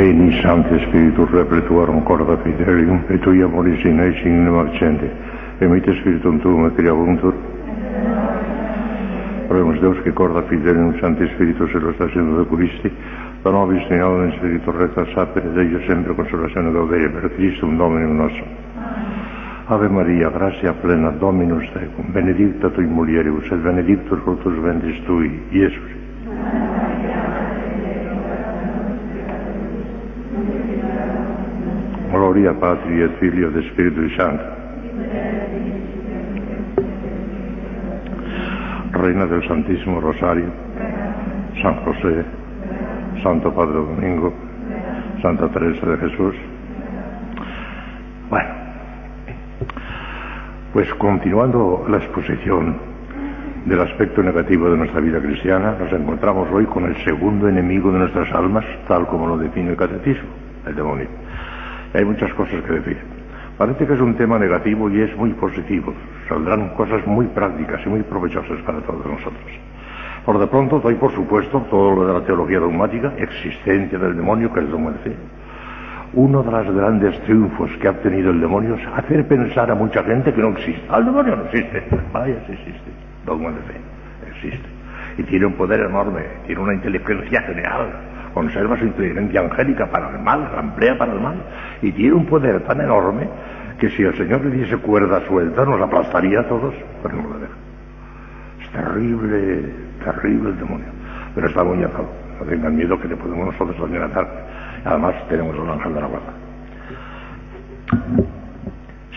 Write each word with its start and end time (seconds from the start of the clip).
Veni, 0.00 0.32
Santo 0.40 0.78
Spiritus, 0.78 1.28
repletuarum 1.28 2.02
corda 2.04 2.34
fidelium, 2.38 3.04
et 3.10 3.20
tuia 3.20 3.46
moris 3.46 3.84
in 3.84 4.00
eis 4.00 4.16
in 4.24 4.48
accende. 4.48 5.10
Emite 5.58 5.92
Spiritum 6.00 6.40
tuum 6.40 6.64
et 6.64 6.74
criabuntur. 6.74 7.34
Oremus 9.50 9.78
Deus 9.78 10.00
que 10.00 10.10
corda 10.14 10.40
fidelium, 10.48 10.98
Santo 11.00 11.26
Spiritus, 11.34 11.70
se 11.70 11.78
lo 11.78 11.90
está 11.90 12.04
haciendo 12.04 12.38
de 12.38 12.48
Curisti, 12.48 12.90
da 13.44 13.50
nobis 13.50 13.84
in 13.90 14.32
Spiritus 14.38 14.74
recta 14.74 15.04
sapere, 15.12 15.52
de 15.52 15.84
sempre 15.86 16.14
consolazione 16.14 16.70
dovere, 16.70 17.10
per 17.10 17.34
Christum 17.34 17.76
Dominum 17.76 18.16
nostro. 18.16 18.46
Ave 19.66 19.88
Maria, 19.90 20.30
gratia 20.30 20.72
plena, 20.80 21.10
Dominus 21.10 21.70
tecum, 21.74 22.10
benedicta 22.10 22.70
tui 22.70 22.86
mulieribus, 22.86 23.50
et 23.50 23.58
benedictus 23.58 24.18
fructus 24.22 24.58
ventris 24.62 24.98
tui, 25.04 25.42
Iesus. 25.50 25.99
Gloria 32.30 32.52
Patri 32.52 33.02
et 33.02 33.10
Filio 33.18 33.48
et 33.48 33.64
Spiritus 33.72 34.14
Sancto. 34.14 34.44
Reina 38.92 39.26
del 39.26 39.42
Santísimo 39.48 39.98
Rosario, 39.98 40.46
San 41.60 41.74
José, 41.82 42.24
Santo 43.24 43.52
Padre 43.52 43.78
Domingo, 43.78 44.32
Santa 45.20 45.48
Teresa 45.48 45.84
de 45.86 45.96
Jesús. 45.96 46.36
Bueno, 48.30 48.48
pues 50.72 50.94
continuando 50.94 51.84
la 51.88 51.96
exposición 51.96 52.76
del 53.64 53.80
aspecto 53.80 54.22
negativo 54.22 54.70
de 54.70 54.76
nuestra 54.76 55.00
vida 55.00 55.20
cristiana, 55.20 55.74
nos 55.80 55.92
encontramos 55.92 56.48
hoy 56.52 56.64
con 56.66 56.84
el 56.84 56.96
segundo 56.98 57.48
enemigo 57.48 57.90
de 57.90 57.98
nuestras 57.98 58.32
almas, 58.32 58.64
tal 58.86 59.08
como 59.08 59.26
lo 59.26 59.36
define 59.36 59.70
el 59.70 59.76
catecismo, 59.76 60.28
el 60.68 60.76
demonio. 60.76 61.08
Hay 61.94 62.04
muchas 62.04 62.32
cosas 62.34 62.62
que 62.62 62.72
decir. 62.74 62.98
Parece 63.58 63.86
que 63.86 63.92
es 63.92 64.00
un 64.00 64.14
tema 64.14 64.38
negativo 64.38 64.88
y 64.88 65.00
es 65.00 65.14
muy 65.16 65.32
positivo. 65.34 65.92
Saldrán 66.28 66.70
cosas 66.70 67.06
muy 67.06 67.26
prácticas 67.26 67.80
y 67.84 67.88
muy 67.88 68.02
provechosas 68.02 68.58
para 68.62 68.80
todos 68.80 69.04
nosotros. 69.04 69.50
Por 70.24 70.38
de 70.38 70.46
pronto 70.46 70.78
doy 70.78 70.94
por 70.94 71.12
supuesto 71.12 71.66
todo 71.70 71.94
lo 71.94 72.06
de 72.06 72.12
la 72.14 72.24
teología 72.24 72.58
dogmática, 72.58 73.12
existencia 73.18 73.98
del 73.98 74.16
demonio, 74.16 74.52
que 74.52 74.60
es 74.60 74.70
dogma 74.70 74.90
de 74.92 74.98
fe. 74.98 75.16
Uno 76.12 76.42
de 76.42 76.50
los 76.50 76.74
grandes 76.74 77.20
triunfos 77.22 77.70
que 77.80 77.88
ha 77.88 77.92
obtenido 77.92 78.30
el 78.30 78.40
demonio 78.40 78.74
es 78.74 78.86
hacer 78.96 79.26
pensar 79.26 79.70
a 79.70 79.74
mucha 79.74 80.02
gente 80.04 80.32
que 80.32 80.40
no 80.40 80.48
existe. 80.48 80.82
Ah, 80.88 80.98
el 80.98 81.06
demonio 81.06 81.36
no 81.36 81.44
existe. 81.44 81.82
Vaya, 82.12 82.36
sí 82.46 82.52
existe. 82.52 82.90
Dogma 83.26 83.50
de 83.50 83.60
fe. 83.62 83.80
Existe. 84.28 84.68
Y 85.18 85.22
tiene 85.24 85.46
un 85.46 85.54
poder 85.54 85.80
enorme, 85.80 86.22
tiene 86.46 86.60
una 86.60 86.74
inteligencia 86.74 87.42
genial, 87.42 87.90
conserva 88.34 88.76
su 88.78 88.86
inteligencia 88.86 89.40
angélica 89.40 89.86
para 89.86 90.10
el 90.10 90.18
mal, 90.20 90.50
la 90.54 90.60
emplea 90.60 90.96
para 90.96 91.12
el 91.12 91.20
mal, 91.20 91.36
y 91.82 91.92
tiene 91.92 92.14
un 92.14 92.26
poder 92.26 92.62
tan 92.64 92.80
enorme 92.80 93.28
que 93.78 93.88
si 93.90 94.02
el 94.02 94.14
Señor 94.16 94.44
le 94.44 94.50
diese 94.50 94.76
cuerda 94.78 95.26
suelta 95.26 95.64
nos 95.64 95.80
aplastaría 95.80 96.40
a 96.40 96.48
todos, 96.48 96.74
pero 97.02 97.16
no 97.16 97.28
lo 97.30 97.38
deja. 97.38 97.54
Es 98.62 98.70
terrible, 98.70 99.72
terrible 100.04 100.50
el 100.50 100.58
demonio, 100.58 100.88
pero 101.34 101.46
está 101.46 101.64
muy 101.64 101.82
atado. 101.82 102.08
No 102.38 102.46
tengan 102.46 102.76
miedo 102.76 102.98
que 103.00 103.08
le 103.08 103.16
podemos 103.16 103.46
nosotros 103.46 103.76
también 103.76 104.02
atar. 104.02 104.28
Además 104.84 105.14
tenemos 105.28 105.58
un 105.58 105.70
ángel 105.70 105.94
de 105.94 106.00
la 106.00 106.06
guarda. 106.06 106.32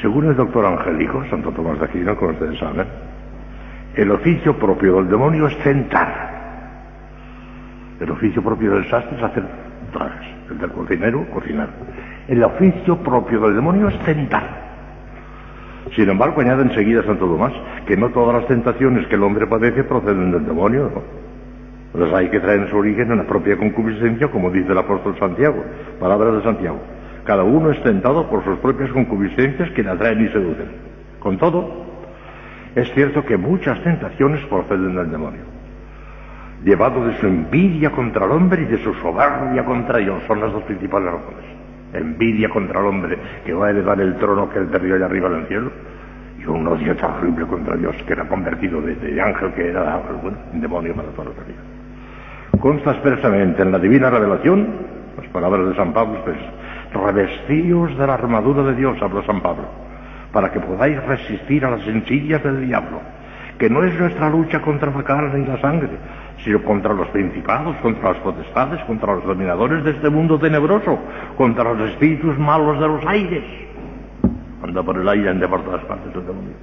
Según 0.02 0.26
el 0.26 0.36
doctor 0.36 0.66
angélico, 0.66 1.24
Santo 1.30 1.52
Tomás 1.52 1.80
de 1.80 1.86
Aquino, 1.86 2.16
como 2.18 2.32
ustedes 2.32 2.60
saben, 2.60 2.86
el 3.96 4.12
oficio 4.12 4.58
propio 4.58 4.96
del 4.96 5.10
demonio 5.10 5.48
es 5.48 5.58
tentar. 5.60 6.32
El 8.00 8.12
oficio 8.12 8.42
propio 8.42 8.72
del 8.72 8.90
sastre 8.90 9.16
es 9.18 9.24
hacer 9.24 9.44
trajes. 9.94 10.28
El 10.50 10.58
del 10.58 10.72
cocinero, 10.72 11.26
cocinar. 11.30 11.70
El 12.28 12.44
oficio 12.44 12.98
propio 12.98 13.42
del 13.42 13.56
demonio 13.56 13.90
es 13.90 14.00
tentar. 14.00 14.64
Sin 15.96 16.10
embargo, 16.10 16.42
añade 16.42 16.64
enseguida 16.64 17.04
Santo 17.04 17.26
Tomás 17.26 17.54
que 17.86 17.98
no 17.98 18.10
todas 18.10 18.36
las 18.36 18.48
tentaciones 18.48 19.06
que 19.08 19.16
el 19.16 19.24
hombre 19.24 19.46
padece 19.46 19.84
proceden 19.84 20.32
del 20.32 20.46
demonio. 20.46 20.90
Las 21.94 22.14
hay 22.14 22.30
que 22.30 22.40
traen 22.40 22.70
su 22.70 22.78
origen 22.78 23.12
en 23.12 23.18
la 23.18 23.24
propia 23.26 23.58
concupiscencia, 23.58 24.30
como 24.30 24.50
dice 24.50 24.72
el 24.72 24.78
apóstol 24.78 25.16
Santiago, 25.20 25.64
palabras 26.00 26.36
de 26.36 26.44
Santiago. 26.44 26.80
Cada 27.26 27.44
uno 27.44 27.72
es 27.72 27.84
tentado 27.84 28.30
por 28.30 28.44
sus 28.44 28.58
propias 28.60 28.90
concupiscencias 28.92 29.70
que 29.72 29.84
le 29.84 29.90
atraen 29.90 30.26
y 30.26 30.30
seducen. 30.30 30.72
Con 31.20 31.38
todo, 31.38 31.86
es 32.76 32.92
cierto 32.94 33.24
que 33.26 33.38
muchas 33.38 33.82
tentaciones 33.84 34.44
proceden 34.46 34.96
del 34.96 35.12
demonio 35.12 35.54
llevado 36.64 37.06
de 37.06 37.20
su 37.20 37.28
envidia 37.28 37.92
contra 37.92 38.26
el 38.26 38.32
hombre 38.32 38.64
y 38.64 38.66
de 38.66 38.78
su 38.78 38.94
soberbia 38.96 39.66
contra 39.66 40.00
Dios. 40.00 40.24
Son 40.28 40.40
las 40.40 40.52
dos 40.52 40.64
principales 40.64 41.12
razones. 41.12 41.63
Envidia 41.94 42.50
contra 42.50 42.80
el 42.80 42.86
hombre 42.88 43.18
que 43.46 43.54
va 43.54 43.68
a 43.68 43.70
heredar 43.70 44.00
el 44.02 44.16
trono 44.18 44.50
que 44.50 44.60
él 44.60 44.68
perdió 44.68 44.96
allá 44.96 45.06
arriba 45.06 45.28
en 45.30 45.36
el 45.36 45.48
cielo 45.48 45.72
y 46.40 46.46
un 46.46 46.68
odio 46.68 46.96
terrible 46.96 47.46
contra 47.46 47.76
Dios 47.78 47.96
que 48.06 48.14
era 48.14 48.28
convertido 48.28 48.82
de, 48.82 49.22
ángel 49.22 49.54
que 49.54 49.70
era 49.70 50.02
demonio 50.54 50.96
para 50.96 51.10
toda 51.10 51.30
la 51.30 51.44
vida. 51.44 52.60
Consta 52.60 52.92
expresamente 52.92 53.62
en 53.62 53.72
la 53.72 53.80
divina 53.80 54.10
revelación, 54.10 54.68
las 55.18 55.28
palabras 55.28 55.70
de 55.70 55.76
San 55.76 55.94
Pablo, 55.94 56.22
pues, 56.24 56.38
revestíos 56.94 57.98
de 57.98 58.08
la 58.08 58.14
armadura 58.14 58.64
de 58.64 58.76
Dios, 58.76 59.02
habla 59.02 59.24
San 59.26 59.42
Pablo, 59.42 59.66
para 60.32 60.52
que 60.52 60.60
podáis 60.60 61.04
resistir 61.04 61.66
a 61.66 61.72
las 61.72 61.82
sencillas 61.82 62.44
del 62.44 62.66
diablo, 62.66 63.02
que 63.58 63.70
no 63.70 63.84
es 63.84 63.98
nuestra 64.00 64.30
lucha 64.30 64.62
contra 64.62 64.92
la 64.92 65.04
carne 65.04 65.40
y 65.40 65.46
la 65.46 65.60
sangre, 65.60 65.90
sino 66.44 66.62
contra 66.64 66.94
los 66.94 67.08
principados, 67.10 67.76
contra 67.78 68.12
las 68.12 68.22
potestades, 68.22 68.84
contra 68.84 69.16
los 69.16 69.24
dominadores 69.24 69.84
de 69.84 69.92
este 69.92 70.10
mundo 70.10 70.38
tenebroso, 70.38 71.00
contra 71.38 71.74
los 71.74 71.90
espíritus 71.92 72.38
malos 72.38 72.80
de 72.80 72.88
los 72.88 73.06
aires. 73.06 73.44
Anda 74.62 74.84
por 74.84 74.98
el 74.98 75.08
aire, 75.08 75.30
anda 75.30 75.48
por 75.48 75.64
todas 75.64 75.84
partes 75.86 76.14
del 76.14 76.26
demonio. 76.26 76.54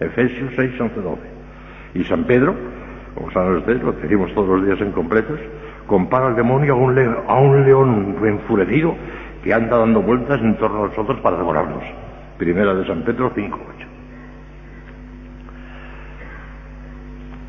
Efesios 0.00 0.52
6, 0.56 0.80
11, 0.80 1.00
12. 1.00 1.20
Y 1.94 2.04
San 2.04 2.24
Pedro, 2.24 2.54
como 3.14 3.30
saben 3.30 3.56
ustedes, 3.56 3.82
lo 3.82 3.92
decimos 3.92 4.32
todos 4.34 4.48
los 4.48 4.66
días 4.66 4.80
en 4.80 4.92
completos, 4.92 5.38
compara 5.86 6.26
al 6.26 6.36
demonio 6.36 6.74
a 6.74 6.76
un, 6.76 6.94
león, 6.94 7.16
a 7.26 7.38
un 7.38 7.64
león 7.64 8.16
enfurecido 8.24 8.94
que 9.42 9.54
anda 9.54 9.78
dando 9.78 10.02
vueltas 10.02 10.40
en 10.40 10.56
torno 10.56 10.84
a 10.84 10.88
nosotros 10.88 11.20
para 11.20 11.36
devorarnos. 11.36 11.84
Primera 12.38 12.74
de 12.74 12.86
San 12.86 13.02
Pedro 13.02 13.32
5, 13.34 13.58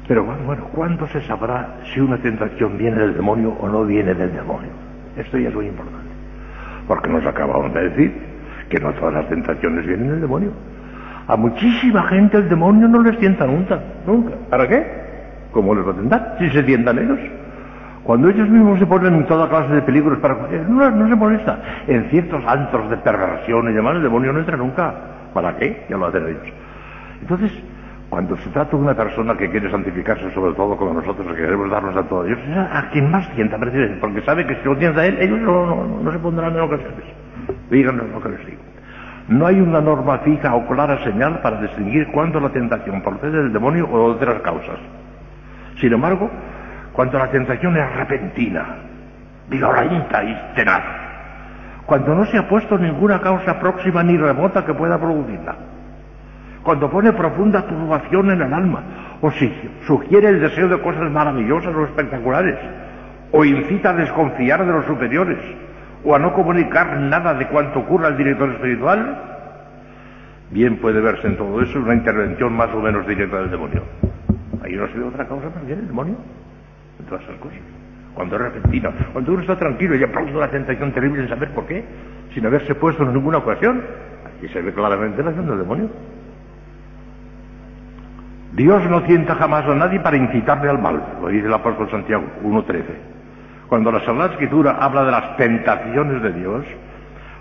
Pero 0.07 0.23
bueno, 0.23 0.43
bueno, 0.45 0.63
¿cuándo 0.73 1.05
se 1.07 1.21
sabrá 1.21 1.79
si 1.93 1.99
una 1.99 2.17
tentación 2.17 2.77
viene 2.77 2.97
del 2.97 3.15
demonio 3.15 3.55
o 3.59 3.67
no 3.67 3.83
viene 3.83 4.13
del 4.13 4.33
demonio? 4.33 4.69
Esto 5.17 5.37
ya 5.37 5.49
es 5.49 5.55
muy 5.55 5.67
importante. 5.67 6.07
Porque 6.87 7.09
nos 7.09 7.25
acabamos 7.25 7.73
de 7.73 7.89
decir 7.89 8.21
que 8.69 8.79
no 8.79 8.93
todas 8.93 9.13
las 9.13 9.27
tentaciones 9.27 9.85
vienen 9.85 10.09
del 10.09 10.21
demonio. 10.21 10.51
A 11.27 11.35
muchísima 11.35 12.03
gente 12.03 12.37
el 12.37 12.47
demonio 12.47 12.87
no 12.87 13.01
les 13.01 13.17
tienta 13.17 13.45
nunca, 13.45 13.79
nunca. 14.05 14.33
¿Para 14.49 14.67
qué? 14.67 14.85
¿Cómo 15.51 15.75
les 15.75 15.85
va 15.85 15.91
a 15.91 15.95
tentar? 15.95 16.35
Si 16.39 16.49
se 16.51 16.63
tientan 16.63 16.97
ellos. 16.99 17.19
Cuando 18.03 18.29
ellos 18.29 18.47
mismos 18.47 18.79
se 18.79 18.85
ponen 18.85 19.15
en 19.15 19.25
toda 19.25 19.49
clase 19.49 19.73
de 19.73 19.81
peligros 19.81 20.19
para... 20.19 20.35
No, 20.69 20.89
no 20.89 21.09
se 21.09 21.15
molesta. 21.15 21.59
En 21.87 22.09
ciertos 22.09 22.41
antros 22.45 22.89
de 22.89 22.95
perversión 22.97 23.69
y 23.69 23.73
demás, 23.73 23.97
el 23.97 24.03
demonio 24.03 24.31
no 24.31 24.39
entra 24.39 24.55
nunca. 24.55 24.93
¿Para 25.33 25.57
qué? 25.57 25.85
Ya 25.89 25.97
lo 25.97 26.05
hacen 26.05 26.25
ellos. 26.25 26.53
Entonces, 27.19 27.51
cuando 28.09 28.37
se 28.37 28.49
trata 28.49 28.71
de 28.71 28.83
una 28.83 28.95
persona 28.95 29.35
que 29.35 29.49
quiere 29.49 29.69
santificarse, 29.69 30.31
sobre 30.31 30.53
todo 30.53 30.77
como 30.77 30.93
nosotros 30.93 31.27
que 31.27 31.41
queremos 31.41 31.69
darnos 31.69 31.95
a 31.95 32.03
todos 32.03 32.27
a 32.57 32.89
quien 32.91 33.11
más 33.11 33.29
tienta, 33.35 33.57
presidente, 33.57 33.97
porque 33.99 34.21
sabe 34.21 34.45
que 34.45 34.55
si 34.55 34.63
lo 34.63 34.77
tienta 34.77 35.05
él, 35.05 35.17
ellos 35.19 35.39
no 35.39 36.11
se 36.11 36.19
pondrán 36.19 36.53
en 36.53 36.61
ocasiones. 36.61 37.03
Díganos 37.69 38.09
lo 38.09 38.21
que 38.21 38.29
les 38.29 38.45
digo. 38.45 38.61
No 39.27 39.45
hay 39.45 39.59
una 39.59 39.81
norma 39.81 40.19
fija 40.19 40.55
o 40.55 40.65
clara 40.67 41.03
señal 41.03 41.41
para 41.41 41.59
distinguir 41.59 42.07
cuándo 42.13 42.39
la 42.39 42.49
tentación 42.49 43.01
procede 43.01 43.43
del 43.43 43.51
demonio 43.51 43.89
o 43.91 44.13
de 44.13 44.15
otras 44.15 44.41
causas. 44.41 44.79
Sin 45.81 45.91
embargo, 45.91 46.29
cuando 46.93 47.19
la 47.19 47.29
tentación 47.29 47.75
es 47.75 47.95
repentina, 47.95 48.77
violenta 49.49 50.23
y 50.23 50.53
tenaz, 50.55 50.83
cuando 51.85 52.15
no 52.15 52.25
se 52.25 52.37
ha 52.37 52.47
puesto 52.47 52.77
ninguna 52.77 53.19
causa 53.19 53.59
próxima 53.59 54.01
ni 54.01 54.17
remota 54.17 54.65
que 54.65 54.73
pueda 54.73 54.97
producirla, 54.97 55.55
cuando 56.67 56.91
pone 56.91 57.13
profunda 57.13 57.65
turbación 57.65 58.29
en 58.29 58.41
el 58.41 58.53
alma, 58.53 58.83
o 59.21 59.31
si 59.31 59.49
sugiere 59.85 60.27
el 60.27 60.41
deseo 60.41 60.67
de 60.67 60.81
cosas 60.81 61.09
maravillosas 61.09 61.73
o 61.73 61.85
espectaculares, 61.85 62.57
o 63.31 63.45
incita 63.45 63.91
a 63.91 63.93
desconfiar 63.93 64.65
de 64.65 64.73
los 64.73 64.85
superiores, 64.85 65.37
o 66.03 66.13
a 66.13 66.19
no 66.19 66.33
comunicar 66.33 66.97
nada 66.99 67.35
de 67.35 67.47
cuanto 67.47 67.79
ocurra 67.79 68.07
al 68.07 68.17
director 68.17 68.49
espiritual, 68.51 69.17
bien 70.51 70.75
puede 70.81 70.99
verse 70.99 71.27
en 71.27 71.37
todo 71.37 71.61
eso 71.61 71.79
una 71.79 71.93
intervención 71.93 72.51
más 72.51 72.69
o 72.75 72.81
menos 72.81 73.07
directa 73.07 73.37
del 73.37 73.49
demonio. 73.49 73.83
Ahí 74.61 74.73
no 74.73 74.89
se 74.89 74.97
ve 74.97 75.05
otra 75.05 75.25
causa 75.25 75.49
más 75.49 75.65
bien 75.65 75.79
el 75.79 75.87
demonio, 75.87 76.17
en 76.99 77.05
todas 77.05 77.23
esas 77.23 77.37
cosas. 77.37 77.59
Cuando 78.13 78.35
es 78.35 78.41
repentino, 78.41 78.91
cuando 79.13 79.31
uno 79.31 79.39
está 79.39 79.57
tranquilo 79.57 79.95
y 79.95 80.05
pronto 80.05 80.37
la 80.37 80.51
tentación 80.51 80.91
terrible 80.91 81.21
en 81.21 81.29
saber 81.29 81.49
por 81.51 81.65
qué, 81.65 81.85
sin 82.33 82.45
haberse 82.45 82.75
puesto 82.75 83.03
en 83.03 83.13
ninguna 83.13 83.37
ocasión, 83.37 83.81
aquí 84.25 84.49
se 84.49 84.61
ve 84.61 84.73
claramente 84.73 85.23
la 85.23 85.29
acción 85.29 85.47
del 85.47 85.59
demonio. 85.59 85.89
Dios 88.53 88.83
no 88.89 89.03
tienta 89.03 89.35
jamás 89.35 89.65
a 89.65 89.75
nadie 89.75 89.99
para 89.99 90.17
incitarle 90.17 90.69
al 90.69 90.79
mal, 90.79 91.01
lo 91.21 91.27
dice 91.27 91.47
el 91.47 91.53
apóstol 91.53 91.89
Santiago 91.89 92.23
1.13. 92.43 92.83
Cuando 93.67 93.91
la 93.91 93.99
Sagrada 93.99 94.31
Escritura 94.31 94.77
habla 94.79 95.03
de 95.03 95.11
las 95.11 95.37
tentaciones 95.37 96.21
de 96.21 96.31
Dios, 96.31 96.65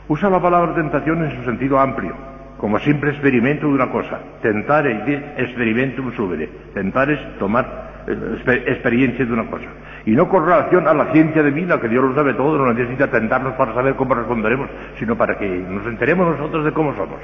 usa 0.08 0.28
la 0.28 0.40
palabra 0.40 0.74
tentación 0.74 1.24
en 1.24 1.36
su 1.36 1.44
sentido 1.44 1.78
amplio, 1.78 2.14
como 2.58 2.78
simple 2.80 3.10
experimento 3.10 3.66
de 3.68 3.74
una 3.74 3.90
cosa. 3.90 4.18
Tentar 4.42 4.86
experimentum 4.86 6.12
subere. 6.12 6.48
Tentar 6.74 7.10
es 7.10 7.38
tomar 7.38 8.04
eh, 8.08 8.64
experiencia 8.66 9.24
de 9.24 9.32
una 9.32 9.46
cosa. 9.46 9.66
Y 10.04 10.12
no 10.12 10.28
con 10.28 10.44
relación 10.44 10.88
a 10.88 10.94
la 10.94 11.12
ciencia 11.12 11.42
divina, 11.42 11.80
que 11.80 11.88
Dios 11.88 12.04
lo 12.04 12.14
sabe 12.14 12.34
todo, 12.34 12.58
no 12.58 12.72
necesita 12.72 13.08
tentarnos 13.08 13.54
para 13.54 13.74
saber 13.74 13.94
cómo 13.94 14.14
responderemos, 14.14 14.68
sino 14.98 15.16
para 15.16 15.38
que 15.38 15.48
nos 15.48 15.86
enteremos 15.86 16.36
nosotros 16.36 16.64
de 16.64 16.72
cómo 16.72 16.94
somos. 16.94 17.20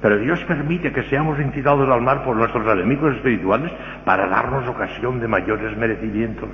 Pero 0.00 0.18
Dios 0.18 0.42
permite 0.44 0.92
que 0.92 1.02
seamos 1.04 1.38
incitados 1.38 1.88
al 1.88 2.00
mal 2.00 2.22
por 2.22 2.36
nuestros 2.36 2.66
enemigos 2.66 3.16
espirituales 3.16 3.70
para 4.04 4.26
darnos 4.28 4.66
ocasión 4.68 5.20
de 5.20 5.28
mayores 5.28 5.76
merecimientos. 5.76 6.48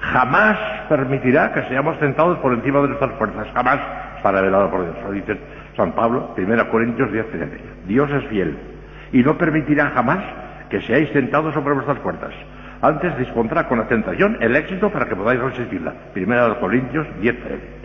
Jamás 0.00 0.58
permitirá 0.88 1.52
que 1.52 1.62
seamos 1.62 1.98
tentados 1.98 2.38
por 2.38 2.52
encima 2.52 2.80
de 2.80 2.88
nuestras 2.88 3.12
fuerzas. 3.12 3.46
Jamás 3.54 3.80
está 4.16 4.32
revelado 4.32 4.70
por 4.70 4.82
Dios. 4.82 4.96
Lo 5.04 5.12
dice 5.12 5.38
San 5.76 5.92
Pablo, 5.92 6.34
1 6.36 6.70
Corintios 6.70 7.12
10, 7.12 7.30
13. 7.30 7.60
Dios 7.86 8.10
es 8.10 8.24
fiel 8.26 8.56
y 9.12 9.22
no 9.22 9.38
permitirá 9.38 9.90
jamás 9.90 10.24
que 10.68 10.80
seáis 10.82 11.12
tentados 11.12 11.54
sobre 11.54 11.74
vuestras 11.74 11.98
fuerzas. 11.98 12.34
Antes 12.82 13.16
dispondrá 13.16 13.68
con 13.68 13.78
la 13.78 13.86
tentación 13.86 14.36
el 14.40 14.56
éxito 14.56 14.90
para 14.90 15.06
que 15.06 15.16
podáis 15.16 15.40
resistirla. 15.40 15.94
1 16.14 16.60
Corintios 16.60 17.06
10, 17.20 17.42
13. 17.44 17.83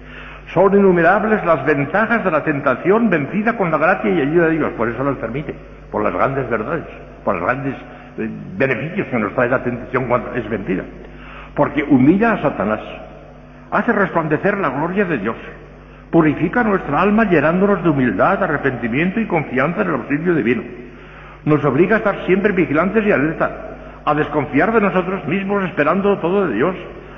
Son 0.53 0.73
innumerables 0.75 1.45
las 1.45 1.63
ventajas 1.63 2.23
de 2.23 2.31
la 2.31 2.43
tentación 2.43 3.09
vencida 3.09 3.55
con 3.55 3.69
la 3.69 3.77
gracia 3.77 4.09
y 4.09 4.21
ayuda 4.21 4.47
de 4.47 4.57
Dios. 4.57 4.71
Por 4.73 4.89
eso 4.89 5.03
nos 5.03 5.17
permite, 5.17 5.53
por 5.91 6.03
las 6.03 6.13
grandes 6.13 6.49
verdades, 6.49 6.85
por 7.23 7.35
los 7.35 7.43
grandes 7.43 7.75
eh, 8.17 8.29
beneficios 8.57 9.07
que 9.07 9.19
nos 9.19 9.33
trae 9.35 9.49
la 9.49 9.63
tentación 9.63 10.07
cuando 10.07 10.33
es 10.33 10.49
vencida. 10.49 10.83
Porque 11.55 11.83
humilla 11.83 12.33
a 12.33 12.41
Satanás, 12.41 12.79
hace 13.69 13.93
resplandecer 13.93 14.57
la 14.57 14.69
gloria 14.69 15.05
de 15.05 15.19
Dios, 15.19 15.35
purifica 16.09 16.63
nuestra 16.63 16.99
alma 16.99 17.25
llenándonos 17.25 17.83
de 17.83 17.89
humildad, 17.89 18.43
arrepentimiento 18.43 19.19
y 19.19 19.27
confianza 19.27 19.81
en 19.81 19.89
el 19.89 19.95
auxilio 19.95 20.33
divino. 20.33 20.63
Nos 21.45 21.63
obliga 21.63 21.97
a 21.97 21.99
estar 21.99 22.25
siempre 22.25 22.53
vigilantes 22.53 23.05
y 23.05 23.11
alerta, 23.11 23.51
a 24.03 24.15
desconfiar 24.15 24.73
de 24.73 24.81
nosotros 24.81 25.27
mismos 25.27 25.63
esperando 25.65 26.17
todo 26.17 26.47
de 26.47 26.55
Dios, 26.55 26.75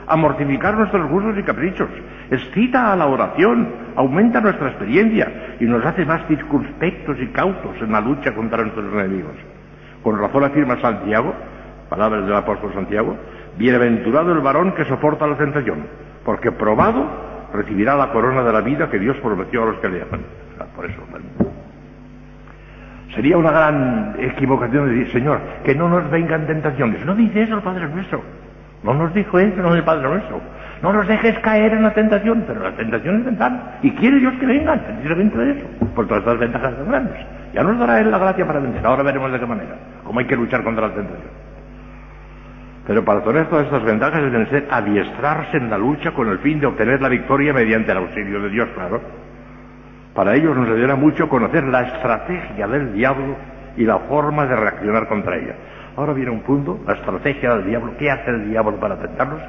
a 0.07 0.18
mortificar 0.18 0.75
nuestros 0.75 1.10
gustos 1.10 1.38
y 1.38 1.44
caprichos, 1.44 1.88
excita 2.31 2.94
a 2.94 2.95
la 2.95 3.07
oración, 3.07 3.68
aumenta 3.95 4.39
nuestra 4.39 4.69
experiencia 4.69 5.56
y 5.60 5.66
nos 5.66 5.86
hace 5.86 6.06
más 6.06 6.25
circunspectos 6.28 7.18
y 7.19 7.28
cautos 7.28 7.75
en 7.81 7.92
la 7.92 8.00
lucha 8.00 8.33
contra 8.33 8.63
nuestros 8.63 8.92
enemigos. 8.94 9.36
Con 10.01 10.18
razón 10.18 10.45
afirma 10.45 10.80
Santiago, 10.80 11.36
palabras 11.89 12.25
del 12.25 12.33
apóstol 12.33 12.74
Santiago, 12.74 13.18
bienaventurado 13.57 14.31
el 14.31 14.39
varón 14.39 14.72
que 14.74 14.86
soporta 14.86 15.28
la 15.28 15.38
tentación, 15.38 15.86
porque 16.24 16.51
probado 16.51 17.06
recibirá 17.54 17.95
la 17.95 18.12
corona 18.12 18.44
de 18.44 18.54
la 18.54 18.62
vida 18.62 18.89
que 18.89 18.98
Dios 18.98 19.18
prometió 19.18 19.63
a 19.63 19.66
los 19.68 19.80
que 19.80 19.89
le 19.89 20.01
aman. 20.01 20.22
Por 20.75 20.86
eso, 20.86 21.01
Sería 23.13 23.38
una 23.38 23.51
gran 23.51 24.16
equivocación 24.19 24.88
decir, 24.88 25.12
Señor, 25.12 25.42
que 25.66 25.75
no 25.75 25.89
nos 25.89 26.10
vengan 26.10 26.48
tentaciones. 26.48 27.06
No 27.06 27.13
dice 27.13 27.42
eso 27.42 27.56
el 27.56 27.62
Padre 27.62 27.89
nuestro. 27.89 28.22
No 28.83 28.94
nos 28.94 29.13
dijo 29.13 29.38
eso 29.38 29.62
no 29.62 29.75
el 29.75 29.83
Padre 29.83 30.10
nuestro. 30.10 30.42
No 30.81 30.92
nos 30.92 31.07
dejes 31.07 31.38
caer 31.39 31.74
en 31.74 31.83
la 31.83 31.94
tentación, 31.94 32.44
pero 32.48 32.63
la 32.63 32.72
tentación 32.72 33.19
es 33.19 33.25
ventar. 33.25 33.78
Y 33.83 33.92
quiere 33.92 34.18
Dios 34.18 34.33
que 34.39 34.45
vengan, 34.48 34.80
precisamente 34.80 35.38
de 35.38 35.51
eso, 35.51 35.68
por 35.94 36.07
todas 36.07 36.22
estas 36.22 36.39
ventajas 36.39 36.75
tan 36.75 36.88
grandes. 36.88 37.25
Ya 37.54 37.62
nos 37.62 37.78
dará 37.78 38.00
Él 38.00 38.10
la 38.10 38.18
gracia 38.18 38.48
para 38.48 38.60
vencer. 38.60 38.86
Ahora 38.86 39.04
veremos 39.04 39.31
de 39.31 39.39
qué 39.39 39.45
manera, 39.45 39.75
cómo 40.04 40.19
hay 40.19 40.25
que 40.25 40.36
luchar 40.36 40.63
contra 40.63 40.88
la 40.88 40.94
tentación. 40.94 41.30
Pero 42.88 43.06
para 43.06 43.22
tener 43.22 43.45
todas 43.48 43.66
estas 43.66 43.83
ventajas 43.83 44.24
deben 44.24 44.50
ser 44.50 44.68
adiestrarse 44.72 45.57
en 45.57 45.69
la 45.69 45.77
lucha 45.77 46.12
con 46.12 46.30
el 46.30 46.39
fin 46.39 46.60
de 46.60 46.66
obtener 46.66 47.00
la 47.00 47.10
victoria 47.10 47.54
mediante 47.54 47.92
el 47.92 48.00
auxilio 48.00 48.42
de 48.42 48.50
Dios, 48.50 48.69
claro. 48.74 49.01
Para 50.16 50.36
ellos 50.36 50.57
nos 50.57 50.68
ayudará 50.68 50.95
mucho 50.95 51.30
conocer 51.30 51.63
la 51.66 51.84
estrategia 51.84 52.68
del 52.68 52.94
diablo 52.94 53.36
y 53.77 53.86
la 53.86 54.00
forma 54.00 54.48
de 54.48 54.56
reaccionar 54.56 55.07
contra 55.07 55.38
ella. 55.38 55.56
Ahora 55.97 56.13
viene 56.13 56.31
un 56.31 56.41
punto, 56.41 56.79
la 56.88 56.93
estrategia 56.93 57.55
del 57.55 57.65
diablo, 57.65 57.93
¿qué 57.97 58.09
hace 58.09 58.29
el 58.29 58.49
diablo 58.49 58.79
para 58.79 58.97
tentarnos? 58.97 59.41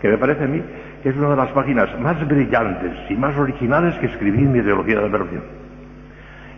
Que 0.00 0.08
me 0.08 0.18
parece 0.18 0.44
a 0.44 0.46
mí 0.46 0.62
que 1.02 1.10
es 1.10 1.16
una 1.16 1.30
de 1.30 1.36
las 1.36 1.50
páginas 1.50 1.88
más 2.00 2.26
brillantes 2.26 2.92
y 3.08 3.14
más 3.14 3.36
originales 3.36 3.94
que 3.98 4.06
escribí 4.06 4.38
en 4.38 4.52
mi 4.52 4.58
ideología 4.58 4.96
de 4.96 5.02
la 5.02 5.18
versión. 5.18 5.42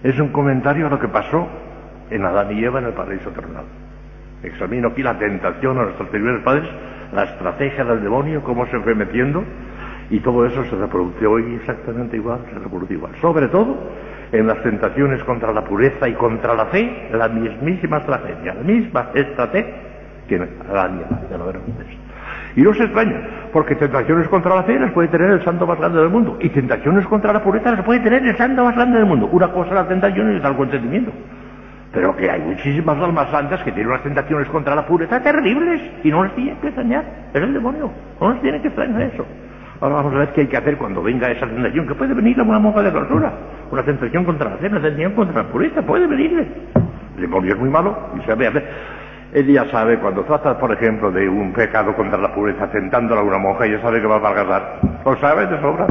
Es 0.03 0.19
un 0.19 0.29
comentario 0.29 0.87
a 0.87 0.91
lo 0.91 0.99
que 0.99 1.09
pasó 1.09 1.47
en 2.11 2.25
Adán 2.25 2.57
y 2.57 2.65
Eva 2.65 2.81
en 2.81 2.87
el 2.87 2.93
paraíso 2.93 3.31
terrenal. 3.31 3.65
Examino 4.43 4.89
aquí 4.89 5.03
la 5.03 5.19
tentación 5.19 5.79
a 5.79 5.83
nuestros 5.85 6.09
primeros 6.09 6.43
padres, 6.43 6.69
la 7.13 7.25
estrategia 7.25 7.85
del 7.85 8.03
demonio, 8.03 8.43
cómo 8.43 8.67
se 8.67 8.81
fue 8.81 8.95
metiendo, 8.95 9.45
y 10.09 10.21
todo 10.21 10.47
eso 10.47 10.65
se 10.65 10.77
reproduce 10.77 11.27
hoy 11.27 11.55
exactamente 11.57 12.17
igual, 12.17 12.41
se 12.53 12.59
reproduce 12.59 12.95
igual. 12.95 13.13
Sobre 13.21 13.49
todo 13.49 13.77
en 14.33 14.47
las 14.47 14.63
tentaciones 14.63 15.23
contra 15.25 15.53
la 15.53 15.65
pureza 15.65 16.09
y 16.09 16.15
contra 16.15 16.55
la 16.55 16.67
fe, 16.67 17.09
la 17.13 17.29
mismísima 17.29 17.99
estrategia, 17.99 18.55
la 18.55 18.63
misma 18.63 19.11
estrategia 19.15 19.91
que 20.31 20.39
la 20.39 20.91
ya 21.29 21.37
lo 21.37 21.53
Y 22.55 22.63
no 22.63 22.73
se 22.73 22.85
extraña, 22.85 23.49
porque 23.53 23.75
tentaciones 23.75 24.29
contra 24.29 24.55
la 24.55 24.63
fe 24.63 24.79
las 24.79 24.93
puede 24.93 25.09
tener 25.09 25.31
el 25.31 25.43
santo 25.43 25.67
más 25.67 25.79
grande 25.79 25.99
del 25.99 26.09
mundo, 26.09 26.39
y 26.41 26.49
tentaciones 26.51 27.05
contra 27.07 27.33
la 27.33 27.43
pureza 27.43 27.73
las 27.73 27.85
puede 27.85 28.01
tener 28.01 28.25
el 28.25 28.37
santo 28.37 28.65
más 28.65 28.77
grande 28.77 28.99
del 28.99 29.07
mundo. 29.07 29.29
Una 29.33 29.49
cosa 29.49 29.71
es 29.71 29.75
la 29.75 29.89
tentación 29.89 30.33
y 30.33 30.37
otra 30.37 30.51
el 30.51 30.57
consentimiento. 30.57 31.11
Pero 31.93 32.15
que 32.15 32.31
hay 32.31 32.41
muchísimas 32.41 32.97
almas 32.99 33.29
santas 33.31 33.61
que 33.65 33.73
tienen 33.73 33.89
unas 33.89 34.05
tentaciones 34.05 34.49
contra 34.49 34.77
la 34.77 34.87
pureza 34.87 35.21
terribles 35.21 35.83
y 36.05 36.11
no 36.11 36.23
les 36.23 36.35
tiene 36.37 36.57
que 36.61 36.69
extrañar. 36.69 37.05
Es 37.35 37.43
el 37.43 37.53
demonio. 37.53 37.91
No 38.21 38.31
les 38.31 38.41
tiene 38.43 38.63
que 38.63 38.69
extrañar 38.69 39.03
eso. 39.03 39.27
Ahora 39.81 39.95
vamos 39.95 40.15
a 40.15 40.19
ver 40.19 40.33
qué 40.35 40.43
hay 40.43 40.47
que 40.47 40.59
hacer 40.59 40.77
cuando 40.77 41.03
venga 41.03 41.31
esa 41.31 41.47
tentación, 41.47 41.87
que 41.87 41.95
puede 41.95 42.13
venir 42.13 42.39
una 42.41 42.59
monja 42.59 42.83
de 42.83 42.91
clausura, 42.91 43.33
una 43.71 43.83
tentación 43.83 44.25
contra 44.27 44.51
la 44.51 44.57
fe, 44.59 44.67
una 44.67 44.83
tentación 44.83 45.15
contra 45.15 45.43
la 45.43 45.49
pureza, 45.49 45.81
puede 45.81 46.07
venirle. 46.07 46.47
El 47.17 47.23
demonio 47.23 47.55
es 47.55 47.59
muy 47.59 47.71
malo 47.71 47.97
y 48.19 48.27
sabe 48.27 48.47
hacer. 48.47 48.69
Él 49.33 49.47
ya 49.47 49.65
sabe, 49.71 49.99
cuando 49.99 50.23
trata, 50.25 50.59
por 50.59 50.71
ejemplo, 50.73 51.11
de 51.11 51.27
un 51.29 51.53
pecado 51.55 51.95
contra 51.95 52.19
la 52.19 52.35
pureza, 52.35 52.71
tentándola 52.71 53.23
a 53.23 53.25
una 53.25 53.39
monja, 53.39 53.67
ya 53.67 53.81
sabe 53.81 54.03
que 54.03 54.07
va 54.07 54.17
a 54.17 54.21
fracasar. 54.21 54.81
Lo 55.05 55.17
sabe 55.17 55.47
de 55.47 55.61
sobra. 55.61 55.87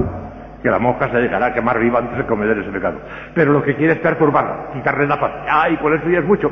Que 0.61 0.69
la 0.69 0.77
monja 0.77 1.09
se 1.09 1.17
dejará 1.17 1.53
quemar 1.53 1.79
viva 1.79 1.99
antes 1.99 2.17
de 2.17 2.25
cometer 2.25 2.57
ese 2.57 2.69
pecado. 2.69 2.99
Pero 3.33 3.53
lo 3.53 3.63
que 3.63 3.75
quiere 3.75 3.93
es 3.93 3.99
perturbarla, 3.99 4.71
quitarle 4.73 5.07
la 5.07 5.17
paz. 5.17 5.31
¡Ay, 5.49 5.77
por 5.77 5.93
eso 5.95 6.09
ya 6.09 6.19
es 6.19 6.25
mucho! 6.25 6.51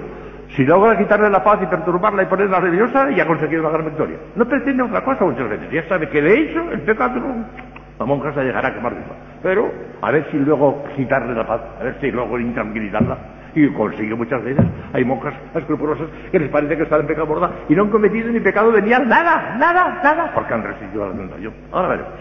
Si 0.57 0.65
logra 0.65 0.97
quitarle 0.97 1.29
la 1.29 1.43
paz 1.43 1.59
y 1.61 1.67
perturbarla 1.67 2.23
y 2.23 2.25
ponerla 2.25 2.59
nerviosa, 2.59 3.11
ya 3.11 3.23
ha 3.23 3.27
conseguido 3.27 3.61
una 3.61 3.69
gran 3.69 3.85
victoria. 3.85 4.17
No 4.35 4.43
pretende 4.43 4.81
otra 4.81 5.03
cosa 5.03 5.23
muchas 5.23 5.47
veces. 5.47 5.69
Ya 5.69 5.87
sabe 5.87 6.09
que 6.09 6.19
de 6.19 6.33
hecho 6.33 6.71
el 6.71 6.81
pecado 6.81 7.21
la 7.99 8.05
monja 8.07 8.33
se 8.33 8.43
llegará 8.43 8.69
a 8.69 8.73
quemar 8.73 8.95
viva. 8.95 9.15
Pero 9.43 9.71
a 10.01 10.11
ver 10.11 10.25
si 10.31 10.37
luego 10.37 10.83
quitarle 10.95 11.35
la 11.35 11.45
paz, 11.45 11.61
a 11.79 11.83
ver 11.83 11.97
si 12.01 12.09
luego 12.09 12.39
intranquilizarla. 12.39 13.17
Y 13.53 13.69
consigue 13.69 14.15
muchas 14.15 14.43
veces. 14.43 14.65
Hay 14.93 15.05
monjas 15.05 15.35
escrupulosas 15.53 16.07
que 16.31 16.39
les 16.39 16.49
parece 16.49 16.75
que 16.75 16.83
están 16.83 17.01
en 17.01 17.07
pecado 17.07 17.27
borda 17.27 17.51
y 17.69 17.75
no 17.75 17.83
han 17.83 17.91
cometido 17.91 18.31
ni 18.31 18.39
pecado 18.39 18.71
venial, 18.71 19.07
nada, 19.07 19.55
nada, 19.59 20.01
nada, 20.03 20.31
porque 20.33 20.55
han 20.55 20.63
resistido 20.63 21.07
la 21.07 21.15
tentación. 21.15 21.53
Ahora 21.71 21.87
veremos. 21.89 22.13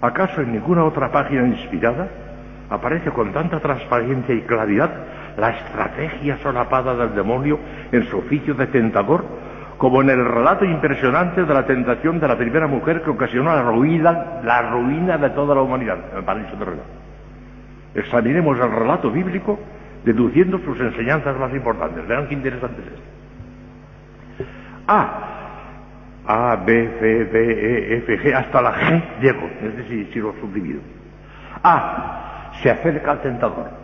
¿Acaso 0.00 0.40
en 0.40 0.52
ninguna 0.52 0.84
otra 0.84 1.12
página 1.12 1.46
inspirada 1.46 2.08
aparece 2.70 3.10
con 3.10 3.30
tanta 3.30 3.60
transparencia 3.60 4.34
y 4.34 4.40
claridad 4.42 4.90
la 5.36 5.50
estrategia 5.50 6.38
solapada 6.38 6.94
del 6.94 7.14
demonio 7.14 7.58
en 7.92 8.04
su 8.04 8.18
oficio 8.18 8.54
de 8.54 8.66
tentador, 8.66 9.24
como 9.78 10.02
en 10.02 10.10
el 10.10 10.24
relato 10.24 10.64
impresionante 10.64 11.44
de 11.44 11.54
la 11.54 11.64
tentación 11.64 12.20
de 12.20 12.28
la 12.28 12.36
primera 12.36 12.66
mujer 12.66 13.02
que 13.02 13.10
ocasionó 13.10 13.54
la 13.54 13.62
ruina, 13.62 14.40
la 14.44 14.62
ruina 14.70 15.16
de 15.16 15.30
toda 15.30 15.54
la 15.54 15.62
humanidad 15.62 15.98
en 16.12 16.18
el 16.18 16.24
paraíso 16.24 16.54
terrenal. 16.56 16.84
Examinemos 17.94 18.58
el 18.58 18.70
relato 18.70 19.10
bíblico 19.10 19.58
deduciendo 20.04 20.58
sus 20.58 20.78
enseñanzas 20.80 21.36
más 21.38 21.52
importantes. 21.52 22.06
Vean 22.06 22.28
qué 22.28 22.34
interesante 22.34 22.82
es 22.82 22.88
esto. 22.88 23.00
A. 24.86 25.26
A, 26.26 26.56
B, 26.56 26.90
C, 27.00 27.24
D, 27.24 27.94
E, 27.94 27.96
F, 27.98 28.18
G, 28.18 28.34
hasta 28.34 28.62
la 28.62 28.74
G 28.74 29.02
llego, 29.20 29.48
es 29.62 29.76
decir, 29.76 30.10
si 30.12 30.18
lo 30.20 30.32
subdivido. 30.34 30.80
A. 31.62 32.50
Se 32.62 32.70
acerca 32.70 33.12
al 33.12 33.22
tentador. 33.22 33.79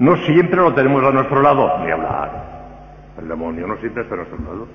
No 0.00 0.16
siempre 0.16 0.56
lo 0.56 0.72
tenemos 0.72 1.04
a 1.04 1.10
nuestro 1.10 1.42
lado, 1.42 1.78
ni 1.84 1.90
hablar. 1.90 2.30
El 3.20 3.28
demonio 3.28 3.66
no 3.66 3.76
siempre 3.76 4.02
está 4.02 4.14
a 4.14 4.16
nuestro 4.16 4.38
lado. 4.38 4.66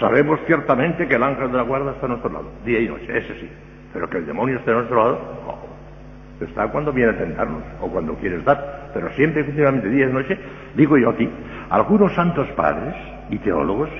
Sabemos 0.00 0.40
ciertamente 0.46 1.06
que 1.06 1.14
el 1.14 1.22
ángel 1.22 1.52
de 1.52 1.58
la 1.58 1.62
guarda 1.62 1.90
está 1.92 2.06
a 2.06 2.08
nuestro 2.08 2.32
lado, 2.32 2.46
día 2.64 2.80
y 2.80 2.88
noche, 2.88 3.18
ese 3.18 3.34
sí. 3.38 3.50
Pero 3.92 4.08
que 4.08 4.16
el 4.16 4.24
demonio 4.24 4.56
esté 4.56 4.70
a 4.70 4.76
nuestro 4.76 4.96
lado, 4.96 5.20
no. 5.44 6.46
Está 6.46 6.68
cuando 6.68 6.90
viene 6.90 7.10
a 7.12 7.18
tentarnos 7.18 7.64
o 7.82 7.88
cuando 7.88 8.14
quiere 8.14 8.36
estar. 8.36 8.92
Pero 8.94 9.10
siempre, 9.10 9.42
efectivamente, 9.42 9.90
día 9.90 10.06
y 10.08 10.12
noche, 10.12 10.38
digo 10.74 10.96
yo 10.96 11.10
aquí, 11.10 11.28
algunos 11.68 12.14
santos 12.14 12.48
padres 12.56 12.94
y 13.28 13.36
teólogos 13.36 13.90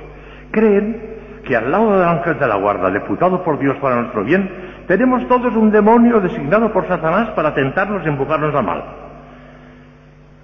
creen 0.53 1.17
que 1.45 1.55
al 1.55 1.71
lado 1.71 1.99
del 1.99 2.09
ángel 2.09 2.39
de 2.39 2.47
la 2.47 2.57
guarda, 2.57 2.91
deputado 2.91 3.45
por 3.45 3.59
Dios 3.59 3.77
para 3.77 3.97
nuestro 3.97 4.25
bien, 4.25 4.51
tenemos 4.87 5.29
todos 5.29 5.55
un 5.55 5.71
demonio 5.71 6.19
designado 6.19 6.73
por 6.73 6.89
Satanás 6.89 7.29
para 7.33 7.53
tentarnos 7.53 8.07
y 8.07 8.09
empujarnos 8.09 8.55
al 8.55 8.65
mal. 8.65 9.06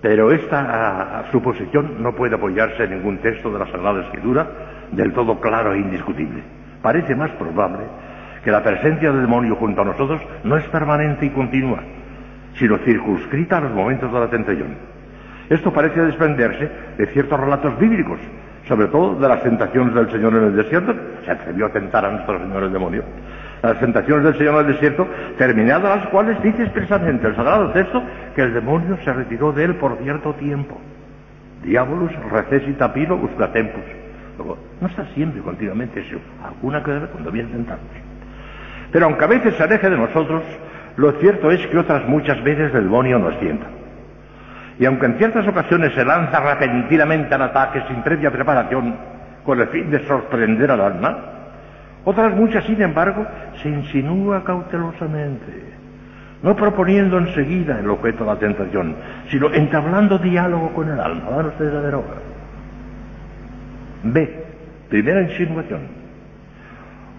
Pero 0.03 0.33
esta 0.33 1.25
suposición 1.31 2.03
no 2.03 2.13
puede 2.15 2.35
apoyarse 2.35 2.85
en 2.85 2.91
ningún 2.91 3.19
texto 3.19 3.53
de 3.53 3.61
la 3.61 3.67
Sagrada 3.67 4.03
Escritura 4.03 4.47
del 4.91 5.13
todo 5.13 5.41
claro 5.41 5.73
e 5.73 5.79
indiscutible. 5.79 6.43
parece 6.83 7.15
más 7.15 7.31
probable 7.33 7.85
que 8.45 8.51
la 8.51 8.63
presencia 8.63 9.13
del 9.13 9.23
demonio 9.23 9.55
junto 9.55 9.83
a 9.83 9.85
nosotros 9.85 10.21
no 10.43 10.57
es 10.57 10.65
permanente 10.65 11.27
y 11.27 11.31
continua, 11.31 11.79
sino 12.55 12.77
circunscrita 12.79 13.59
a 13.59 13.61
los 13.61 13.73
momentos 13.73 14.13
de 14.13 14.19
la 14.19 14.29
tentación. 14.29 14.77
Esto 15.49 15.73
parece 15.73 16.01
desprenderse 16.01 16.69
de 16.99 17.07
ciertos 17.07 17.39
relatos 17.39 17.79
bíblicos, 17.79 18.19
sobre 18.67 18.89
todo 18.89 19.15
de 19.15 19.29
las 19.29 19.43
tentaciones 19.43 19.95
del 19.95 20.11
Señor 20.11 20.35
en 20.35 20.45
el 20.45 20.57
desierto, 20.57 20.93
se 21.25 21.31
atrevió 21.31 21.67
a 21.67 21.71
tentar 21.71 22.05
a 22.05 22.11
nuestro 22.11 22.39
Señor 22.41 22.65
el 22.65 22.73
demonio, 22.73 23.05
las 23.63 23.79
tentaciones 23.79 24.25
del 24.25 24.39
Señor 24.39 24.55
en 24.55 24.61
el 24.67 24.73
desierto, 24.75 25.07
terminadas 25.39 25.99
las 25.99 26.09
cuales 26.09 26.43
dice 26.43 26.65
expresamente 26.65 27.29
el 27.29 27.37
Sagrado 27.37 27.71
Texto 27.71 28.03
que 28.35 28.43
el 28.43 28.55
demonio 28.55 28.99
se 29.05 29.13
retiró 29.13 29.53
de 29.53 29.65
él 29.65 29.77
por 29.77 29.97
cierto 29.99 30.35
tiempo. 30.35 30.81
Diabolus 31.63 32.13
recesita 32.31 32.93
pilo 32.93 33.21
tempus. 33.53 33.85
Luego, 34.37 34.59
no 34.81 34.89
está 34.89 35.05
siempre 35.15 35.41
continuamente 35.43 36.01
eso, 36.01 36.17
alguna 36.45 36.83
que 36.83 36.99
cuando 37.13 37.31
viene 37.31 37.51
tentarnos. 37.51 37.87
Pero 38.91 39.07
aunque 39.07 39.25
a 39.25 39.29
veces 39.29 39.55
se 39.55 39.63
aleje 39.63 39.89
de 39.89 39.97
nosotros, 39.97 40.43
lo 40.97 41.13
cierto 41.13 41.51
es 41.51 41.65
que 41.69 41.79
otras 41.79 42.07
muchas 42.09 42.43
veces 42.43 42.75
el 42.75 42.85
demonio 42.85 43.19
nos 43.19 43.39
sienta. 43.39 43.67
Y 44.79 44.87
aunque 44.87 45.07
en 45.07 45.19
ciertas 45.19 45.47
ocasiones 45.47 45.95
se 45.95 46.05
lanza 46.05 46.41
repentinamente 46.41 47.35
al 47.35 47.43
ataque 47.43 47.83
sin 47.89 48.03
previa 48.03 48.31
preparación, 48.31 48.97
con 49.45 49.61
el 49.61 49.69
fin 49.69 49.91
de 49.91 50.05
sorprender 50.07 50.71
al 50.71 50.81
alma, 50.81 51.32
otras 52.05 52.35
muchas, 52.35 52.65
sin 52.65 52.81
embargo, 52.83 53.27
se 53.63 53.69
insinúa 53.69 54.43
cautelosamente, 54.43 55.73
no 56.43 56.57
proponiendo 56.57 57.19
enseguida 57.19 57.79
el 57.79 57.89
objeto 57.91 58.25
de 58.25 58.31
la 58.31 58.39
tentación, 58.39 58.97
sino 59.29 59.53
entablando 59.53 60.19
diálogo 60.19 60.73
con 60.73 60.89
el 60.89 60.99
alma. 60.99 61.31
Van 61.31 61.47
ustedes 61.47 61.75
a 61.75 61.81
ver 61.81 61.95
ahora. 61.95 62.21
B. 64.03 64.45
Primera 64.89 65.23
insinuación. 65.23 66.03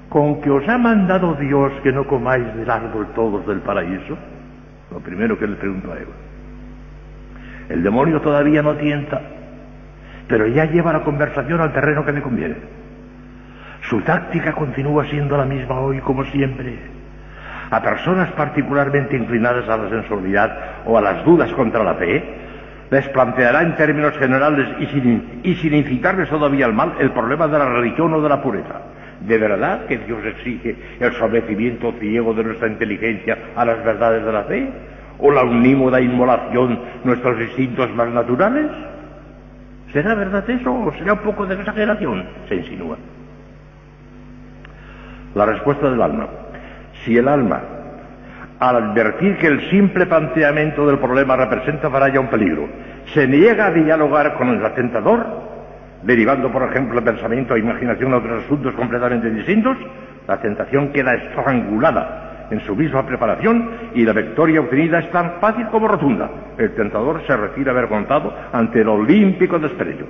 Con 0.10 0.42
que 0.42 0.50
os 0.50 0.68
ha 0.68 0.78
mandado 0.78 1.34
Dios 1.36 1.72
que 1.82 1.92
no 1.92 2.06
comáis 2.06 2.54
del 2.56 2.70
árbol 2.70 3.08
todos 3.16 3.48
del 3.48 3.60
paraíso. 3.60 4.18
Lo 4.92 5.00
primero 5.00 5.40
que 5.40 5.48
le 5.48 5.56
pregunto 5.56 5.92
a 5.92 5.96
Eva. 5.96 6.12
El 7.70 7.82
demonio 7.82 8.22
todavía 8.22 8.62
no 8.62 8.76
tienta, 8.76 9.22
pero 10.28 10.46
ya 10.48 10.66
lleva 10.66 10.94
la 10.94 11.04
conversación 11.04 11.62
al 11.62 11.74
terreno 11.74 12.06
que 12.06 12.12
le 12.12 12.22
conviene. 12.22 12.83
Su 13.90 14.02
táctica 14.02 14.54
continúa 14.54 15.06
siendo 15.06 15.36
la 15.36 15.46
misma 15.46 15.80
hoy 15.80 16.00
como 16.00 16.24
siempre. 16.26 16.78
A 17.70 17.82
personas 17.82 18.32
particularmente 18.32 19.18
inclinadas 19.18 19.68
a 19.68 19.76
la 19.76 19.90
sensualidad 19.90 20.58
o 20.86 20.98
a 20.98 21.02
las 21.02 21.26
dudas 21.26 21.52
contra 21.52 21.84
la 21.84 21.96
fe, 21.96 22.24
les 22.90 23.10
planteará 23.10 23.62
en 23.62 23.76
términos 23.76 24.18
generales 24.18 24.70
y 24.80 24.86
sin, 24.86 25.74
incitarles 25.74 26.30
todavía 26.30 26.66
al 26.66 26.74
mal 26.74 26.94
el 27.00 27.12
problema 27.12 27.48
de 27.48 27.60
la 27.60 27.66
religión 27.66 28.14
o 28.14 28.22
de 28.22 28.30
la 28.30 28.42
pureza. 28.42 28.82
¿De 29.20 29.38
verdad 29.38 29.86
que 29.86 29.98
Dios 29.98 30.24
exige 30.26 30.76
el 31.00 31.12
sometimiento 31.14 31.92
ciego 32.00 32.34
de 32.34 32.44
nuestra 32.44 32.70
inteligencia 32.70 33.38
a 33.56 33.66
las 33.66 33.84
verdades 33.84 34.24
de 34.24 34.32
la 34.32 34.44
fe? 34.44 34.70
¿O 35.20 35.30
la 35.32 35.44
unímoda 35.44 36.00
inmolación 36.00 36.80
nuestros 37.04 37.40
instintos 37.42 37.94
más 37.96 38.08
naturales? 38.10 38.72
¿Será 39.92 40.16
verdad 40.16 40.50
eso 40.50 40.74
o 40.74 40.92
será 40.94 41.14
un 41.14 41.20
poco 41.20 41.46
de 41.46 41.56
exageración? 41.56 42.26
Se 42.48 42.56
insinúa. 42.56 42.98
La 45.36 45.46
respuesta 45.46 45.90
del 45.90 46.02
alma. 46.02 46.28
Si 47.04 47.18
el 47.18 47.28
alma, 47.28 47.62
al 48.60 48.76
advertir 48.76 49.38
que 49.38 49.48
el 49.48 49.70
simple 49.70 50.06
planteamiento 50.06 50.86
del 50.86 51.00
problema 51.00 51.36
representa 51.36 51.90
para 51.90 52.08
ella 52.08 52.20
un 52.20 52.30
peligro, 52.30 52.68
se 53.14 53.28
niega 53.28 53.68
a 53.68 53.72
dialogar 53.72 54.36
con 54.36 54.50
el 54.50 54.66
atentador, 54.66 55.26
derivando, 56.04 56.52
por 56.52 56.64
ejemplo, 56.64 57.00
el 57.00 57.06
pensamiento 57.06 57.56
e 57.56 57.60
imaginación 57.60 58.14
a 58.14 58.18
otros 58.18 58.44
asuntos 58.46 58.74
completamente 58.76 59.30
distintos, 59.30 59.78
la 60.28 60.40
tentación 60.40 60.92
queda 60.92 61.16
estrangulada 61.16 62.48
en 62.50 62.60
su 62.62 62.76
misma 62.76 63.06
preparación 63.06 63.70
y 63.94 64.06
la 64.06 64.14
victoria 64.14 64.62
obtenida 64.62 65.00
es 65.00 65.12
tan 65.12 65.40
fácil 65.42 65.68
como 65.68 65.88
rotunda. 65.88 66.30
El 66.58 66.74
tentador 66.76 67.22
se 67.26 67.36
retira 67.36 67.72
avergonzado 67.72 68.34
ante 68.52 68.82
el 68.82 68.88
olímpico 68.88 69.60
desprecio. 69.60 70.06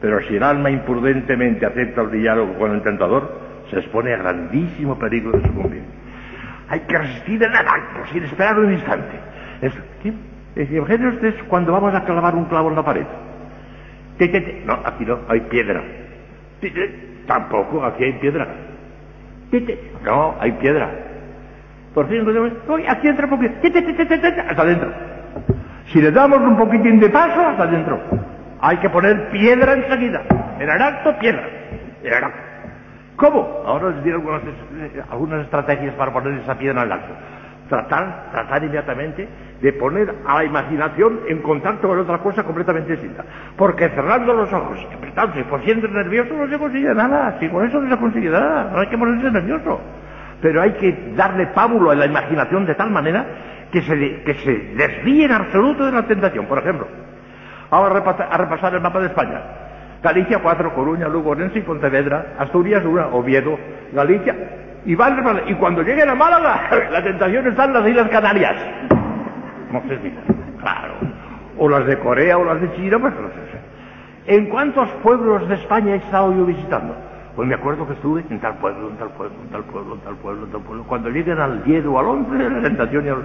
Pero 0.00 0.20
si 0.22 0.36
el 0.36 0.42
alma 0.42 0.70
imprudentemente 0.70 1.64
acepta 1.64 2.02
el 2.02 2.10
diálogo 2.10 2.54
con 2.54 2.72
el 2.72 2.82
tentador, 2.82 3.53
se 3.74 3.80
expone 3.80 4.14
a 4.14 4.18
grandísimo 4.18 4.96
peligro 4.98 5.32
de 5.32 5.42
sucumbir. 5.42 5.82
Hay 6.68 6.80
que 6.80 6.96
resistir 6.96 7.42
el 7.42 7.54
acto, 7.54 8.06
sin 8.12 8.22
esperar 8.22 8.58
un 8.58 8.72
instante. 8.72 9.18
Es, 9.60 9.72
ustedes 10.56 11.34
cuando 11.48 11.72
vamos 11.72 11.94
a 11.94 12.04
clavar 12.04 12.34
un 12.34 12.44
clavo 12.44 12.70
en 12.70 12.76
la 12.76 12.84
pared. 12.84 13.04
No, 14.64 14.78
aquí 14.84 15.04
no, 15.04 15.18
hay 15.28 15.40
piedra. 15.40 15.82
Tampoco, 17.26 17.84
aquí 17.84 18.04
hay 18.04 18.12
piedra. 18.14 18.46
No, 20.04 20.36
hay 20.40 20.52
piedra. 20.52 20.90
Por 21.94 22.08
fin, 22.08 22.24
aquí 22.88 23.08
entra 23.08 23.28
poquito. 23.28 23.54
Hasta 24.48 24.62
adentro. 24.62 24.92
Si 25.86 26.00
le 26.00 26.12
damos 26.12 26.38
un 26.38 26.56
poquitín 26.56 27.00
de 27.00 27.10
paso, 27.10 27.40
hasta 27.40 27.64
adentro. 27.64 28.00
Hay 28.60 28.76
que 28.78 28.88
poner 28.88 29.30
piedra 29.30 29.72
enseguida. 29.74 30.22
En 30.58 30.70
el 30.70 30.80
acto, 30.80 31.18
piedra. 31.18 31.48
El 32.02 32.14
acto. 32.14 32.43
¿Cómo? 33.16 33.62
Ahora 33.64 33.90
les 33.90 34.02
diré 34.02 34.16
algunas, 34.16 35.44
estrategias 35.44 35.94
para 35.94 36.12
poner 36.12 36.40
esa 36.40 36.56
piedra 36.58 36.82
en 36.82 36.86
el 36.86 36.92
acto. 36.92 37.12
Tratar, 37.68 38.30
tratar 38.30 38.62
inmediatamente 38.62 39.28
de 39.60 39.72
poner 39.72 40.14
a 40.26 40.38
la 40.38 40.44
imaginación 40.44 41.20
en 41.28 41.40
contacto 41.40 41.88
con 41.88 41.98
otra 41.98 42.18
cosa 42.18 42.42
completamente 42.42 42.92
distinta. 42.92 43.24
Porque 43.56 43.88
cerrando 43.90 44.34
los 44.34 44.52
ojos, 44.52 44.78
apretándose, 44.94 45.44
por 45.44 45.62
siendo 45.62 45.88
nervioso 45.88 46.34
no 46.34 46.48
se 46.48 46.58
consigue 46.58 46.92
nada. 46.94 47.38
Si 47.38 47.48
con 47.48 47.64
eso 47.64 47.80
no 47.80 47.88
se 47.88 47.98
consigue 47.98 48.30
nada, 48.30 48.70
no 48.72 48.80
hay 48.80 48.88
que 48.88 48.98
ponerse 48.98 49.30
nervioso. 49.30 49.80
Pero 50.42 50.60
hay 50.60 50.72
que 50.72 51.12
darle 51.16 51.46
pábulo 51.48 51.92
a 51.92 51.94
la 51.94 52.06
imaginación 52.06 52.66
de 52.66 52.74
tal 52.74 52.90
manera 52.90 53.24
que 53.70 53.80
se, 53.82 54.22
que 54.22 54.34
se 54.34 54.52
desvíe 54.76 55.24
en 55.24 55.32
absoluto 55.32 55.86
de 55.86 55.92
la 55.92 56.02
tentación. 56.02 56.46
Por 56.46 56.58
ejemplo, 56.58 56.86
ahora 57.70 58.02
a 58.30 58.36
repasar 58.38 58.74
el 58.74 58.80
mapa 58.80 59.00
de 59.00 59.06
España. 59.06 59.63
Galicia 60.04 60.38
4, 60.38 60.74
Coruña, 60.74 61.08
Lugo, 61.08 61.30
Orense 61.30 61.60
y 61.60 61.62
Pontevedra, 61.62 62.34
Asturias 62.38 62.84
1, 62.84 63.08
Oviedo, 63.16 63.58
Galicia, 63.94 64.36
y 64.84 64.94
van 64.94 65.42
y 65.46 65.54
cuando 65.54 65.82
lleguen 65.82 66.10
a 66.10 66.14
Málaga, 66.14 66.68
la 66.92 67.02
tentación 67.02 67.46
está 67.46 67.64
en 67.64 67.72
las 67.72 67.88
Islas 67.88 68.10
Canarias. 68.10 68.54
No 69.72 69.80
sé 69.88 69.98
si, 70.02 70.12
claro. 70.60 70.92
O 71.56 71.70
las 71.70 71.86
de 71.86 71.98
Corea 71.98 72.36
o 72.36 72.44
las 72.44 72.60
de 72.60 72.70
China, 72.76 72.98
pues 72.98 73.14
no 73.14 73.28
sé. 73.28 73.34
¿En 74.26 74.50
cuántos 74.50 74.90
pueblos 75.02 75.48
de 75.48 75.54
España 75.54 75.94
he 75.94 75.96
estado 75.96 76.36
yo 76.36 76.44
visitando? 76.44 76.94
Pues 77.34 77.48
me 77.48 77.54
acuerdo 77.54 77.86
que 77.86 77.94
estuve 77.94 78.24
en 78.28 78.40
tal 78.40 78.58
pueblo, 78.58 78.90
en 78.90 78.96
tal 78.98 79.08
pueblo, 79.08 79.34
en 79.42 79.48
tal 79.48 79.64
pueblo, 79.64 79.94
en 79.94 80.00
tal 80.00 80.16
pueblo, 80.16 80.44
en 80.44 80.52
tal 80.52 80.60
pueblo. 80.60 80.84
Cuando 80.84 81.08
lleguen 81.08 81.40
al 81.40 81.64
10 81.64 81.86
o 81.86 81.98
al 81.98 82.06
11, 82.06 82.50
la 82.50 82.62
tentación 82.62 83.04
ya 83.04 83.12
lo 83.12 83.22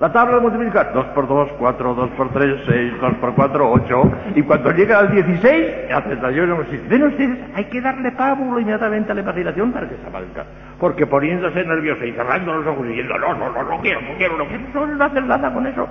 la 0.00 0.12
tabla 0.12 0.36
de 0.36 0.42
multiplicar, 0.42 0.92
2 0.92 1.06
por 1.06 1.26
2, 1.26 1.48
4, 1.58 1.94
2 1.94 2.10
por 2.10 2.32
3, 2.32 2.60
6, 2.68 2.92
2 3.00 3.14
por 3.14 3.34
4, 3.34 3.70
8. 3.72 4.12
Y 4.36 4.42
cuando 4.42 4.70
llega 4.70 5.00
al 5.00 5.10
16, 5.10 5.90
la 5.90 6.04
tentación 6.04 6.48
no 6.50 6.60
existe. 6.60 6.86
Ven 6.88 7.02
ustedes, 7.02 7.38
hay 7.56 7.64
que 7.64 7.80
darle 7.80 8.12
pábulo 8.12 8.60
inmediatamente 8.60 9.10
a 9.10 9.16
la 9.16 9.22
imaginación 9.22 9.72
para 9.72 9.88
que 9.88 9.96
se 9.96 10.06
amalca. 10.06 10.44
Porque 10.78 11.04
poniéndose 11.04 11.64
nerviosa 11.64 12.06
y 12.06 12.12
cerrando 12.12 12.54
los 12.54 12.66
ojos 12.68 12.86
y 12.86 12.90
diciendo, 12.90 13.18
no, 13.18 13.34
no, 13.34 13.50
no, 13.50 13.62
no 13.64 13.80
quiero, 13.80 14.00
no 14.02 14.16
quiero, 14.16 14.38
no 14.38 14.46
quiero, 14.46 14.64
no, 14.72 14.86
no 14.86 15.04
hacer 15.04 15.24
nada 15.24 15.52
con 15.52 15.66
eso. 15.66 15.88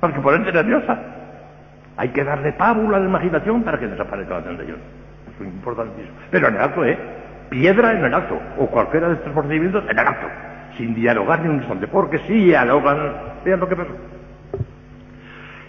Porque 0.00 0.20
ponerte 0.20 0.52
nerviosa. 0.52 0.98
Hay 1.96 2.10
que 2.10 2.24
darle 2.24 2.52
pábulo 2.52 2.96
a 2.96 2.98
la 2.98 3.06
imaginación 3.06 3.62
para 3.62 3.78
que 3.78 3.86
desaparezca 3.86 4.34
la 4.34 4.42
tentación. 4.42 4.76
Eso 5.34 5.44
es 5.44 5.48
importantísimo. 5.48 6.14
Pero 6.30 6.48
en 6.48 6.56
el 6.56 6.60
acto, 6.60 6.84
¿eh? 6.84 6.98
Piedra 7.48 7.92
en 7.92 8.04
el 8.04 8.12
acto. 8.12 8.38
O 8.58 8.66
cualquiera 8.66 9.08
de 9.08 9.14
estos 9.14 9.32
procedimientos 9.32 9.82
en 9.88 9.98
el 9.98 10.06
acto 10.06 10.26
sin 10.76 10.94
dialogar 10.94 11.40
ni 11.40 11.48
un 11.48 11.56
instante, 11.56 11.86
porque 11.88 12.18
si 12.20 12.34
dialogan, 12.34 12.98
vean 13.44 13.60
lo 13.60 13.68
que 13.68 13.76
pasó. 13.76 13.92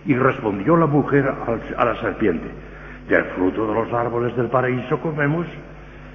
Y 0.05 0.15
respondió 0.15 0.77
la 0.77 0.85
mujer 0.85 1.25
a 1.77 1.85
la 1.85 1.95
serpiente, 1.95 2.47
del 3.09 3.23
fruto 3.35 3.67
de 3.67 3.73
los 3.73 3.93
árboles 3.93 4.35
del 4.35 4.47
paraíso 4.47 4.99
comemos, 4.99 5.47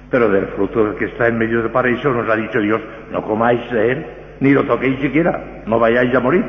pero 0.09 0.29
del 0.29 0.47
fruto 0.47 0.85
del 0.85 0.95
que 0.95 1.05
está 1.05 1.27
en 1.27 1.37
medio 1.37 1.61
del 1.61 1.71
paraíso 1.71 2.11
nos 2.11 2.29
ha 2.29 2.35
dicho 2.35 2.59
Dios, 2.59 2.81
no 3.11 3.23
comáis 3.23 3.69
de 3.71 3.91
él, 3.91 4.05
ni 4.39 4.51
lo 4.51 4.63
toquéis 4.63 4.99
siquiera, 4.99 5.63
no 5.65 5.79
vayáis 5.79 6.13
a 6.13 6.19
morir. 6.19 6.43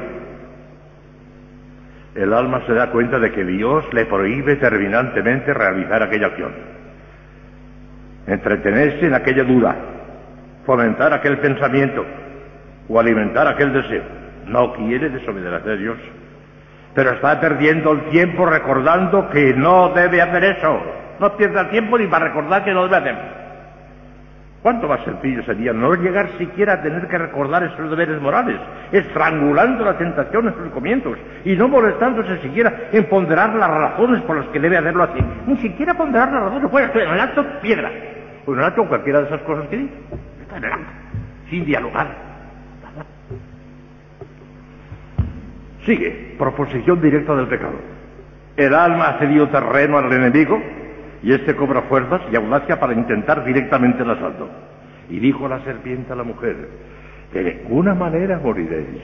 El 2.14 2.32
alma 2.32 2.62
se 2.66 2.74
da 2.74 2.90
cuenta 2.90 3.18
de 3.18 3.32
que 3.32 3.44
Dios 3.44 3.84
le 3.92 4.06
prohíbe 4.06 4.56
terminantemente 4.56 5.52
realizar 5.52 6.02
aquella 6.02 6.26
acción. 6.28 6.52
Entretenerse 8.26 9.06
en 9.06 9.14
aquella 9.14 9.44
duda, 9.44 9.76
fomentar 10.64 11.12
aquel 11.12 11.38
pensamiento, 11.38 12.04
o 12.88 13.00
alimentar 13.00 13.46
aquel 13.46 13.72
deseo. 13.72 14.02
No 14.46 14.72
quiere 14.74 15.08
desobedecer 15.08 15.70
a 15.70 15.76
Dios, 15.76 15.98
pero 16.94 17.12
está 17.12 17.40
perdiendo 17.40 17.92
el 17.92 18.10
tiempo 18.10 18.46
recordando 18.46 19.28
que 19.30 19.54
no 19.54 19.90
debe 19.90 20.20
hacer 20.20 20.44
eso. 20.44 20.80
No 21.18 21.36
pierda 21.36 21.62
el 21.62 21.70
tiempo 21.70 21.98
ni 21.98 22.06
para 22.06 22.26
recordar 22.26 22.64
que 22.64 22.72
no 22.72 22.84
debe 22.84 22.96
hacer. 22.96 23.44
¿Cuánto 24.64 24.88
más 24.88 25.04
sencillo 25.04 25.42
sería 25.42 25.74
no 25.74 25.92
llegar 25.92 26.26
siquiera 26.38 26.72
a 26.72 26.82
tener 26.82 27.06
que 27.06 27.18
recordar 27.18 27.62
esos 27.64 27.90
deberes 27.90 28.18
morales, 28.18 28.58
estrangulando 28.92 29.84
la 29.84 29.98
tentación 29.98 30.48
en 30.48 30.54
sus 30.54 30.72
comienzos 30.72 31.18
y 31.44 31.54
no 31.54 31.68
molestándose 31.68 32.38
siquiera 32.38 32.88
en 32.90 33.04
ponderar 33.04 33.54
las 33.56 33.68
razones 33.68 34.22
por 34.22 34.38
las 34.38 34.46
que 34.46 34.60
debe 34.60 34.78
hacerlo 34.78 35.04
así? 35.04 35.22
Ni 35.46 35.58
siquiera 35.58 35.92
ponderar 35.92 36.32
las 36.32 36.44
razones, 36.44 36.70
pues 36.70 36.90
en 36.94 37.12
el 37.12 37.20
acto 37.20 37.44
piedra. 37.60 37.90
o 38.46 38.54
en 38.54 38.58
el 38.58 38.64
acto 38.64 38.88
cualquiera 38.88 39.20
de 39.20 39.26
esas 39.26 39.42
cosas 39.42 39.68
que 39.68 39.76
dice. 39.76 39.94
Está 40.40 40.56
en 40.56 40.64
el 40.64 40.72
acto, 40.72 40.92
sin 41.50 41.66
dialogar. 41.66 42.23
Sigue, 45.84 46.34
proposición 46.38 47.00
directa 47.00 47.34
del 47.34 47.46
pecado. 47.46 47.74
El 48.56 48.74
alma 48.74 49.08
ha 49.08 49.18
cedido 49.18 49.48
terreno 49.48 49.98
al 49.98 50.12
enemigo 50.12 50.60
y 51.22 51.32
éste 51.32 51.54
cobra 51.56 51.82
fuerzas 51.82 52.22
y 52.32 52.36
audacia 52.36 52.78
para 52.78 52.92
intentar 52.92 53.44
directamente 53.44 54.02
el 54.02 54.10
asalto. 54.10 54.48
Y 55.10 55.18
dijo 55.18 55.48
la 55.48 55.60
serpiente 55.60 56.12
a 56.12 56.16
la 56.16 56.22
mujer, 56.22 56.68
de 57.32 57.44
ninguna 57.44 57.94
manera 57.94 58.38
moriréis. 58.42 59.02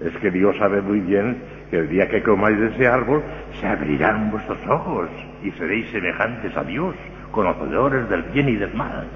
Es 0.00 0.16
que 0.18 0.30
Dios 0.30 0.56
sabe 0.58 0.80
muy 0.80 1.00
bien 1.00 1.42
que 1.70 1.78
el 1.78 1.88
día 1.88 2.08
que 2.08 2.22
comáis 2.22 2.58
de 2.58 2.68
ese 2.68 2.86
árbol 2.86 3.22
se 3.60 3.66
abrirán 3.66 4.30
vuestros 4.30 4.58
ojos 4.68 5.08
y 5.42 5.50
seréis 5.52 5.88
semejantes 5.90 6.56
a 6.56 6.64
Dios, 6.64 6.94
conocedores 7.30 8.08
del 8.08 8.22
bien 8.24 8.48
y 8.48 8.56
del 8.56 8.72
mal. 8.74 9.06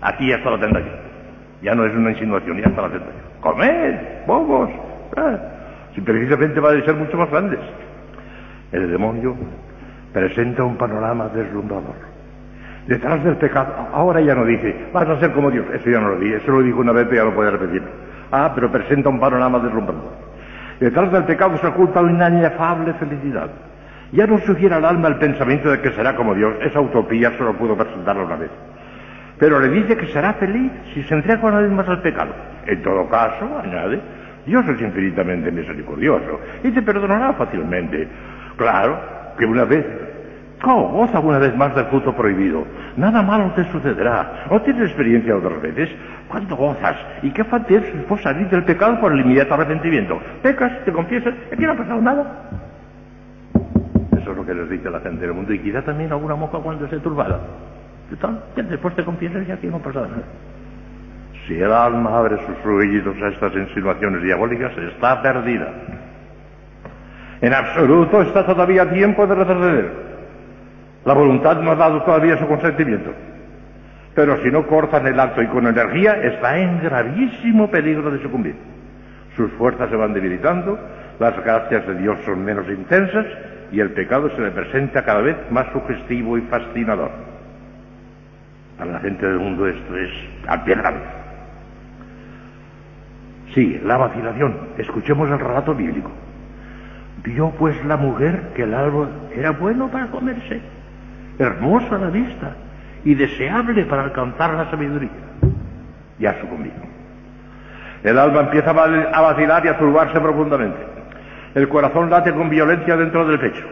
Aquí 0.00 0.28
ya 0.28 0.36
está 0.36 0.50
la 0.50 0.60
tentación. 0.60 0.96
Ya 1.62 1.74
no 1.74 1.84
es 1.84 1.94
una 1.94 2.10
insinuación, 2.10 2.58
ya 2.58 2.68
está 2.68 2.82
la 2.82 2.88
tentación. 2.88 3.22
Comed, 3.40 3.94
bobos. 4.26 4.70
Ah, 5.16 5.38
si 5.94 6.00
precisamente 6.00 6.60
va 6.60 6.70
a 6.70 6.84
ser 6.84 6.94
mucho 6.94 7.16
más 7.16 7.30
grandes. 7.30 7.60
El 8.72 8.90
demonio 8.90 9.36
presenta 10.12 10.64
un 10.64 10.76
panorama 10.76 11.28
deslumbrador. 11.28 12.10
Detrás 12.86 13.22
del 13.22 13.36
pecado, 13.36 13.72
ahora 13.92 14.20
ya 14.20 14.34
no 14.34 14.44
dice, 14.44 14.88
vas 14.92 15.08
a 15.08 15.20
ser 15.20 15.32
como 15.32 15.50
Dios, 15.50 15.66
eso 15.72 15.90
ya 15.90 16.00
no 16.00 16.10
lo 16.10 16.18
dije, 16.18 16.36
eso 16.36 16.50
lo 16.50 16.62
dijo 16.62 16.80
una 16.80 16.92
vez, 16.92 17.06
pero 17.08 17.22
ya 17.22 17.30
lo 17.30 17.34
puede 17.34 17.50
repetir. 17.50 17.82
Ah, 18.32 18.52
pero 18.54 18.70
presenta 18.70 19.08
un 19.08 19.20
panorama 19.20 19.58
deslumbrador. 19.58 20.12
Detrás 20.80 21.12
del 21.12 21.24
pecado 21.24 21.56
se 21.58 21.66
oculta 21.66 22.00
una 22.00 22.28
inefable 22.28 22.94
felicidad. 22.94 23.50
Ya 24.12 24.26
no 24.26 24.38
sugiere 24.38 24.74
al 24.74 24.84
alma 24.84 25.08
el 25.08 25.16
pensamiento 25.16 25.70
de 25.70 25.80
que 25.80 25.92
será 25.92 26.16
como 26.16 26.34
Dios, 26.34 26.54
esa 26.62 26.80
utopía 26.80 27.36
solo 27.36 27.52
pudo 27.54 27.76
presentarla 27.76 28.24
una 28.24 28.36
vez. 28.36 28.50
Pero 29.38 29.60
le 29.60 29.68
dice 29.68 29.96
que 29.96 30.06
será 30.06 30.34
feliz 30.34 30.72
si 30.92 31.02
se 31.02 31.14
entrega 31.14 31.46
una 31.46 31.60
vez 31.60 31.70
más 31.70 31.88
al 31.88 32.02
pecado. 32.02 32.32
En 32.66 32.82
todo 32.82 33.08
caso, 33.08 33.58
añade, 33.62 34.00
Dios 34.50 34.68
es 34.68 34.80
infinitamente 34.80 35.52
misericordioso 35.52 36.40
y 36.64 36.72
te 36.72 36.82
perdonará 36.82 37.34
fácilmente. 37.34 38.08
Claro 38.56 38.98
que 39.38 39.46
una 39.46 39.64
vez 39.64 39.86
Oh, 40.62 40.88
goza 40.88 41.20
una 41.20 41.38
vez 41.38 41.56
más 41.56 41.74
del 41.74 41.86
fruto 41.86 42.14
prohibido. 42.14 42.66
Nada 42.96 43.22
malo 43.22 43.50
te 43.54 43.64
sucederá. 43.72 44.44
¿No 44.50 44.60
tienes 44.60 44.88
experiencia 44.88 45.34
otras 45.34 45.62
veces? 45.62 45.88
¿Cuándo 46.28 46.54
gozas? 46.54 46.96
¿Y 47.22 47.30
qué 47.30 47.44
fácil 47.44 47.76
es 47.76 48.22
salir 48.22 48.46
del 48.50 48.64
pecado 48.64 49.00
por 49.00 49.12
el 49.12 49.20
inmediato 49.20 49.54
arrepentimiento? 49.54 50.20
Pecas, 50.42 50.84
te 50.84 50.92
confiesas, 50.92 51.32
aquí 51.50 51.64
no 51.64 51.72
ha 51.72 51.76
pasado 51.76 52.02
nada. 52.02 52.50
Eso 54.20 54.32
es 54.32 54.36
lo 54.36 54.44
que 54.44 54.52
les 54.52 54.68
dice 54.68 54.90
la 54.90 55.00
gente 55.00 55.22
del 55.22 55.32
mundo. 55.32 55.54
Y 55.54 55.60
quizá 55.60 55.80
también 55.80 56.12
alguna 56.12 56.34
moca 56.34 56.58
cuando 56.58 56.84
esté 56.84 56.98
turbada. 56.98 57.40
Después 58.56 58.94
te 58.96 59.04
confiesas 59.04 59.48
y 59.48 59.52
aquí 59.52 59.66
no 59.68 59.76
ha 59.76 59.82
pasado 59.82 60.08
nada. 60.08 60.24
Si 61.50 61.60
el 61.60 61.72
alma 61.72 62.16
abre 62.16 62.36
sus 62.46 62.64
oídos 62.64 63.16
a 63.20 63.26
estas 63.26 63.52
insinuaciones 63.56 64.22
diabólicas, 64.22 64.70
está 64.78 65.20
perdida. 65.20 65.66
En 67.40 67.52
absoluto 67.52 68.22
está 68.22 68.46
todavía 68.46 68.88
tiempo 68.88 69.26
de 69.26 69.34
retroceder. 69.34 69.90
La 71.04 71.12
voluntad 71.12 71.60
no 71.60 71.72
ha 71.72 71.74
dado 71.74 72.04
todavía 72.04 72.38
su 72.38 72.46
consentimiento. 72.46 73.10
Pero 74.14 74.40
si 74.44 74.50
no 74.52 74.64
cortan 74.68 75.08
el 75.08 75.18
acto 75.18 75.42
y 75.42 75.48
con 75.48 75.66
energía, 75.66 76.22
está 76.22 76.56
en 76.56 76.80
gravísimo 76.84 77.68
peligro 77.68 78.12
de 78.12 78.22
sucumbir. 78.22 78.54
Sus 79.34 79.50
fuerzas 79.54 79.90
se 79.90 79.96
van 79.96 80.14
debilitando, 80.14 80.78
las 81.18 81.36
gracias 81.42 81.84
de 81.84 81.96
Dios 81.96 82.16
son 82.24 82.44
menos 82.44 82.68
intensas 82.68 83.26
y 83.72 83.80
el 83.80 83.90
pecado 83.90 84.30
se 84.36 84.40
le 84.40 84.52
presenta 84.52 85.04
cada 85.04 85.20
vez 85.20 85.36
más 85.50 85.66
sugestivo 85.72 86.38
y 86.38 86.42
fascinador. 86.42 87.10
Para 88.78 88.92
la 88.92 89.00
gente 89.00 89.26
del 89.26 89.40
mundo 89.40 89.66
esto 89.66 89.96
es 89.96 90.10
apiedrado. 90.46 91.19
Sí, 93.54 93.80
la 93.84 93.96
vacilación. 93.96 94.56
Escuchemos 94.78 95.28
el 95.30 95.38
relato 95.38 95.74
bíblico. 95.74 96.10
Vio 97.24 97.50
pues 97.50 97.84
la 97.84 97.96
mujer 97.96 98.52
que 98.54 98.62
el 98.62 98.74
árbol 98.74 99.08
era 99.34 99.50
bueno 99.50 99.88
para 99.88 100.06
comerse 100.06 100.60
hermosa 101.38 101.96
a 101.96 101.98
la 101.98 102.10
vista 102.10 102.52
y 103.04 103.14
deseable 103.14 103.84
para 103.86 104.04
alcanzar 104.04 104.54
la 104.54 104.70
sabiduría. 104.70 105.10
Ya 106.18 106.38
sucumbido. 106.40 106.76
El 108.02 108.18
alma 108.18 108.40
empieza 108.40 108.70
a 108.70 109.20
vacilar 109.20 109.64
y 109.64 109.68
a 109.68 109.78
turbarse 109.78 110.20
profundamente. 110.20 110.78
El 111.54 111.68
corazón 111.68 112.10
late 112.10 112.32
con 112.32 112.48
violencia 112.48 112.96
dentro 112.96 113.26
del 113.26 113.38
pecho. 113.38 113.66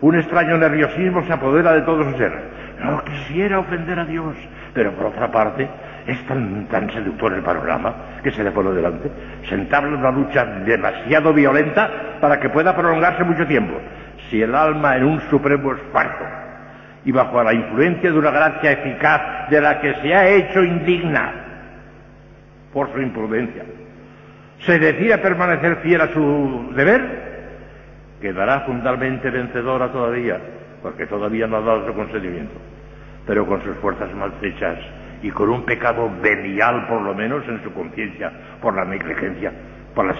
Un 0.00 0.16
extraño 0.16 0.58
nerviosismo 0.58 1.24
se 1.24 1.32
apodera 1.32 1.72
de 1.72 1.82
todo 1.82 2.02
su 2.04 2.16
ser. 2.18 2.32
No 2.84 3.02
quisiera 3.04 3.60
ofender 3.60 3.98
a 3.98 4.04
Dios, 4.04 4.36
pero 4.74 4.92
por 4.92 5.06
otra 5.06 5.30
parte 5.30 5.68
es 6.06 6.26
tan, 6.26 6.66
tan 6.66 6.90
seductor 6.90 7.32
el 7.32 7.42
panorama 7.42 7.94
que 8.22 8.30
se 8.30 8.42
le 8.42 8.50
pone 8.50 8.70
delante. 8.72 9.10
Se 9.48 9.54
entabla 9.54 9.96
una 9.96 10.10
lucha 10.10 10.44
demasiado 10.44 11.32
violenta 11.32 12.18
para 12.20 12.40
que 12.40 12.48
pueda 12.48 12.74
prolongarse 12.74 13.24
mucho 13.24 13.46
tiempo. 13.46 13.74
Si 14.28 14.42
el 14.42 14.54
alma 14.54 14.96
en 14.96 15.04
un 15.04 15.20
supremo 15.22 15.72
esfuerzo 15.74 16.24
y 17.04 17.12
bajo 17.12 17.42
la 17.42 17.52
influencia 17.52 18.10
de 18.10 18.18
una 18.18 18.30
gracia 18.30 18.72
eficaz 18.72 19.50
de 19.50 19.60
la 19.60 19.80
que 19.80 19.94
se 19.96 20.14
ha 20.14 20.28
hecho 20.28 20.62
indigna 20.62 21.32
por 22.72 22.92
su 22.92 23.00
imprudencia, 23.00 23.64
se 24.60 24.78
decide 24.78 25.18
permanecer 25.18 25.76
fiel 25.76 26.00
a 26.00 26.08
su 26.08 26.72
deber, 26.74 27.32
quedará 28.20 28.60
fundamentalmente 28.60 29.30
vencedora 29.30 29.90
todavía, 29.90 30.38
porque 30.80 31.06
todavía 31.06 31.46
no 31.46 31.56
ha 31.56 31.60
dado 31.60 31.86
su 31.86 31.92
consentimiento, 31.92 32.54
pero 33.26 33.46
con 33.46 33.62
sus 33.62 33.76
fuerzas 33.78 34.12
maltrechas 34.14 34.78
y 35.22 35.30
con 35.30 35.48
un 35.50 35.64
pecado 35.64 36.10
venial 36.20 36.86
por 36.88 37.02
lo 37.02 37.14
menos 37.14 37.46
en 37.48 37.62
su 37.62 37.72
conciencia 37.72 38.32
por 38.60 38.74
la 38.74 38.84
negligencia, 38.84 39.52
por 39.94 40.06
el 40.06 40.16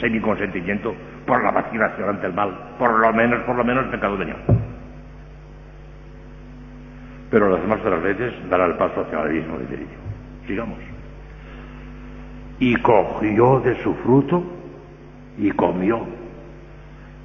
semiconsentimiento, 0.00 0.94
por 1.26 1.42
la 1.42 1.50
vacilación 1.50 2.08
ante 2.08 2.26
el 2.26 2.32
mal, 2.32 2.74
por 2.78 2.98
lo 2.98 3.12
menos, 3.12 3.42
por 3.44 3.56
lo 3.56 3.64
menos 3.64 3.86
pecado 3.86 4.16
venial 4.16 4.38
pero 7.30 7.50
las 7.50 7.60
demás 7.60 7.82
de 7.82 7.90
las 7.90 8.02
veces 8.02 8.32
dará 8.48 8.66
el 8.66 8.74
paso 8.74 9.00
hacia 9.02 9.20
el 9.20 9.26
abismo 9.26 9.58
de 9.58 9.66
delirio. 9.66 9.98
Sigamos. 10.46 10.78
Y 12.58 12.76
cogió 12.76 13.60
de 13.60 13.82
su 13.82 13.94
fruto 13.96 14.42
y 15.36 15.50
comió. 15.50 16.06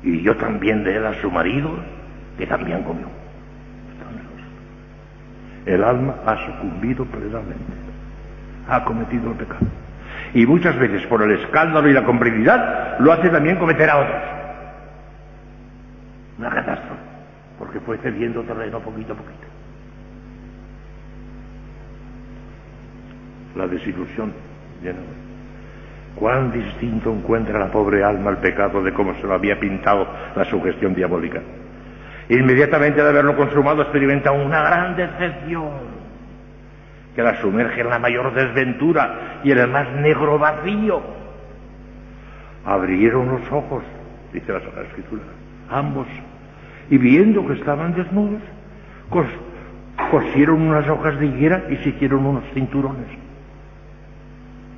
Y 0.03 0.21
yo 0.21 0.35
también 0.37 0.83
de 0.83 0.97
él 0.97 1.05
a 1.05 1.13
su 1.21 1.29
marido, 1.29 1.71
que 2.37 2.47
también 2.47 2.83
comió. 2.83 3.07
El 5.65 5.83
alma 5.83 6.15
ha 6.25 6.45
sucumbido 6.45 7.05
plenamente. 7.05 7.73
Ha 8.67 8.83
cometido 8.83 9.31
el 9.31 9.37
pecado. 9.37 9.65
Y 10.33 10.45
muchas 10.45 10.77
veces 10.77 11.05
por 11.07 11.21
el 11.21 11.31
escándalo 11.39 11.89
y 11.89 11.93
la 11.93 12.03
complicidad 12.03 12.99
lo 12.99 13.11
hace 13.11 13.29
también 13.29 13.57
cometer 13.57 13.89
a 13.89 13.97
otros. 13.97 14.21
Una 16.39 16.49
catástrofe. 16.49 17.01
Porque 17.59 17.79
fue 17.81 17.97
cediendo 17.97 18.41
terreno 18.43 18.79
poquito 18.79 19.13
a 19.13 19.15
poquito. 19.15 19.51
la 23.55 23.67
desilusión. 23.67 24.33
Cuán 26.15 26.51
distinto 26.51 27.11
encuentra 27.11 27.59
la 27.59 27.71
pobre 27.71 28.03
alma 28.03 28.31
el 28.31 28.37
pecado 28.37 28.83
de 28.83 28.93
cómo 28.93 29.13
se 29.15 29.27
lo 29.27 29.33
había 29.33 29.59
pintado 29.59 30.07
la 30.35 30.45
sugestión 30.45 30.93
diabólica. 30.93 31.41
Inmediatamente 32.31 33.03
de 33.03 33.09
haberlo 33.09 33.35
consumado 33.35 33.81
experimenta 33.81 34.31
una 34.31 34.61
gran 34.61 34.95
decepción 34.95 35.69
que 37.13 37.21
la 37.21 37.41
sumerge 37.41 37.81
en 37.81 37.89
la 37.89 37.99
mayor 37.99 38.33
desventura 38.33 39.41
y 39.43 39.51
en 39.51 39.57
el 39.57 39.67
más 39.67 39.91
negro 39.95 40.39
vacío. 40.39 41.01
Abrieron 42.65 43.27
los 43.27 43.51
ojos, 43.51 43.83
dice 44.31 44.53
la 44.53 44.61
Sagrada 44.61 44.87
Escritura, 44.87 45.23
ambos, 45.69 46.07
y 46.89 46.97
viendo 46.97 47.45
que 47.45 47.55
estaban 47.55 47.93
desnudos, 47.95 48.41
cosieron 50.09 50.61
unas 50.61 50.87
hojas 50.87 51.19
de 51.19 51.25
higuera 51.25 51.65
y 51.69 51.75
se 51.83 51.89
hicieron 51.89 52.25
unos 52.25 52.45
cinturones 52.53 53.07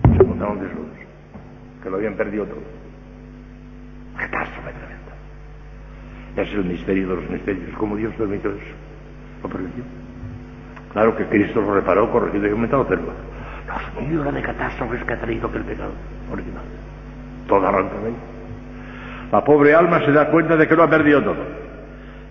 de 0.02 0.66
desnudos, 0.66 0.98
que 1.84 1.90
lo 1.92 1.98
habían 1.98 2.16
perdido 2.16 2.46
todo. 2.46 2.64
Tremenda. 4.18 5.03
Es 6.36 6.52
el 6.54 6.66
misterio 6.66 7.10
de 7.10 7.16
los 7.16 7.30
misterios, 7.30 7.76
como 7.78 7.96
Dios 7.96 8.14
permitió 8.18 8.52
eso. 8.52 8.76
Lo 9.44 9.50
permitió. 9.50 9.84
Claro 10.94 11.16
que 11.16 11.26
Cristo 11.26 11.62
lo 11.62 11.76
reparó, 11.76 12.12
corregido 12.12 12.48
y 12.48 12.52
aumentado, 12.52 12.88
pero 12.88 13.02
los 13.02 14.08
millones 14.08 14.34
de 14.34 14.42
catástrofes 14.42 15.04
que 15.04 15.14
ha 15.14 15.20
traído 15.20 15.48
aquel 15.48 15.64
pecado 15.64 15.92
original. 16.32 16.64
Toda 17.48 17.72
la 17.72 17.86
La 19.32 19.44
pobre 19.44 19.74
alma 19.74 20.00
se 20.06 20.12
da 20.12 20.30
cuenta 20.30 20.56
de 20.56 20.68
que 20.68 20.76
lo 20.76 20.84
ha 20.84 20.90
perdido 20.90 21.22
todo. 21.22 21.64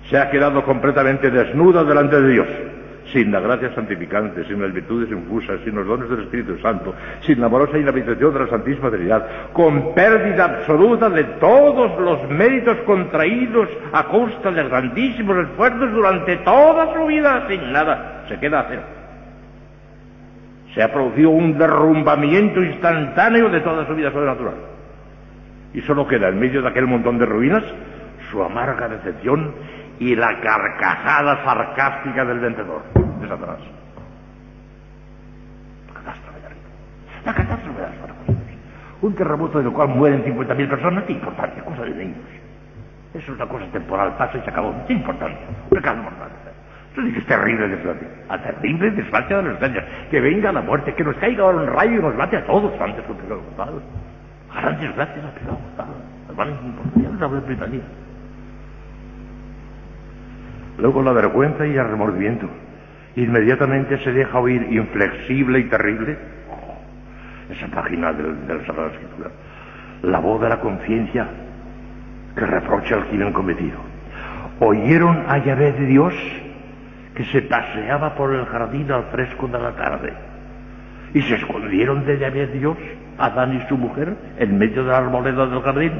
Se 0.09 0.19
ha 0.19 0.31
quedado 0.31 0.65
completamente 0.65 1.31
desnuda 1.31 1.85
delante 1.85 2.21
de 2.21 2.29
Dios 2.33 2.72
sin 3.13 3.31
la 3.31 3.41
gracia 3.41 3.75
santificante, 3.75 4.45
sin 4.45 4.61
las 4.61 4.73
virtudes 4.73 5.11
infusas, 5.11 5.61
sin 5.65 5.75
los 5.75 5.87
dones 5.87 6.09
del 6.09 6.21
Espíritu 6.21 6.59
Santo, 6.59 6.95
sin 7.21 7.41
la 7.41 7.47
amorosa 7.47 7.79
inhabitación 7.79 8.33
de 8.33 8.41
la 8.41 8.49
Santísima 8.49 8.91
Trinidad, 8.91 9.27
con 9.53 9.95
pérdida 9.95 10.45
absoluta 10.45 11.11
de 11.11 11.25
todos 11.39 12.01
los 12.01 12.29
méritos 12.31 12.79
contraídos 12.87 13.69
a 13.93 14.05
costa 14.05 14.51
de 14.51 14.65
grandísimos 14.65 15.37
esfuerzos 15.39 15.93
durante 15.93 16.37
toda 16.39 16.95
su 16.95 17.07
vida, 17.07 17.47
sin 17.49 17.73
nada, 17.73 18.25
se 18.29 18.39
queda 18.39 18.61
a 18.61 18.67
cero. 18.69 18.83
se 20.75 20.83
ha 20.83 20.91
producido 20.91 21.31
un 21.31 21.59
derrumbamiento 21.59 22.63
instantáneo 22.63 23.51
de 23.51 23.61
toda 23.61 23.87
su 23.87 23.95
vida 23.95 24.11
sobrenatural. 24.11 24.55
Y 25.75 25.83
solo 25.83 26.07
queda 26.07 26.29
en 26.29 26.41
medio 26.41 26.63
de 26.63 26.69
aquel 26.69 26.87
montón 26.87 27.19
de 27.19 27.27
ruinas 27.27 27.63
su 28.31 28.43
amarga 28.43 28.89
decepción 28.89 29.55
y 29.99 30.17
la 30.17 30.41
carcajada 30.41 31.45
sarcástica 31.45 32.25
del 32.25 32.41
vencedor, 32.41 32.83
de 33.23 33.29
Satanás. 33.29 33.59
Catástrofe 35.95 36.41
de 36.41 36.47
arriba. 36.47 36.61
La 37.25 37.35
catástrofe 37.35 37.81
de 37.81 37.87
las 37.87 37.95
Un 39.01 39.15
terremoto 39.15 39.59
de 39.59 39.65
lo 39.65 39.73
cual 39.73 39.89
mueren 39.89 40.25
50.000 40.25 40.69
personas, 40.69 41.05
qué 41.05 41.13
importancia, 41.13 41.65
cosa 41.65 41.83
de 41.83 41.95
niños. 41.95 42.19
Eso 43.15 43.33
es 43.33 43.39
una 43.39 43.47
cosa 43.47 43.67
temporal, 43.67 44.17
pasa 44.17 44.39
y 44.39 44.41
se 44.43 44.51
acabó. 44.51 44.75
Qué 44.87 44.95
importancia, 44.95 45.47
pecado 45.71 46.03
mortal. 46.03 46.31
Eso 46.93 47.01
es 47.01 47.27
terrible 47.27 47.69
desgracia. 47.69 48.09
A 48.29 48.39
terrible 48.39 48.91
desgracia 48.91 49.37
de 49.39 49.43
los 49.43 49.61
daños. 49.61 49.85
Que 50.11 50.21
venga 50.21 50.53
la 50.53 50.61
muerte, 50.61 50.95
que 50.95 51.05
nos 51.05 51.17
caiga 51.17 51.45
ahora 51.45 51.59
un 51.59 51.67
rayo 51.67 51.99
y 51.99 52.03
nos 52.03 52.15
mate 52.15 52.37
a 52.37 52.45
todos 52.45 52.73
antes 52.81 53.05
un 53.09 53.17
pecado 53.17 53.41
mortal. 53.43 53.83
Gran 54.55 54.81
desgracia 54.81 55.23
al 55.23 55.33
pecado 55.33 55.59
mortal. 55.59 55.87
Hermano, 56.29 56.51
importancia 56.63 57.11
de 57.11 57.19
la 57.19 57.27
Britanía. 57.27 57.83
Luego 60.79 61.03
la 61.03 61.13
vergüenza 61.13 61.67
y 61.67 61.77
el 61.77 61.89
remordimiento. 61.89 62.49
Inmediatamente 63.17 63.99
se 63.99 64.13
deja 64.13 64.39
oír 64.39 64.67
inflexible 64.71 65.59
y 65.59 65.65
terrible 65.65 66.17
esa 67.51 67.67
página 67.69 68.13
de, 68.13 68.23
la 68.23 68.65
Sagrada 68.65 68.91
Escritura. 68.93 69.31
La 70.03 70.19
voz 70.19 70.41
de 70.41 70.49
la 70.49 70.61
conciencia 70.61 71.27
que 72.35 72.47
reprocha 72.47 72.95
al 72.95 73.07
crimen 73.09 73.33
cometido. 73.33 73.79
Oyeron 74.61 75.25
a 75.29 75.39
Yahvé 75.39 75.73
de 75.73 75.87
Dios 75.87 76.15
que 77.15 77.25
se 77.27 77.43
paseaba 77.43 78.15
por 78.15 78.35
el 78.35 78.47
jardín 78.47 78.91
al 78.91 79.05
fresco 79.05 79.47
de 79.47 79.59
la 79.59 79.73
tarde. 79.73 80.13
Y 81.13 81.21
se 81.23 81.35
escondieron 81.35 82.07
de 82.07 82.19
Yahvé 82.19 82.47
Dios, 82.47 82.79
Adán 83.19 83.55
y 83.55 83.69
su 83.69 83.77
mujer, 83.77 84.17
en 84.39 84.57
medio 84.57 84.83
de 84.85 84.91
la 84.91 84.99
arboleda 84.99 85.47
del 85.47 85.61
jardín. 85.61 85.93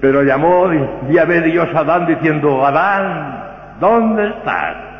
Pero 0.00 0.24
llamó 0.24 0.68
Yahvé 1.08 1.42
Dios 1.42 1.68
a 1.72 1.80
Adán 1.80 2.06
diciendo, 2.06 2.66
Adán, 2.66 3.78
¿dónde 3.78 4.28
estás? 4.28 4.91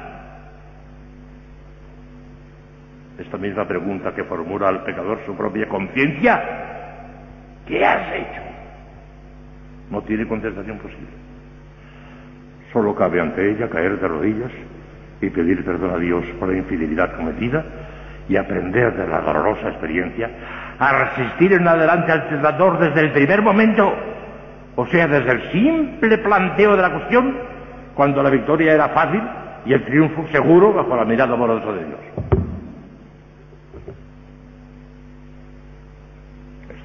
Esta 3.32 3.40
misma 3.40 3.66
pregunta 3.66 4.14
que 4.14 4.24
formula 4.24 4.68
al 4.68 4.84
pecador 4.84 5.18
su 5.24 5.34
propia 5.34 5.66
conciencia, 5.66 6.38
¿qué 7.66 7.82
has 7.82 8.12
hecho? 8.12 8.42
No 9.90 10.02
tiene 10.02 10.28
contestación 10.28 10.76
posible. 10.76 11.08
Solo 12.74 12.94
cabe 12.94 13.22
ante 13.22 13.52
ella 13.52 13.70
caer 13.70 13.98
de 13.98 14.06
rodillas 14.06 14.50
y 15.22 15.30
pedir 15.30 15.64
perdón 15.64 15.94
a 15.94 15.96
Dios 15.96 16.26
por 16.38 16.50
la 16.50 16.58
infidelidad 16.58 17.16
cometida 17.16 17.64
y 18.28 18.36
aprender 18.36 18.94
de 18.98 19.08
la 19.08 19.22
dolorosa 19.22 19.68
experiencia 19.68 20.28
a 20.78 21.04
resistir 21.04 21.54
en 21.54 21.66
adelante 21.66 22.12
al 22.12 22.28
tentador 22.28 22.80
desde 22.80 23.00
el 23.00 23.12
primer 23.12 23.40
momento, 23.40 23.94
o 24.76 24.86
sea, 24.88 25.08
desde 25.08 25.32
el 25.32 25.52
simple 25.52 26.18
planteo 26.18 26.76
de 26.76 26.82
la 26.82 26.92
cuestión, 26.92 27.34
cuando 27.94 28.22
la 28.22 28.28
victoria 28.28 28.74
era 28.74 28.90
fácil 28.90 29.22
y 29.64 29.72
el 29.72 29.82
triunfo 29.86 30.28
seguro 30.28 30.74
bajo 30.74 30.94
la 30.94 31.06
mirada 31.06 31.32
amorosa 31.32 31.72
de 31.72 31.86
Dios. 31.86 32.21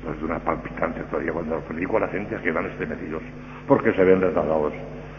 Esto 0.07 0.13
es 0.13 0.19
de 0.19 0.25
una 0.25 0.39
palpitante 0.39 1.01
todavía 1.11 1.33
cuando 1.33 1.55
lo 1.55 1.61
predico 1.61 1.97
a 1.97 1.99
la 1.99 2.07
gente 2.07 2.37
que 2.37 2.49
van 2.49 2.65
estremecidos 2.67 3.21
porque 3.67 3.91
se 3.91 4.05
ven 4.05 4.21
retardados. 4.21 4.71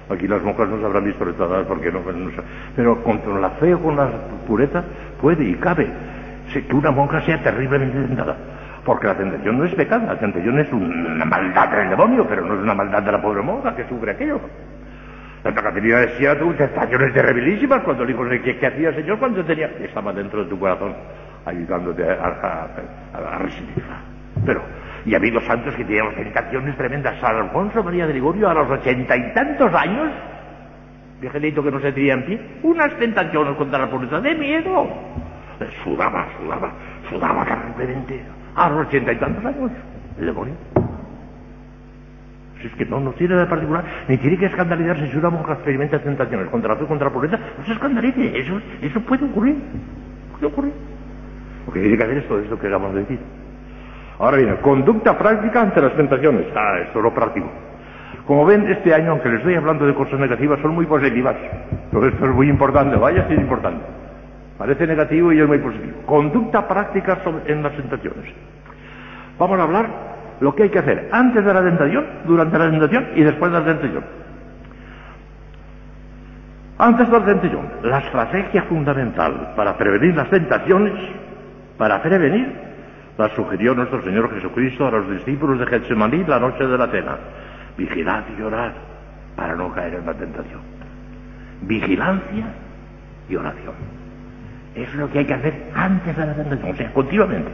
Aquí 0.09 0.27
las 0.27 0.43
monjas 0.43 0.67
no 0.67 0.79
se 0.79 0.87
habrán 0.87 1.05
visto 1.05 1.27
retardadas 1.27 1.67
porque 1.67 1.93
no, 1.93 2.01
no 2.01 2.31
Pero 2.75 3.03
contra 3.03 3.39
la 3.39 3.51
fe 3.51 3.75
o 3.75 3.83
con 3.83 3.97
la 3.97 4.09
pureza 4.47 4.83
puede 5.21 5.45
y 5.45 5.55
cabe 5.57 5.87
que 6.55 6.75
una 6.75 6.91
monja 6.91 7.21
sea 7.21 7.43
terriblemente 7.43 7.99
tentada. 8.01 8.35
Porque 8.83 9.09
la 9.09 9.15
tentación 9.15 9.59
no 9.59 9.65
es 9.67 9.75
pecado, 9.75 10.07
la 10.07 10.19
tentación 10.19 10.59
es 10.59 10.73
una 10.73 11.25
maldad 11.27 11.69
del 11.69 11.91
demonio, 11.91 12.27
pero 12.27 12.47
no 12.47 12.55
es 12.55 12.61
una 12.61 12.75
maldad 12.75 13.03
de 13.03 13.13
la 13.13 13.21
pobre 13.21 13.43
monja 13.43 13.77
que 13.77 13.87
sufre 13.89 14.13
aquello. 14.13 14.41
Santa 15.43 15.63
Caterina 15.63 15.99
decía 15.99 16.39
tú 16.39 16.55
tentaciones 16.55 17.13
terribilísimas 17.13 17.83
cuando 17.83 18.07
le 18.07 18.15
dijo 18.15 18.25
¿qué, 18.43 18.67
hacía 18.67 18.89
el 18.89 18.95
Señor 18.95 19.19
cuando 19.19 19.45
tenía? 19.45 19.67
Estaba 19.67 20.15
dentro 20.15 20.45
de 20.45 20.49
tu 20.49 20.59
corazón, 20.59 20.95
ayudándote 21.45 22.05
a, 22.09 22.69
a. 23.13 24.18
Pero 24.49 24.63
y 25.05 25.13
ha 25.13 25.19
habido 25.19 25.43
santos 25.43 25.75
que 25.75 25.85
tenían 25.85 26.15
tentaciones 26.15 26.75
tremendas. 26.75 27.21
San 27.21 27.37
Alfonso 27.37 27.85
María 27.85 28.07
de 28.07 28.15
Ligorio, 28.15 28.49
a 28.49 28.55
los 28.55 28.71
ochenta 28.71 29.15
y 29.15 29.35
tantos 29.35 29.75
años, 29.75 30.09
viejito 31.21 31.63
que 31.63 31.71
no 31.71 31.79
se 31.81 31.93
tenía 31.93 32.15
en 32.15 32.25
pie, 32.25 32.41
unas 32.63 32.95
tentaciones 32.95 33.57
contra 33.57 33.79
la 33.79 33.91
pobreza 33.91 34.23
de 34.23 34.35
miedo. 34.35 34.89
Sudaba, 35.85 36.29
sudaba, 36.39 36.73
sudaba 37.11 37.45
terriblemente. 37.45 38.23
A 38.55 38.71
los 38.71 38.87
ochenta 38.87 39.13
y 39.13 39.17
tantos 39.17 39.45
años, 39.45 39.71
el 40.19 40.27
demonio. 40.27 40.55
Si 42.63 42.69
es 42.69 42.73
que 42.73 42.87
no, 42.87 43.01
no 43.01 43.13
tiene 43.13 43.35
de 43.35 43.45
particular, 43.45 43.85
ni 44.09 44.17
tiene 44.17 44.39
que 44.39 44.47
escandalizarse 44.47 45.11
si 45.11 45.17
una 45.19 45.29
mujer 45.29 45.57
experimenta 45.57 45.99
tentaciones 45.99 46.49
contra 46.49 46.73
la 46.73 46.81
fe 46.81 46.87
contra 46.87 47.09
la 47.09 47.13
pobreza, 47.13 47.39
no 47.59 47.65
se 47.67 47.73
escandalice, 47.73 48.39
eso, 48.39 48.59
eso 48.81 49.01
puede 49.03 49.27
ocurrir, 49.27 49.57
puede 50.33 50.47
ocurrir. 50.47 50.73
Lo 51.67 51.73
que 51.75 51.81
tiene 51.81 51.99
que 51.99 52.05
hacer 52.05 52.17
es 52.17 52.27
todo 52.27 52.41
esto 52.41 52.59
que 52.59 52.67
acabamos 52.67 52.95
de 52.95 53.01
decir. 53.01 53.38
Ahora 54.19 54.37
bien, 54.39 54.57
conducta 54.57 55.17
práctica 55.17 55.63
ante 55.63 55.81
las 55.81 55.95
tentaciones. 55.95 56.47
Ah, 56.55 56.79
esto 56.83 56.99
es 56.99 57.05
lo 57.05 57.15
práctico. 57.15 57.49
Como 58.27 58.45
ven, 58.45 58.71
este 58.71 58.93
año, 58.93 59.13
aunque 59.13 59.29
les 59.29 59.39
estoy 59.39 59.55
hablando 59.55 59.87
de 59.87 59.95
cosas 59.95 60.19
negativas, 60.19 60.61
son 60.61 60.75
muy 60.75 60.87
positivas. 60.87 61.37
Pero 61.91 62.07
esto 62.07 62.25
es 62.27 62.35
muy 62.35 62.49
importante, 62.49 62.97
vaya 62.97 63.27
si 63.29 63.35
es 63.35 63.41
importante. 63.41 63.81
Parece 64.59 64.87
negativo 64.87 65.33
y 65.33 65.41
es 65.41 65.47
muy 65.47 65.59
positivo. 65.59 66.03
Conducta 66.05 66.67
práctica 66.67 67.19
en 67.47 67.63
las 67.63 67.73
tentaciones. 67.75 68.35
Vamos 69.39 69.59
a 69.59 69.63
hablar 69.63 69.87
lo 70.41 70.55
que 70.55 70.65
hay 70.65 70.69
que 70.71 70.81
hacer 70.81 71.09
antes 71.13 71.45
de 71.45 71.55
la 71.55 71.63
tentación, 71.63 72.07
durante 72.27 72.59
la 72.59 72.71
tentación 72.71 73.07
y 73.15 73.23
después 73.23 73.53
de 73.53 73.59
la 73.59 73.65
tentación. 73.65 74.05
Antes 76.77 77.11
de 77.11 77.19
la 77.19 77.25
tentación, 77.25 77.69
la 77.83 77.99
estrategia 77.99 78.63
fundamental 78.65 79.53
para 79.57 79.77
prevenir 79.77 80.17
las 80.17 80.29
tentaciones, 80.29 80.95
para 81.77 82.03
prevenir 82.03 82.69
la 83.19 83.29
sugirió 83.35 83.75
nuestro 83.75 84.01
Señor 84.03 84.33
Jesucristo 84.33 84.87
a 84.87 84.93
los 84.93 85.11
discípulos 85.11 85.59
de 85.59 85.67
Getsemaní 85.67 86.25
la 86.25 86.39
noche 86.39 86.65
de 86.65 86.79
la 86.79 86.87
cena. 86.87 87.19
Vigilad 87.77 88.23
y 88.39 88.43
orad 88.43 88.71
para 89.35 89.57
no 89.57 89.73
caer 89.73 89.95
en 89.95 90.07
la 90.07 90.15
tentación. 90.15 90.61
Vigilancia 91.63 92.47
y 93.29 93.35
oración. 93.35 93.75
Es 94.77 94.95
lo 94.95 95.11
que 95.11 95.19
hay 95.19 95.25
que 95.25 95.35
hacer 95.35 95.65
antes 95.75 96.17
de 96.17 96.27
la 96.27 96.35
tentación, 96.35 96.71
o 96.71 96.77
sea, 96.77 96.93
continuamente. 96.93 97.51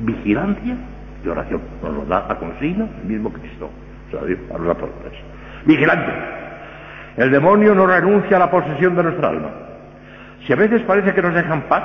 Vigilancia 0.00 0.76
y 1.22 1.28
oración. 1.28 1.60
Nos 1.82 1.94
lo 1.94 2.04
da 2.06 2.24
a 2.30 2.34
consigna 2.38 2.86
el 3.02 3.08
mismo 3.08 3.30
Cristo. 3.30 3.68
O 4.08 4.10
sea, 4.10 4.20
a 4.20 4.58
los 4.58 4.70
apóstoles. 4.70 5.18
Vigilante. 5.66 6.10
El 7.18 7.30
demonio 7.30 7.74
no 7.74 7.86
renuncia 7.86 8.38
a 8.38 8.40
la 8.40 8.50
posesión 8.50 8.96
de 8.96 9.02
nuestra 9.02 9.28
alma. 9.28 9.50
Si 10.46 10.54
a 10.54 10.56
veces 10.56 10.80
parece 10.82 11.12
que 11.12 11.20
nos 11.20 11.34
dejan 11.34 11.62
paz 11.68 11.84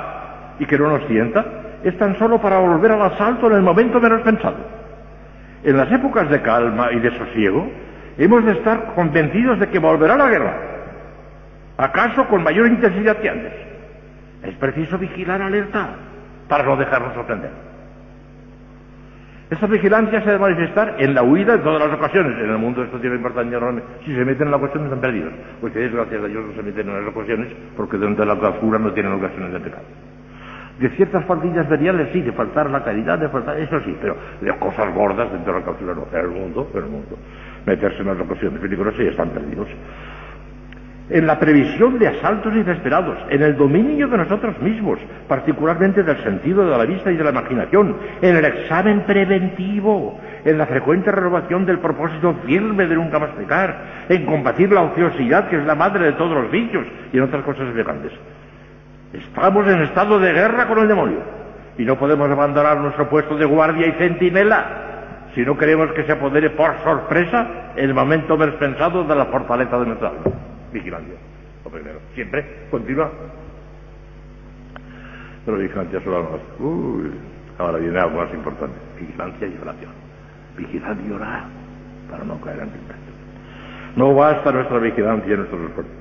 y 0.58 0.64
que 0.64 0.78
no 0.78 0.88
nos 0.88 1.06
sienta, 1.06 1.44
es 1.84 1.96
tan 1.98 2.18
solo 2.18 2.40
para 2.40 2.58
volver 2.58 2.92
al 2.92 3.02
asalto 3.02 3.48
en 3.48 3.54
el 3.54 3.62
momento 3.62 4.00
menos 4.00 4.22
pensado. 4.22 4.56
En 5.64 5.76
las 5.76 5.90
épocas 5.92 6.28
de 6.30 6.40
calma 6.42 6.92
y 6.92 7.00
de 7.00 7.16
sosiego, 7.18 7.68
hemos 8.16 8.44
de 8.44 8.52
estar 8.52 8.94
convencidos 8.94 9.58
de 9.58 9.68
que 9.68 9.78
volverá 9.78 10.16
la 10.16 10.28
guerra, 10.28 10.56
acaso 11.76 12.26
con 12.28 12.42
mayor 12.42 12.66
intensidad 12.66 13.16
que 13.18 13.28
antes. 13.28 13.52
Es 14.42 14.54
preciso 14.54 14.98
vigilar 14.98 15.42
alerta 15.42 15.88
para 16.48 16.64
no 16.64 16.76
dejarnos 16.76 17.14
sorprender. 17.14 17.50
Esta 19.50 19.66
vigilancia 19.66 20.20
se 20.20 20.26
debe 20.26 20.40
manifestar 20.40 20.96
en 20.98 21.14
la 21.14 21.22
huida 21.22 21.54
en 21.54 21.62
todas 21.62 21.80
las 21.80 21.98
ocasiones. 21.98 22.38
En 22.38 22.50
el 22.50 22.58
mundo 22.58 22.82
esto 22.82 23.00
tiene 23.00 23.16
importancia 23.16 23.56
enorme. 23.56 23.82
Si 24.04 24.14
se 24.14 24.24
meten 24.24 24.48
en 24.48 24.50
la 24.50 24.58
cuestión 24.58 24.84
están 24.84 25.00
perdidos. 25.00 25.32
Ustedes, 25.62 25.90
gracias 25.92 26.22
a 26.22 26.26
Dios, 26.26 26.44
no 26.44 26.52
se 26.54 26.62
meten 26.62 26.88
en 26.88 27.04
las 27.04 27.14
ocasiones 27.14 27.48
porque 27.74 27.96
de 27.96 28.26
la 28.26 28.38
clausura 28.38 28.78
no 28.78 28.92
tienen 28.92 29.12
ocasiones 29.12 29.52
de 29.52 29.60
pecado. 29.60 29.84
De 30.78 30.88
ciertas 30.90 31.24
faldillas 31.24 31.68
veniales 31.68 32.08
sí, 32.12 32.22
de 32.22 32.32
faltar 32.32 32.70
la 32.70 32.84
caridad, 32.84 33.18
de 33.18 33.28
faltar, 33.28 33.58
eso 33.58 33.80
sí, 33.80 33.96
pero 34.00 34.16
de 34.40 34.56
cosas 34.58 34.94
gordas 34.94 35.30
dentro 35.32 35.52
de 35.52 35.58
la 35.58 35.64
clausura 35.64 35.94
no, 35.94 36.06
el 36.16 36.28
mundo, 36.28 36.70
el 36.74 36.84
mundo. 36.84 37.18
Meterse 37.66 38.00
en 38.00 38.06
las 38.06 38.20
ocasiones 38.20 38.60
peligrosas 38.60 39.00
y 39.00 39.06
están 39.08 39.30
perdidos. 39.30 39.68
En 41.10 41.26
la 41.26 41.38
previsión 41.38 41.98
de 41.98 42.06
asaltos 42.06 42.54
inesperados, 42.54 43.16
en 43.30 43.42
el 43.42 43.56
dominio 43.56 44.08
de 44.08 44.18
nosotros 44.18 44.60
mismos, 44.60 44.98
particularmente 45.26 46.02
del 46.02 46.22
sentido 46.22 46.68
de 46.68 46.76
la 46.76 46.84
vista 46.84 47.10
y 47.10 47.16
de 47.16 47.24
la 47.24 47.30
imaginación, 47.30 47.96
en 48.20 48.36
el 48.36 48.44
examen 48.44 49.00
preventivo, 49.06 50.20
en 50.44 50.58
la 50.58 50.66
frecuente 50.66 51.10
renovación 51.10 51.64
del 51.64 51.78
propósito 51.78 52.34
firme 52.44 52.86
de 52.86 52.94
nunca 52.94 53.18
más 53.18 53.30
pecar, 53.30 54.06
en 54.10 54.26
combatir 54.26 54.70
la 54.70 54.82
ociosidad 54.82 55.48
que 55.48 55.56
es 55.56 55.64
la 55.64 55.74
madre 55.74 56.04
de 56.04 56.12
todos 56.12 56.42
los 56.42 56.50
vicios 56.50 56.86
y 57.10 57.16
en 57.16 57.22
otras 57.22 57.42
cosas 57.42 57.68
semejantes. 57.68 58.12
Estamos 59.12 59.66
en 59.66 59.82
estado 59.82 60.18
de 60.18 60.32
guerra 60.32 60.66
con 60.68 60.78
el 60.78 60.88
demonio 60.88 61.20
y 61.78 61.84
no 61.84 61.96
podemos 61.98 62.30
abandonar 62.30 62.78
nuestro 62.78 63.08
puesto 63.08 63.36
de 63.36 63.46
guardia 63.46 63.86
y 63.86 63.92
centinela 63.92 64.88
si 65.34 65.42
no 65.42 65.56
queremos 65.56 65.92
que 65.92 66.04
se 66.04 66.12
apodere 66.12 66.50
por 66.50 66.76
sorpresa 66.82 67.72
el 67.76 67.94
momento 67.94 68.36
pensado 68.58 69.04
de 69.04 69.14
la 69.14 69.26
fortaleza 69.26 69.78
de 69.78 69.86
nuestra 69.86 70.08
alma. 70.08 70.22
Vigilancia, 70.72 71.14
lo 71.64 71.70
primero. 71.70 72.00
Siempre, 72.14 72.66
continúa. 72.70 73.10
Pero 75.46 75.56
vigilancia 75.56 76.00
solo 76.02 76.40
Uy, 76.58 77.10
ahora 77.58 77.78
viene 77.78 77.98
algo 77.98 78.18
más 78.18 78.34
importante. 78.34 78.76
Vigilancia 79.00 79.46
y 79.46 79.58
oración. 79.62 79.92
Vigilar 80.56 80.96
y 81.06 81.12
orar 81.12 81.44
para 82.10 82.24
no 82.24 82.40
caer 82.40 82.58
en 82.58 82.70
tentación. 82.70 83.14
No 83.96 84.14
basta 84.14 84.52
nuestra 84.52 84.78
vigilancia 84.78 85.32
y 85.32 85.36
nuestros 85.36 85.68
esfuerzos. 85.68 85.97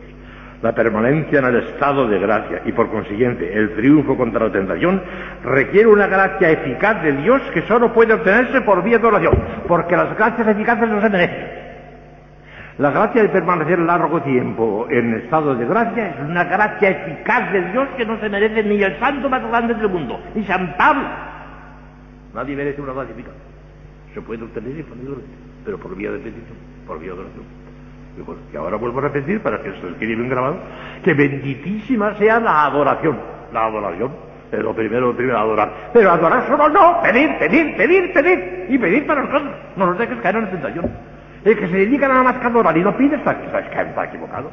La 0.61 0.73
permanencia 0.73 1.37
en 1.37 1.45
el 1.45 1.55
estado 1.67 2.07
de 2.07 2.17
gracia 2.17 2.61
y 2.65 2.71
por 2.71 2.89
consiguiente 2.89 3.53
el 3.53 3.75
triunfo 3.75 4.17
contra 4.17 4.47
la 4.47 4.51
tentación 4.51 5.03
requiere 5.43 5.87
una 5.87 6.07
gracia 6.07 6.49
eficaz 6.49 7.03
de 7.03 7.11
Dios 7.11 7.41
que 7.53 7.61
solo 7.63 7.93
puede 7.93 8.13
obtenerse 8.13 8.61
por 8.61 8.83
vía 8.83 8.97
de 8.97 9.05
oración, 9.05 9.37
porque 9.67 9.95
las 9.95 10.17
gracias 10.17 10.47
eficaces 10.47 10.89
no 10.89 10.99
se 10.99 11.09
merecen. 11.09 11.67
La 12.79 12.89
gracia 12.89 13.21
de 13.21 13.29
permanecer 13.29 13.77
largo 13.79 14.21
tiempo 14.23 14.87
en 14.89 15.15
estado 15.15 15.55
de 15.55 15.65
gracia 15.65 16.09
es 16.09 16.19
una 16.27 16.43
gracia 16.43 16.89
eficaz 16.89 17.51
de 17.51 17.71
Dios 17.71 17.87
que 17.95 18.05
no 18.05 18.19
se 18.19 18.29
merece 18.29 18.63
ni 18.63 18.81
el 18.81 18.99
santo 18.99 19.29
más 19.29 19.47
grande 19.47 19.75
del 19.75 19.89
mundo, 19.89 20.19
ni 20.33 20.43
San 20.43 20.75
Pablo. 20.75 21.07
Nadie 22.33 22.55
merece 22.55 22.81
una 22.81 22.93
gracia 22.93 23.13
eficaz. 23.13 23.33
Se 24.13 24.21
puede 24.21 24.43
obtener 24.43 24.85
pero 25.63 25.77
por 25.77 25.95
vía 25.95 26.11
de 26.11 26.19
petición, 26.19 26.57
por 26.87 26.99
vía 26.99 27.13
de 27.13 27.19
oración. 27.19 27.56
Y 28.51 28.57
ahora 28.57 28.77
vuelvo 28.77 28.99
a 28.99 29.03
repetir 29.03 29.41
para 29.41 29.61
que 29.61 29.71
se 29.71 29.95
quede 29.99 30.15
bien 30.15 30.29
grabado, 30.29 30.57
que 31.03 31.13
benditísima 31.13 32.15
sea 32.15 32.39
la 32.39 32.65
adoración. 32.65 33.17
La 33.53 33.65
adoración 33.65 34.11
es 34.51 34.59
lo 34.59 34.73
primero, 34.73 35.07
lo 35.07 35.15
primero, 35.15 35.37
adorar. 35.37 35.89
Pero 35.93 36.11
adorar 36.11 36.47
solo 36.47 36.69
no, 36.69 37.01
pedir, 37.01 37.37
pedir, 37.37 37.75
pedir, 37.75 38.13
pedir. 38.13 38.65
Y 38.69 38.77
pedir 38.77 39.05
para 39.05 39.23
nosotros. 39.23 39.53
No 39.75 39.87
nos 39.87 39.97
dejes 39.97 40.19
caer 40.21 40.37
en 40.37 40.43
la 40.43 40.49
tentación. 40.51 40.91
El 41.43 41.57
que 41.57 41.67
se 41.67 41.77
dedica 41.77 42.07
nada 42.07 42.23
más 42.23 42.37
que 42.39 42.47
adorar 42.47 42.75
y 42.77 42.81
no 42.81 42.95
pide 42.95 43.17
está, 43.17 43.31
está, 43.31 44.05
equivocado. 44.05 44.51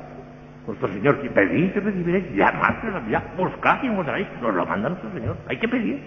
Nuestro 0.67 0.89
Señor, 0.89 1.19
pedid 1.19 1.77
y 1.77 1.79
recibiréis, 1.79 2.35
llamad, 2.35 2.75
ya, 3.09 3.23
buscad 3.37 3.83
y 3.83 3.87
encontraréis. 3.87 4.29
Nos 4.41 4.55
lo 4.55 4.67
manda 4.67 4.89
nuestro 4.89 5.11
Señor. 5.13 5.37
Hay 5.49 5.59
que 5.59 5.69
pedir. 5.69 6.03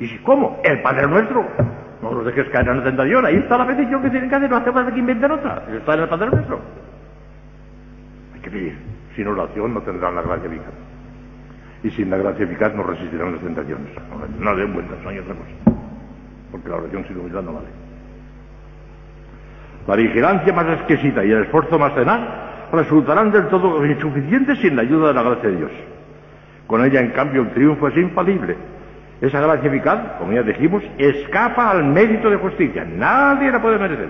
¿Y 0.00 0.06
si, 0.08 0.18
cómo? 0.18 0.60
El 0.64 0.82
Padre 0.82 1.06
Nuestro. 1.06 1.46
No 2.02 2.12
los 2.12 2.26
dejes 2.26 2.48
caer 2.48 2.68
en 2.68 2.78
la 2.78 2.84
tentación. 2.84 3.24
Ahí 3.24 3.36
está 3.36 3.56
la 3.56 3.66
petición 3.66 4.02
que 4.02 4.10
tienen 4.10 4.28
que 4.28 4.34
hacer. 4.34 4.50
No 4.50 4.56
hace 4.56 4.72
falta 4.72 4.92
que 4.92 4.98
inventen 4.98 5.30
otra. 5.30 5.62
Está 5.72 5.94
en 5.94 6.00
el 6.00 6.08
Padre 6.08 6.30
Nuestro. 6.30 6.60
Hay 8.34 8.40
que 8.40 8.50
pedir. 8.50 8.76
Sin 9.14 9.28
oración 9.28 9.72
no 9.72 9.80
tendrán 9.82 10.16
la 10.16 10.22
gracia 10.22 10.46
eficaz. 10.46 10.72
Y 11.84 11.90
sin 11.90 12.10
la 12.10 12.16
gracia 12.16 12.44
eficaz 12.44 12.74
no 12.74 12.82
resistirán 12.82 13.32
las 13.32 13.40
tentaciones. 13.40 13.88
No 14.38 14.56
den 14.56 14.72
vueltas, 14.72 14.98
no 15.02 15.10
hay 15.10 15.18
otra 15.18 15.34
cosa. 15.34 15.78
Porque 16.50 16.68
la 16.68 16.76
oración 16.76 17.04
sin 17.06 17.18
humildad 17.18 17.42
no 17.42 17.52
vale. 17.54 17.68
La 19.86 19.96
vigilancia 19.96 20.52
más 20.52 20.66
exquisita 20.68 21.24
y 21.24 21.30
el 21.30 21.42
esfuerzo 21.44 21.78
más 21.78 21.94
tenaz 21.94 22.20
resultarán 22.72 23.30
del 23.30 23.48
todo 23.48 23.84
insuficientes 23.84 24.58
sin 24.58 24.74
la 24.74 24.82
ayuda 24.82 25.08
de 25.08 25.14
la 25.14 25.22
gracia 25.22 25.50
de 25.50 25.56
Dios. 25.56 25.72
Con 26.66 26.84
ella, 26.84 27.00
en 27.00 27.10
cambio, 27.10 27.42
el 27.42 27.50
triunfo 27.50 27.88
es 27.88 27.96
infalible 27.96 28.56
esa 29.22 29.40
gracia 29.40 29.68
eficaz, 29.68 30.18
como 30.18 30.32
ya 30.32 30.42
dijimos, 30.42 30.82
escapa 30.98 31.70
al 31.70 31.84
mérito 31.84 32.28
de 32.28 32.36
justicia. 32.36 32.84
Nadie 32.84 33.52
la 33.52 33.62
puede 33.62 33.78
merecer. 33.78 34.08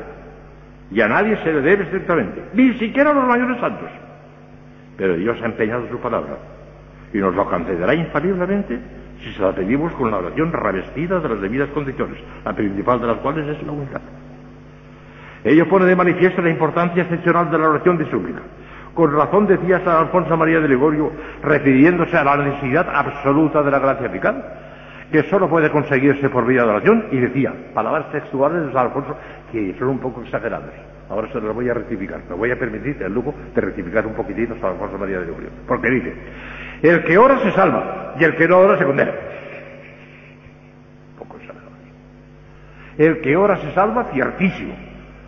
Y 0.91 1.03
a 1.03 1.09
nadie 1.09 1.37
se 1.45 1.53
le 1.53 1.61
debe 1.61 1.85
estrictamente, 1.85 2.43
ni 2.55 2.73
siquiera 2.79 3.11
a 3.11 3.15
los 3.15 3.27
mayores 3.27 3.61
santos. 3.61 3.91
Pero 4.97 5.15
Dios 5.15 5.37
ha 5.43 5.47
empeñado 5.47 5.87
su 5.91 5.99
palabra 5.99 6.37
y 7.13 7.19
nos 7.19 7.35
lo 7.35 7.45
concederá 7.45 7.95
infaliblemente 7.95 8.79
si 9.23 9.33
se 9.35 9.43
la 9.43 9.53
pedimos 9.53 9.93
con 9.93 10.11
la 10.11 10.17
oración 10.17 10.51
revestida 10.51 11.21
de 11.21 11.29
las 11.29 11.41
debidas 11.43 11.69
condiciones, 11.71 12.19
la 12.45 12.55
principal 12.55 13.01
de 13.01 13.07
las 13.07 13.17
cuales 13.17 13.47
es 13.49 13.63
la 13.67 13.73
humildad. 13.73 14.01
Ello 15.45 15.69
pone 15.69 15.85
de 15.85 15.97
manifiesto 15.97 16.41
la 16.41 16.51
importancia 16.51 17.03
excepcional 17.03 17.51
de 17.51 17.59
la 17.59 17.69
oración 17.69 17.99
de 17.99 18.11
súplica. 18.11 18.41
Con 18.95 19.15
razón 19.15 19.47
decía 19.47 19.81
San 19.85 19.97
Alfonso 19.97 20.37
María 20.37 20.61
de 20.61 20.69
Ligorio, 20.69 21.13
refiriéndose 21.43 22.17
a 22.17 22.25
la 22.25 22.37
necesidad 22.39 22.89
absoluta 22.95 23.63
de 23.63 23.71
la 23.71 23.79
gracia 23.79 24.07
eficaz, 24.07 24.37
que 25.13 25.23
solo 25.25 25.49
puede 25.49 25.71
conseguirse 25.71 26.29
por 26.31 26.47
vía 26.47 26.63
de 26.63 26.71
oración, 26.71 27.07
y 27.13 27.19
decía, 27.19 27.53
palabras 27.75 28.11
textuales 28.11 28.67
de 28.67 28.73
San 28.73 28.87
Alfonso 28.87 29.17
que 29.53 29.75
son 29.79 29.89
un 29.89 29.99
poco 29.99 30.23
exageradas. 30.23 30.71
Ahora 31.09 31.31
se 31.31 31.41
las 31.41 31.55
voy 31.55 31.69
a 31.69 31.75
rectificar. 31.75 32.21
Me 32.29 32.35
voy 32.35 32.51
a 32.51 32.59
permitir 32.59 33.01
el 33.03 33.13
lujo 33.13 33.35
de 33.55 33.61
rectificar 33.61 34.07
un 34.07 34.15
poquitito 34.15 34.55
San 34.59 34.73
Alfonso 34.73 34.97
María 34.97 35.19
de 35.19 35.27
Gregorio. 35.27 35.51
Porque 35.69 35.91
dice, 35.91 36.15
el 36.83 37.05
que 37.05 37.19
ora 37.19 37.39
se 37.41 37.53
salva 37.53 38.15
y 38.19 38.25
el 38.25 38.35
que 38.35 38.49
no 38.49 38.59
ora 38.59 38.79
se 38.79 38.85
condena. 38.85 39.13
Un 41.11 41.19
poco 41.19 41.37
exagerado. 41.37 41.71
El 42.97 43.21
que 43.21 43.37
ora 43.37 43.59
se 43.59 43.71
salva, 43.73 44.05
ciertísimo. 44.13 44.75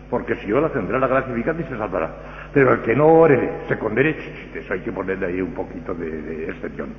Porque 0.09 0.35
si 0.37 0.51
ora 0.51 0.69
tendrá 0.69 0.97
la 0.97 1.07
gracia 1.07 1.37
y 1.37 1.43
se 1.43 1.77
salvará. 1.77 2.09
Pero 2.51 2.73
el 2.73 2.81
que 2.81 2.95
no 2.95 3.07
ore 3.07 3.51
se 3.67 3.77
condena, 3.77 4.09
eso 4.09 4.73
hay 4.73 4.79
que 4.79 4.91
ponerle 4.91 5.27
ahí 5.27 5.41
un 5.41 5.53
poquito 5.53 5.93
de, 5.93 6.09
de 6.09 6.49
excepción 6.49 6.89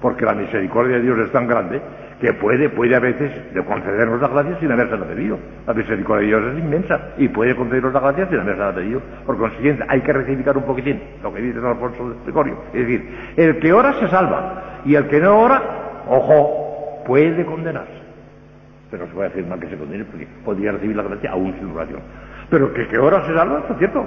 porque 0.00 0.24
la 0.24 0.34
misericordia 0.34 0.96
de 0.96 1.02
Dios 1.02 1.18
es 1.18 1.32
tan 1.32 1.46
grande 1.46 1.80
que 2.20 2.32
puede, 2.34 2.70
puede 2.70 2.96
a 2.96 3.00
veces 3.00 3.30
concedernos 3.66 4.20
la 4.20 4.28
gracia 4.28 4.58
sin 4.58 4.72
haberse 4.72 4.96
pedido. 4.96 5.38
La 5.66 5.74
misericordia 5.74 6.20
de 6.20 6.26
Dios 6.26 6.54
es 6.54 6.64
inmensa 6.64 7.00
y 7.18 7.28
puede 7.28 7.54
concedernos 7.54 7.92
la 7.92 8.00
gracia 8.00 8.26
sin 8.28 8.40
haberse 8.40 8.72
pedido. 8.74 9.02
Por 9.26 9.36
consiguiente, 9.36 9.84
hay 9.88 10.00
que 10.00 10.12
rectificar 10.12 10.56
un 10.56 10.64
poquitín 10.64 11.00
lo 11.22 11.32
que 11.32 11.42
dice 11.42 11.60
San 11.60 11.70
Alfonso 11.70 12.10
de 12.10 12.16
Gregorio. 12.24 12.56
Es 12.72 12.86
decir, 12.86 13.10
el 13.36 13.58
que 13.58 13.72
ora 13.72 13.92
se 14.00 14.08
salva 14.08 14.80
y 14.84 14.94
el 14.94 15.06
que 15.08 15.20
no 15.20 15.38
ora, 15.38 15.62
ojo, 16.08 17.02
puede 17.06 17.44
condenarse. 17.44 17.92
Pero 18.90 19.06
se 19.06 19.12
puede 19.12 19.28
decir 19.28 19.46
mal 19.46 19.60
que 19.60 19.68
se 19.68 19.76
condene 19.76 20.04
porque 20.04 20.26
podría 20.44 20.72
recibir 20.72 20.96
la 20.96 21.02
gracia 21.02 21.32
aún 21.32 21.54
sin 21.58 21.70
oración. 21.70 22.00
Pero 22.48 22.72
que 22.72 22.86
que 22.86 22.98
ora 22.98 23.26
se 23.26 23.34
salva, 23.34 23.64
es 23.68 23.78
cierto. 23.78 24.06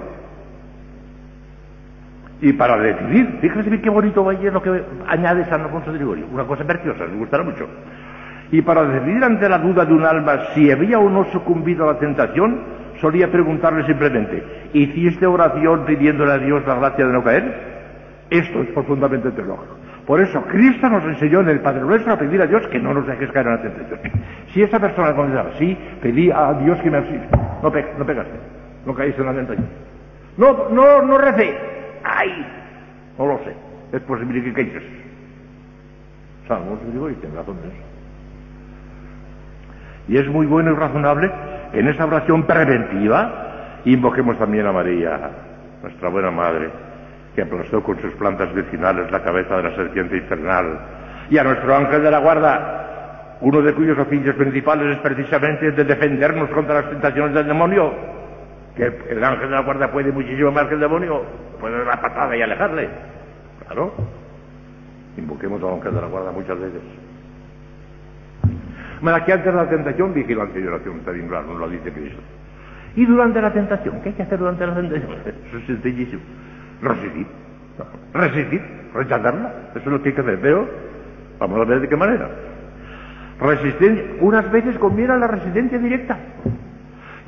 Y 2.41 2.53
para 2.53 2.77
decidir, 2.77 3.37
fíjese 3.41 3.81
qué 3.81 3.89
bonito 3.89 4.23
vaya 4.23 4.51
lo 4.51 4.61
que 4.61 4.83
añade 5.07 5.45
San 5.45 5.61
Alfonso 5.61 5.91
de 5.91 5.97
Gregorio, 5.97 6.25
una 6.31 6.45
cosa 6.45 6.63
preciosa, 6.63 7.05
me 7.05 7.17
gustará 7.17 7.43
mucho. 7.43 7.67
Y 8.51 8.61
para 8.61 8.83
decidir 8.83 9.23
ante 9.23 9.49
la 9.49 9.57
duda 9.57 9.85
de 9.85 9.93
un 9.93 10.05
alma 10.05 10.39
si 10.53 10.71
había 10.71 10.99
o 10.99 11.09
no 11.09 11.25
sucumbido 11.25 11.83
a 11.83 11.93
la 11.93 11.99
tentación, 11.99 12.61
solía 13.01 13.29
preguntarle 13.29 13.85
simplemente, 13.85 14.43
¿hiciste 14.73 15.27
oración 15.27 15.85
pidiéndole 15.85 16.31
a 16.31 16.37
Dios 16.37 16.65
la 16.65 16.75
gracia 16.75 17.05
de 17.05 17.13
no 17.13 17.23
caer? 17.23 17.69
Esto 18.29 18.61
es 18.61 18.69
profundamente 18.69 19.31
teológico. 19.31 19.75
Por 20.05 20.21
eso 20.21 20.41
Cristo 20.43 20.89
nos 20.89 21.03
enseñó 21.03 21.41
en 21.41 21.49
el 21.49 21.59
Padre 21.59 21.81
Nuestro 21.81 22.13
a 22.13 22.17
pedir 22.17 22.41
a 22.41 22.47
Dios 22.47 22.65
que 22.67 22.79
no 22.79 22.93
nos 22.93 23.05
dejes 23.05 23.31
caer 23.31 23.47
en 23.47 23.53
la 23.53 23.61
tentación. 23.61 23.99
Si 24.53 24.63
esa 24.63 24.79
persona 24.79 25.13
contestaba, 25.13 25.51
sí, 25.59 25.77
pedí 26.01 26.31
a 26.31 26.53
Dios 26.53 26.79
que 26.79 26.89
me 26.89 26.97
asiste, 26.97 27.27
no, 27.61 27.69
no 27.69 28.05
pegaste, 28.05 28.33
no 28.85 28.95
caíste 28.95 29.21
en 29.21 29.27
la 29.27 29.33
tentación. 29.33 29.67
No, 30.37 30.69
no, 30.69 31.03
no 31.03 31.17
recé, 31.17 31.78
¡Ay! 32.03 32.45
No 33.17 33.25
lo 33.27 33.37
sé. 33.39 33.53
Es 33.91 34.01
posible 34.01 34.43
que 34.43 34.53
caigas. 34.53 34.83
Salmos, 36.47 36.79
digo, 36.91 37.09
y 37.09 37.13
tiene 37.15 37.35
razón 37.35 37.57
eso. 37.63 37.83
Y 40.07 40.17
es 40.17 40.27
muy 40.27 40.47
bueno 40.47 40.71
y 40.71 40.75
razonable 40.75 41.31
que 41.71 41.79
en 41.79 41.87
esa 41.87 42.05
oración 42.05 42.43
preventiva 42.43 43.79
invoquemos 43.85 44.37
también 44.37 44.65
a 44.65 44.71
María, 44.71 45.29
nuestra 45.81 46.09
buena 46.09 46.31
madre, 46.31 46.69
que 47.35 47.43
aplastó 47.43 47.83
con 47.83 47.99
sus 47.99 48.13
plantas 48.13 48.53
vecinales 48.53 49.11
la 49.11 49.23
cabeza 49.23 49.57
de 49.57 49.63
la 49.63 49.75
serpiente 49.75 50.17
infernal, 50.17 50.79
y 51.29 51.37
a 51.37 51.43
nuestro 51.43 51.75
ángel 51.75 52.01
de 52.01 52.11
la 52.11 52.19
guarda, 52.19 53.37
uno 53.41 53.61
de 53.61 53.73
cuyos 53.73 53.97
oficios 53.99 54.35
principales 54.35 54.97
es 54.97 55.01
precisamente 55.01 55.71
de 55.71 55.83
defendernos 55.83 56.49
contra 56.49 56.81
las 56.81 56.89
tentaciones 56.89 57.33
del 57.35 57.47
demonio, 57.47 57.93
que 58.79 59.11
el 59.11 59.23
ángel 59.23 59.49
de 59.49 59.55
la 59.55 59.61
guarda 59.61 59.91
puede 59.91 60.11
muchísimo 60.11 60.51
más 60.51 60.67
que 60.67 60.75
el 60.75 60.79
demonio, 60.79 61.21
puede 61.59 61.83
dar 61.83 61.99
patada 61.99 62.35
y 62.35 62.41
alejarle. 62.41 62.89
Claro. 63.65 63.93
Invoquemos 65.17 65.61
al 65.61 65.73
ángel 65.73 65.95
de 65.95 66.01
la 66.01 66.07
guarda 66.07 66.31
muchas 66.31 66.57
veces. 66.57 66.81
Bueno, 69.01 69.25
que 69.25 69.33
antes 69.33 69.45
de 69.45 69.53
la 69.53 69.69
tentación, 69.69 70.13
vigilancia 70.13 70.61
y 70.61 70.65
oración, 70.65 71.01
bien 71.13 71.27
claro, 71.27 71.47
nos 71.47 71.59
lo 71.59 71.69
dice 71.69 71.91
Cristo. 71.91 72.21
Y 72.95 73.05
durante 73.05 73.41
la 73.41 73.51
tentación, 73.51 74.01
¿qué 74.01 74.09
hay 74.09 74.15
que 74.15 74.23
hacer 74.23 74.39
durante 74.39 74.65
la 74.65 74.75
tentación? 74.75 75.11
Eso 75.47 75.57
es 75.57 75.65
sencillísimo. 75.65 76.21
Resistir. 76.81 77.27
Resistir, 78.13 78.61
rechazarla. 78.93 79.53
Eso 79.71 79.79
es 79.79 79.85
lo 79.87 80.01
que 80.01 80.09
hay 80.09 80.15
que 80.15 80.21
hacer. 80.21 80.39
Pero, 80.41 80.69
vamos 81.37 81.59
a 81.59 81.65
ver 81.65 81.81
de 81.81 81.89
qué 81.89 81.97
manera. 81.97 82.29
Resistencia. 83.41 84.05
Unas 84.21 84.49
veces 84.51 84.77
conviene 84.77 85.17
la 85.17 85.27
resistencia 85.27 85.77
directa. 85.77 86.17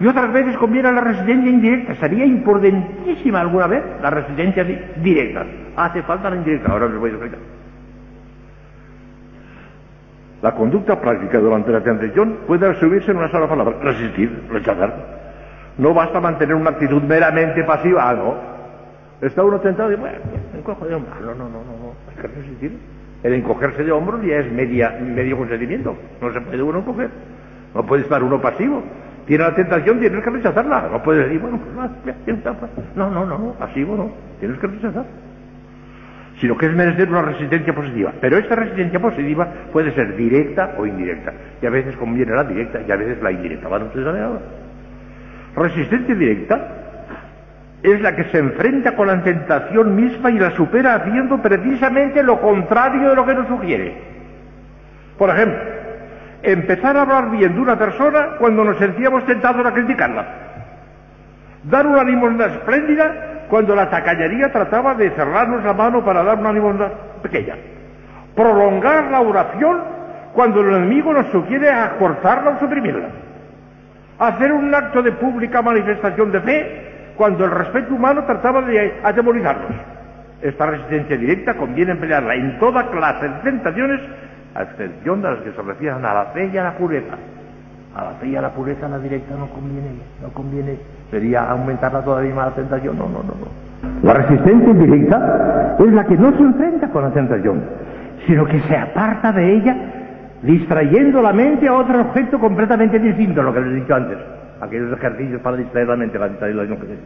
Y 0.01 0.07
otras 0.07 0.33
veces 0.33 0.57
conviene 0.57 0.91
la 0.91 1.01
resistencia 1.01 1.51
indirecta. 1.51 1.93
Sería 1.93 2.25
imprudentísima 2.25 3.39
alguna 3.39 3.67
vez 3.67 3.83
la 4.01 4.09
resistencia 4.09 4.63
directa. 4.63 5.45
Hace 5.75 6.01
falta 6.01 6.31
la 6.31 6.37
indirecta. 6.37 6.71
Ahora 6.71 6.87
os 6.87 6.97
voy 6.97 7.11
a 7.11 7.13
explicar. 7.13 7.39
La 10.41 10.55
conducta 10.55 10.99
práctica 10.99 11.37
durante 11.37 11.71
la 11.71 11.81
tentación 11.81 12.39
puede 12.47 12.67
resumirse 12.73 13.11
en 13.11 13.17
una 13.17 13.29
sola 13.29 13.47
palabra. 13.47 13.77
Resistir, 13.79 14.47
rechazar. 14.49 15.21
No 15.77 15.93
basta 15.93 16.19
mantener 16.19 16.55
una 16.55 16.71
actitud 16.71 17.03
meramente 17.03 17.63
pasiva. 17.63 18.09
Ah, 18.09 18.15
no. 18.15 18.35
Está 19.21 19.43
uno 19.43 19.59
tentado 19.59 19.91
y 19.91 19.95
bueno, 19.97 20.17
encojo 20.57 20.83
de 20.83 20.95
hombros. 20.95 21.21
No, 21.21 21.35
no, 21.35 21.43
no, 21.43 21.59
no. 21.59 21.93
Hay 22.09 22.19
que 22.19 22.27
resistir. 22.27 22.75
El 23.21 23.35
encogerse 23.35 23.83
de 23.83 23.91
hombros 23.91 24.25
ya 24.25 24.37
es 24.37 24.51
media, 24.51 24.97
medio 24.99 25.37
consentimiento. 25.37 25.95
No 26.19 26.33
se 26.33 26.41
puede 26.41 26.63
uno 26.63 26.79
encoger. 26.79 27.11
No 27.75 27.85
puede 27.85 28.01
estar 28.01 28.23
uno 28.23 28.41
pasivo. 28.41 28.81
Tiene 29.25 29.43
la 29.43 29.55
tentación, 29.55 29.99
tienes 29.99 30.23
que 30.23 30.29
rechazarla. 30.29 30.89
No 30.91 31.03
puedes 31.03 31.25
decir, 31.25 31.39
bueno, 31.39 31.59
pues 31.59 31.73
no, 32.95 33.09
no, 33.09 33.25
no, 33.25 33.37
no, 33.37 33.55
así, 33.59 33.83
bueno, 33.83 34.11
tienes 34.39 34.57
que 34.59 34.67
rechazar. 34.67 35.05
sino 36.39 36.57
que 36.57 36.65
es 36.65 36.73
menester 36.73 37.07
una 37.07 37.21
resistencia 37.21 37.73
positiva. 37.73 38.13
Pero 38.19 38.37
esta 38.37 38.55
resistencia 38.55 38.99
positiva 38.99 39.47
puede 39.71 39.93
ser 39.93 40.15
directa 40.15 40.75
o 40.77 40.85
indirecta. 40.85 41.33
Y 41.61 41.65
a 41.65 41.69
veces 41.69 41.95
conviene 41.97 42.33
la 42.33 42.43
directa 42.43 42.81
y 42.85 42.91
a 42.91 42.95
veces 42.95 43.21
la 43.21 43.31
indirecta. 43.31 43.67
¿Van 43.67 43.83
ustedes 43.83 44.07
a 44.07 44.11
ver 44.11 44.23
ahora? 44.23 44.41
Resistencia 45.55 46.15
directa 46.15 46.67
es 47.83 48.01
la 48.01 48.15
que 48.15 48.23
se 48.25 48.39
enfrenta 48.39 48.95
con 48.95 49.07
la 49.07 49.23
tentación 49.23 49.95
misma 49.95 50.31
y 50.31 50.39
la 50.39 50.51
supera 50.51 50.95
haciendo 50.95 51.41
precisamente 51.41 52.23
lo 52.23 52.39
contrario 52.39 53.09
de 53.09 53.15
lo 53.15 53.25
que 53.25 53.33
nos 53.33 53.47
sugiere. 53.47 53.93
Por 55.17 55.29
ejemplo, 55.29 55.59
empezar 56.43 56.97
a 56.97 57.01
hablar 57.01 57.29
bien 57.31 57.53
de 57.53 57.61
una 57.61 57.77
persona 57.77 58.37
cuando 58.39 58.63
nos 58.63 58.77
sentíamos 58.77 59.25
tentados 59.25 59.65
a 59.65 59.73
criticarla. 59.73 60.25
Dar 61.63 61.85
una 61.85 62.03
limosna 62.03 62.45
espléndida 62.45 63.45
cuando 63.49 63.75
la 63.75 63.89
tacañería 63.89 64.51
trataba 64.51 64.95
de 64.95 65.11
cerrarnos 65.11 65.63
la 65.63 65.73
mano 65.73 66.03
para 66.03 66.23
dar 66.23 66.39
una 66.39 66.53
limosna 66.53 66.89
pequeña. 67.21 67.55
Prolongar 68.35 69.11
la 69.11 69.21
oración 69.21 69.81
cuando 70.33 70.61
el 70.61 70.75
enemigo 70.75 71.13
nos 71.13 71.27
sugiere 71.27 71.69
acortarla 71.69 72.51
o 72.51 72.59
suprimirla. 72.59 73.09
Hacer 74.19 74.51
un 74.53 74.73
acto 74.73 75.01
de 75.01 75.11
pública 75.11 75.61
manifestación 75.61 76.31
de 76.31 76.41
fe 76.41 77.13
cuando 77.15 77.45
el 77.45 77.51
respeto 77.51 77.93
humano 77.93 78.23
trataba 78.23 78.61
de 78.61 78.99
atemorizarnos. 79.03 79.71
Esta 80.41 80.65
resistencia 80.65 81.17
directa 81.17 81.53
conviene 81.55 81.91
emplearla 81.91 82.33
en 82.35 82.57
toda 82.57 82.89
clase 82.89 83.27
de 83.27 83.39
tentaciones, 83.43 84.01
a 84.55 84.63
excepción 84.63 85.21
de 85.21 85.29
las 85.31 85.39
que 85.39 85.51
se 85.51 85.61
refieren 85.61 86.05
a 86.05 86.13
la 86.13 86.25
fe 86.27 86.49
y 86.53 86.57
a 86.57 86.63
la 86.63 86.77
pureza. 86.77 87.15
A 87.95 88.03
la 88.03 88.11
fe 88.11 88.27
y 88.27 88.35
a 88.35 88.41
la 88.41 88.49
pureza 88.51 88.87
la 88.87 88.99
directa 88.99 89.35
no 89.35 89.47
conviene, 89.47 89.91
no 90.21 90.29
conviene 90.29 90.77
sería 91.11 91.43
aumentarla 91.49 92.01
todavía 92.01 92.33
más 92.33 92.47
la 92.47 92.55
tentación. 92.55 92.97
No, 92.97 93.05
no, 93.05 93.19
no, 93.19 93.35
no. 93.35 94.01
La 94.01 94.13
resistencia 94.13 94.69
indirecta 94.69 95.75
es 95.77 95.93
la 95.93 96.05
que 96.05 96.17
no 96.17 96.31
se 96.31 96.41
enfrenta 96.41 96.87
con 96.89 97.03
la 97.03 97.11
tentación, 97.11 97.61
sino 98.25 98.45
que 98.45 98.59
se 98.61 98.77
aparta 98.77 99.31
de 99.31 99.55
ella, 99.55 99.75
distrayendo 100.41 101.21
la 101.21 101.33
mente 101.33 101.67
a 101.67 101.73
otro 101.73 102.01
objeto 102.01 102.39
completamente 102.39 102.97
distinto, 102.97 103.43
lo 103.43 103.53
que 103.53 103.59
les 103.59 103.71
he 103.71 103.75
dicho 103.75 103.93
antes. 103.93 104.17
Aquellos 104.61 104.93
ejercicios 104.93 105.41
para 105.41 105.57
distraer 105.57 105.87
la 105.87 105.95
mente, 105.97 106.17
para 106.17 106.29
distraer 106.29 106.55
la 106.55 106.63
mente. 106.63 106.97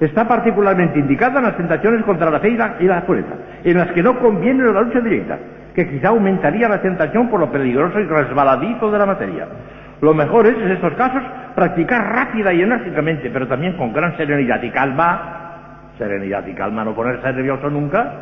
Está 0.00 0.26
particularmente 0.26 0.98
indicada 0.98 1.38
en 1.38 1.44
las 1.44 1.56
tentaciones 1.56 2.04
contra 2.04 2.30
la 2.30 2.40
fe 2.40 2.50
y 2.50 2.56
la, 2.56 2.76
y 2.80 2.84
la 2.84 3.02
pureza, 3.06 3.34
en 3.64 3.78
las 3.78 3.88
que 3.92 4.02
no 4.02 4.18
conviene 4.18 4.64
la 4.64 4.82
lucha 4.82 5.00
directa, 5.00 5.38
que 5.74 5.88
quizá 5.88 6.08
aumentaría 6.08 6.68
la 6.68 6.80
tentación 6.80 7.28
por 7.28 7.40
lo 7.40 7.50
peligroso 7.50 7.98
y 7.98 8.04
resbaladizo 8.04 8.90
de 8.90 8.98
la 8.98 9.06
materia. 9.06 9.46
Lo 10.00 10.14
mejor 10.14 10.46
es, 10.46 10.56
en 10.56 10.72
estos 10.72 10.94
casos, 10.94 11.22
practicar 11.54 12.12
rápida 12.12 12.52
y 12.52 12.62
enérgicamente, 12.62 13.30
pero 13.30 13.46
también 13.46 13.76
con 13.76 13.92
gran 13.92 14.16
serenidad 14.16 14.62
y 14.62 14.70
calma. 14.70 15.92
Serenidad 15.96 16.46
y 16.46 16.54
calma, 16.54 16.84
no 16.84 16.94
ponerse 16.94 17.32
nervioso 17.32 17.70
nunca. 17.70 18.12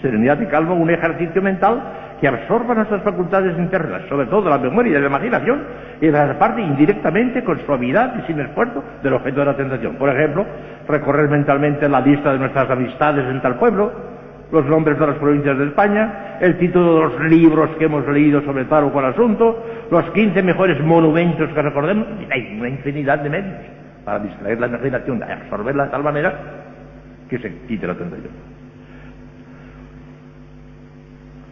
Serenidad 0.00 0.40
y 0.40 0.46
calma, 0.46 0.72
un 0.72 0.90
ejercicio 0.90 1.42
mental 1.42 1.82
que 2.20 2.28
absorba 2.28 2.74
nuestras 2.74 3.02
facultades 3.02 3.58
internas, 3.58 4.02
sobre 4.08 4.26
todo 4.26 4.48
la 4.48 4.56
memoria 4.56 4.96
y 4.96 5.00
la 5.00 5.08
imaginación, 5.08 5.64
y 6.00 6.08
la 6.08 6.38
parte 6.38 6.62
indirectamente, 6.62 7.42
con 7.42 7.58
suavidad 7.66 8.14
y 8.16 8.26
sin 8.28 8.40
esfuerzo, 8.40 8.82
del 9.02 9.12
objeto 9.14 9.40
de 9.40 9.46
la 9.46 9.56
tentación. 9.56 9.96
Por 9.96 10.08
ejemplo, 10.08 10.46
recorrer 10.88 11.28
mentalmente 11.28 11.88
la 11.88 12.00
lista 12.00 12.32
de 12.32 12.38
nuestras 12.38 12.70
amistades 12.70 13.26
en 13.28 13.42
tal 13.42 13.56
pueblo, 13.56 14.11
los 14.52 14.66
nombres 14.66 14.98
de 14.98 15.06
las 15.06 15.16
provincias 15.16 15.56
de 15.58 15.64
España, 15.64 16.36
el 16.40 16.58
título 16.58 16.94
de 16.94 17.00
los 17.00 17.20
libros 17.30 17.70
que 17.78 17.86
hemos 17.86 18.06
leído 18.06 18.42
sobre 18.42 18.66
tal 18.66 18.84
o 18.84 18.92
cual 18.92 19.06
asunto, 19.06 19.64
los 19.90 20.04
15 20.10 20.42
mejores 20.42 20.78
monumentos 20.84 21.50
que 21.50 21.62
recordemos, 21.62 22.06
y 22.20 22.30
hay 22.30 22.58
una 22.60 22.68
infinidad 22.68 23.20
de 23.20 23.30
medios 23.30 23.56
para 24.04 24.18
distraer 24.18 24.60
la 24.60 24.66
imaginación, 24.66 25.22
absorberla 25.22 25.84
de 25.86 25.90
tal 25.90 26.02
manera 26.02 26.34
que 27.30 27.38
se 27.38 27.50
quite 27.66 27.86
la 27.86 27.94
tentación. 27.94 28.30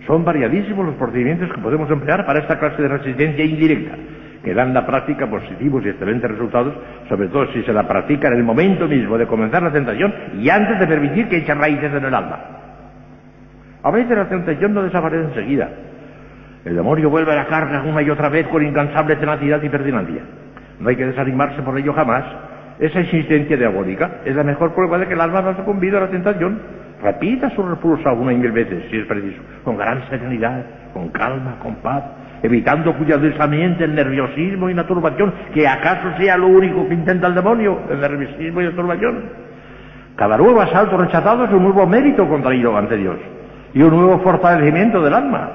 Son 0.07 0.23
variadísimos 0.23 0.85
los 0.85 0.97
procedimientos 0.97 1.51
que 1.53 1.61
podemos 1.61 1.91
emplear 1.91 2.27
para 2.27 2.41
esta 2.41 2.59
clase 2.59 2.83
de 2.83 2.89
resistencia 2.89 3.45
indirecta, 3.45 3.97
que 4.45 4.53
dan 4.53 4.75
la 4.75 4.85
práctica 4.85 5.27
positivos 5.27 5.85
y 5.87 5.89
excelentes 5.89 6.31
resultados, 6.31 6.75
sobre 7.09 7.29
todo 7.29 7.51
si 7.53 7.63
se 7.63 7.73
la 7.73 7.89
practica 7.89 8.29
en 8.29 8.35
el 8.35 8.45
momento 8.45 8.87
mismo 8.87 9.17
de 9.17 9.27
comenzar 9.27 9.63
la 9.63 9.73
tentación 9.73 10.13
y 10.39 10.51
antes 10.51 10.79
de 10.81 10.87
permitir 10.87 11.29
que 11.29 11.39
eche 11.39 11.55
raíces 11.55 11.95
en 11.95 12.05
el 12.05 12.15
alma. 12.15 12.60
A 13.83 13.90
veces 13.90 14.16
la 14.16 14.29
tentación 14.29 14.75
no 14.75 14.83
desaparece 14.83 15.25
enseguida. 15.25 15.69
El 16.64 16.77
demonio 16.77 17.09
vuelve 17.09 17.33
a 17.33 17.37
la 17.37 17.47
carga 17.47 17.83
una 17.83 18.03
y 18.03 18.11
otra 18.11 18.29
vez 18.29 18.47
con 18.49 18.62
incansable 18.62 19.16
tenacidad 19.16 19.62
y 19.62 19.69
pertinacia. 19.71 20.21
No 20.79 20.88
hay 20.88 20.97
que 20.97 21.07
desanimarse 21.07 21.62
por 21.62 21.79
ello 21.79 21.95
jamás. 21.95 22.25
Esa 22.79 23.01
existencia 23.01 23.57
diabólica 23.57 24.21
es 24.25 24.37
la 24.37 24.45
mejor 24.45 24.75
prueba 24.75 24.99
de 24.99 25.07
que 25.07 25.14
el 25.14 25.21
alma 25.21 25.40
no 25.40 25.51
ha 25.51 25.57
sucumbido 25.57 25.97
a 25.97 26.03
la 26.03 26.11
tentación. 26.11 26.61
Repita 27.03 27.49
su 27.51 27.62
repulsa 27.62 28.12
una 28.12 28.33
y 28.35 28.37
mil 28.37 28.53
veces, 28.53 28.85
si 28.90 28.99
es 28.99 29.07
preciso, 29.07 29.40
con 29.64 29.79
gran 29.79 30.07
serenidad, 30.11 30.62
con 30.93 31.09
calma, 31.09 31.57
con 31.62 31.77
paz, 31.77 32.05
evitando 32.43 32.95
cuidadosamente 32.95 33.85
el 33.85 33.95
nerviosismo 33.95 34.69
y 34.69 34.75
la 34.75 34.87
turbación, 34.87 35.33
que 35.55 35.66
acaso 35.66 36.14
sea 36.19 36.37
lo 36.37 36.49
único 36.49 36.87
que 36.87 36.95
intenta 36.95 37.27
el 37.27 37.35
demonio, 37.35 37.81
el 37.90 38.01
nerviosismo 38.01 38.61
y 38.61 38.64
la 38.64 38.73
turbación. 38.73 39.23
Cada 40.16 40.37
nuevo 40.37 40.61
asalto 40.61 40.99
rechazado 40.99 41.45
es 41.45 41.53
un 41.53 41.62
nuevo 41.62 41.87
mérito 41.87 42.29
contraído 42.29 42.77
ante 42.77 42.99
Dios 42.99 43.16
y 43.72 43.83
un 43.83 43.90
nuevo 43.90 44.18
fortalecimiento 44.20 45.02
del 45.02 45.14
alma. 45.14 45.50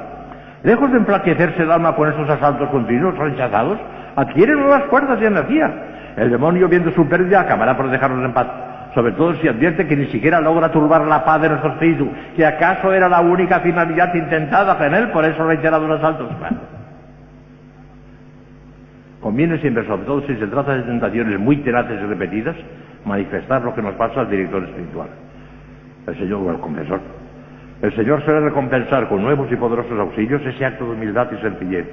Lejos 0.63 0.91
de 0.91 0.97
enflaquecerse 0.97 1.63
el 1.63 1.71
alma 1.71 1.95
con 1.95 2.11
esos 2.11 2.29
asaltos 2.29 2.69
continuos 2.69 3.17
rechazados, 3.17 3.77
adquiere 4.15 4.53
nuevas 4.53 4.83
fuerzas 4.85 5.19
y 5.21 5.25
energía. 5.25 5.71
El 6.17 6.31
demonio, 6.31 6.67
viendo 6.67 6.91
su 6.91 7.07
pérdida, 7.07 7.41
acabará 7.41 7.75
por 7.75 7.89
dejarnos 7.89 8.23
en 8.23 8.33
paz. 8.33 8.47
Sobre 8.95 9.11
todo 9.11 9.35
si 9.35 9.47
advierte 9.47 9.85
que 9.85 9.95
ni 9.95 10.07
siquiera 10.07 10.39
logra 10.39 10.71
turbar 10.71 11.05
la 11.05 11.25
paz 11.25 11.41
de 11.41 11.49
nuestro 11.49 11.73
espíritu, 11.73 12.09
que 12.35 12.45
acaso 12.45 12.93
era 12.93 13.09
la 13.09 13.19
única 13.19 13.59
finalidad 13.59 14.13
intentada 14.15 14.77
en 14.85 14.93
él 14.93 15.09
por 15.11 15.25
esos 15.25 15.45
reiterados 15.45 15.91
asaltos. 15.99 16.29
Conviene 19.19 19.57
siempre, 19.57 19.85
sobre 19.85 20.03
todo 20.03 20.21
si 20.21 20.35
se 20.35 20.47
trata 20.47 20.75
de 20.75 20.83
tentaciones 20.83 21.39
muy 21.39 21.57
tenaces 21.57 21.99
y 22.01 22.05
repetidas, 22.05 22.55
manifestar 23.05 23.61
lo 23.63 23.75
que 23.75 23.81
nos 23.81 23.95
pasa 23.95 24.21
al 24.21 24.29
director 24.29 24.63
espiritual, 24.63 25.09
el 26.07 26.17
Señor 26.17 26.41
o 26.41 26.51
el 26.51 26.59
confesor. 26.59 27.24
El 27.81 27.93
Señor 27.95 28.23
suele 28.23 28.39
recompensar 28.41 29.07
con 29.09 29.21
nuevos 29.21 29.51
y 29.51 29.55
poderosos 29.55 29.99
auxilios 29.99 30.41
ese 30.45 30.65
acto 30.65 30.85
de 30.85 30.91
humildad 30.91 31.27
y 31.31 31.41
sencillez 31.41 31.85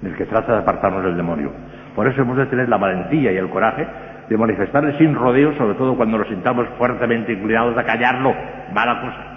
del 0.00 0.14
que 0.14 0.26
trata 0.26 0.52
de 0.52 0.58
apartarnos 0.58 1.02
del 1.02 1.16
demonio. 1.16 1.50
Por 1.94 2.06
eso 2.06 2.22
hemos 2.22 2.36
de 2.36 2.46
tener 2.46 2.68
la 2.68 2.76
valentía 2.76 3.32
y 3.32 3.36
el 3.36 3.48
coraje 3.48 3.86
de 4.28 4.36
manifestarle 4.36 4.96
sin 4.98 5.14
rodeos, 5.14 5.56
sobre 5.56 5.74
todo 5.74 5.96
cuando 5.96 6.18
nos 6.18 6.28
sintamos 6.28 6.68
fuertemente 6.78 7.32
inclinados 7.32 7.76
a 7.76 7.84
callarlo. 7.84 8.34
Mala 8.72 9.00
cosa. 9.00 9.36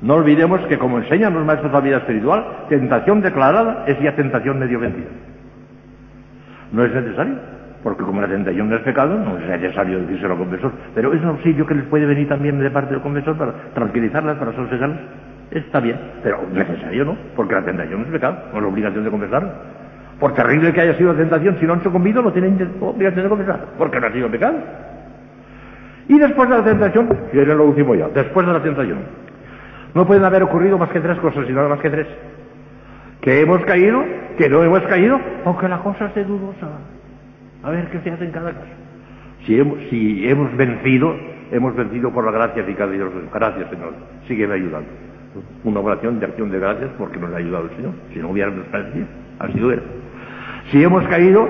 No 0.00 0.14
olvidemos 0.14 0.60
que, 0.66 0.78
como 0.78 0.98
enseñan 0.98 1.34
los 1.34 1.44
maestros 1.44 1.72
de 1.72 1.78
la 1.78 1.84
vida 1.84 1.96
espiritual, 1.98 2.46
tentación 2.68 3.20
declarada 3.20 3.84
es 3.86 3.98
ya 4.00 4.14
tentación 4.14 4.58
medio 4.58 4.78
vencida. 4.78 5.08
No 6.72 6.84
es 6.84 6.94
necesario, 6.94 7.34
porque 7.82 8.02
como 8.02 8.20
la 8.20 8.28
tentación 8.28 8.68
no 8.68 8.76
es 8.76 8.82
pecado, 8.82 9.18
no 9.18 9.38
es 9.38 9.46
necesario 9.46 10.00
decírselo 10.00 10.32
al 10.32 10.38
confesor. 10.38 10.72
Pero 10.94 11.12
es 11.12 11.22
un 11.22 11.28
auxilio 11.28 11.66
que 11.66 11.74
les 11.74 11.84
puede 11.84 12.06
venir 12.06 12.28
también 12.28 12.58
de 12.58 12.70
parte 12.70 12.92
del 12.92 13.02
confesor 13.02 13.36
para 13.36 13.52
tranquilizarlas, 13.74 14.36
para 14.36 14.52
sosegarlas. 14.52 14.98
Está 15.50 15.80
bien, 15.80 15.98
pero 16.22 16.40
necesario 16.52 17.04
no, 17.04 17.16
porque 17.34 17.54
la 17.54 17.64
tentación 17.64 18.00
no 18.00 18.06
es 18.06 18.12
pecado, 18.12 18.36
no 18.52 18.58
es 18.58 18.64
obligación 18.64 19.04
de 19.04 19.10
confesarlo. 19.10 19.50
Por 20.20 20.34
terrible 20.34 20.72
que 20.72 20.80
haya 20.80 20.94
sido 20.94 21.12
la 21.12 21.18
tentación, 21.18 21.56
si 21.58 21.66
no 21.66 21.74
han 21.74 21.82
sucumbido, 21.82 22.20
no 22.20 22.32
tienen 22.32 22.76
obligación 22.80 23.22
de 23.22 23.28
confesar, 23.28 23.60
porque 23.78 24.00
no 24.00 24.06
ha 24.08 24.12
sido 24.12 24.28
pecado. 24.28 24.58
Y 26.08 26.18
después 26.18 26.48
de 26.48 26.56
la 26.56 26.64
tentación, 26.64 27.08
viene 27.32 27.54
lo 27.54 27.64
último 27.64 27.94
ya, 27.94 28.08
después 28.08 28.46
de 28.46 28.52
la 28.52 28.62
tentación. 28.62 28.98
No 29.94 30.06
pueden 30.06 30.24
haber 30.24 30.42
ocurrido 30.42 30.76
más 30.76 30.90
que 30.90 31.00
tres 31.00 31.18
cosas, 31.18 31.48
y 31.48 31.52
nada 31.52 31.68
más 31.68 31.80
que 31.80 31.90
tres. 31.90 32.06
Que 33.20 33.40
hemos 33.40 33.64
caído, 33.64 34.04
que 34.36 34.48
no 34.48 34.62
hemos 34.62 34.82
caído, 34.82 35.20
o 35.44 35.56
que 35.56 35.68
la 35.68 35.78
cosa 35.78 36.06
esté 36.06 36.24
dudosa. 36.24 36.66
A 37.62 37.70
ver 37.70 37.88
qué 37.90 38.00
se 38.00 38.10
hace 38.10 38.24
en 38.24 38.30
cada 38.30 38.52
caso. 38.52 38.66
Si 39.46 39.58
hemos, 40.28 40.56
vencido, 40.56 41.14
hemos 41.50 41.74
vencido 41.74 42.12
por 42.12 42.24
la 42.24 42.32
gracia 42.32 42.62
eficaz 42.62 42.90
de 42.90 42.96
Dios. 42.96 43.10
Gracias, 43.32 43.70
Señor. 43.70 43.94
Sígueme 44.26 44.54
ayudando. 44.54 44.88
Una 45.64 45.80
oración 45.80 46.18
de 46.20 46.26
acción 46.26 46.50
de 46.50 46.58
gracias 46.58 46.90
porque 46.98 47.18
nos 47.18 47.32
ha 47.32 47.36
ayudado 47.36 47.64
el 47.64 47.76
Señor. 47.76 47.92
Si 48.12 48.18
no 48.18 48.30
hubiéramos 48.30 48.66
perdido, 48.66 49.06
así 49.38 49.58
lo 49.58 49.72
era. 49.72 49.82
Si 50.70 50.82
hemos 50.82 51.06
caído, 51.08 51.48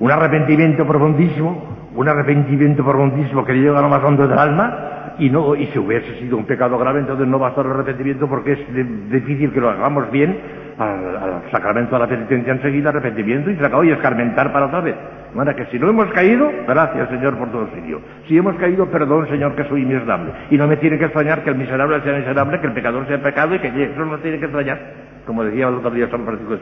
un 0.00 0.10
arrepentimiento 0.10 0.86
profundísimo, 0.86 1.90
un 1.94 2.08
arrepentimiento 2.08 2.84
profundísimo 2.84 3.44
que 3.44 3.54
llega 3.54 3.78
a 3.78 3.82
lo 3.82 3.88
más 3.88 4.02
hondo 4.02 4.26
del 4.26 4.38
alma, 4.38 5.14
y 5.18 5.30
no, 5.30 5.54
y 5.56 5.66
si 5.66 5.78
hubiese 5.78 6.18
sido 6.20 6.36
un 6.36 6.44
pecado 6.44 6.78
grave, 6.78 7.00
entonces 7.00 7.26
no 7.26 7.38
basta 7.38 7.60
el 7.60 7.68
arrepentimiento 7.68 8.28
porque 8.28 8.52
es 8.52 9.10
difícil 9.10 9.52
que 9.52 9.60
lo 9.60 9.70
hagamos 9.70 10.10
bien 10.10 10.38
al, 10.78 11.42
sacramento 11.50 11.94
de 11.94 11.98
la 11.98 12.06
penitencia 12.06 12.52
enseguida, 12.52 12.90
arrepentimiento 12.90 13.50
y 13.50 13.56
se 13.56 13.66
acabó 13.66 13.84
y 13.84 13.90
escarmentar 13.90 14.52
para 14.52 14.66
otra 14.66 14.80
vez. 14.80 14.94
De 15.30 15.36
manera 15.36 15.56
que 15.56 15.70
si 15.70 15.78
no 15.78 15.90
hemos 15.90 16.10
caído, 16.12 16.50
gracias 16.66 17.08
Señor 17.10 17.36
por 17.36 17.50
tu 17.50 17.58
auxilio. 17.58 18.00
Si 18.26 18.36
hemos 18.36 18.56
caído, 18.56 18.86
perdón 18.86 19.28
Señor 19.28 19.54
que 19.54 19.64
soy 19.64 19.84
miserable. 19.84 20.32
Y 20.50 20.56
no 20.56 20.66
me 20.66 20.76
tiene 20.76 20.98
que 20.98 21.04
extrañar 21.06 21.42
que 21.42 21.50
el 21.50 21.56
miserable 21.56 22.00
sea 22.02 22.16
miserable, 22.16 22.60
que 22.60 22.66
el 22.66 22.72
pecador 22.72 23.06
sea 23.06 23.22
pecado 23.22 23.54
y 23.54 23.58
que 23.58 23.68
eso 23.68 24.04
no 24.04 24.18
tiene 24.18 24.38
que 24.38 24.44
extrañar. 24.46 24.78
Como 25.26 25.44
decía 25.44 25.68
el 25.68 25.74
otro 25.74 25.90
día 25.90 26.08
San 26.10 26.24
Francisco 26.24 26.54
de 26.54 26.60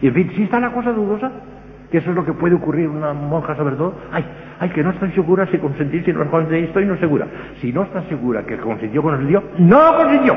Y 0.00 0.08
en 0.08 0.14
fin, 0.14 0.32
si 0.34 0.44
está 0.44 0.60
la 0.60 0.70
cosa 0.70 0.92
dudosa, 0.92 1.30
Que 1.90 1.98
eso 1.98 2.10
es 2.10 2.16
lo 2.16 2.24
que 2.24 2.32
puede 2.32 2.54
ocurrir 2.54 2.88
una 2.88 3.12
monja 3.12 3.54
sobre 3.54 3.76
todo. 3.76 3.94
Ay, 4.10 4.24
ay, 4.58 4.70
que 4.70 4.82
no 4.82 4.90
está 4.90 5.08
segura 5.10 5.46
si 5.46 5.58
consentir, 5.58 6.04
si 6.04 6.12
no 6.12 6.28
consentir, 6.30 6.64
estoy 6.64 6.84
no 6.84 6.96
segura. 6.96 7.26
Si 7.60 7.72
no 7.72 7.82
está 7.82 8.02
segura 8.08 8.42
que 8.44 8.56
consintió 8.56 9.02
con 9.02 9.20
el 9.20 9.28
Dios, 9.28 9.44
no 9.58 9.94
consintió. 9.96 10.36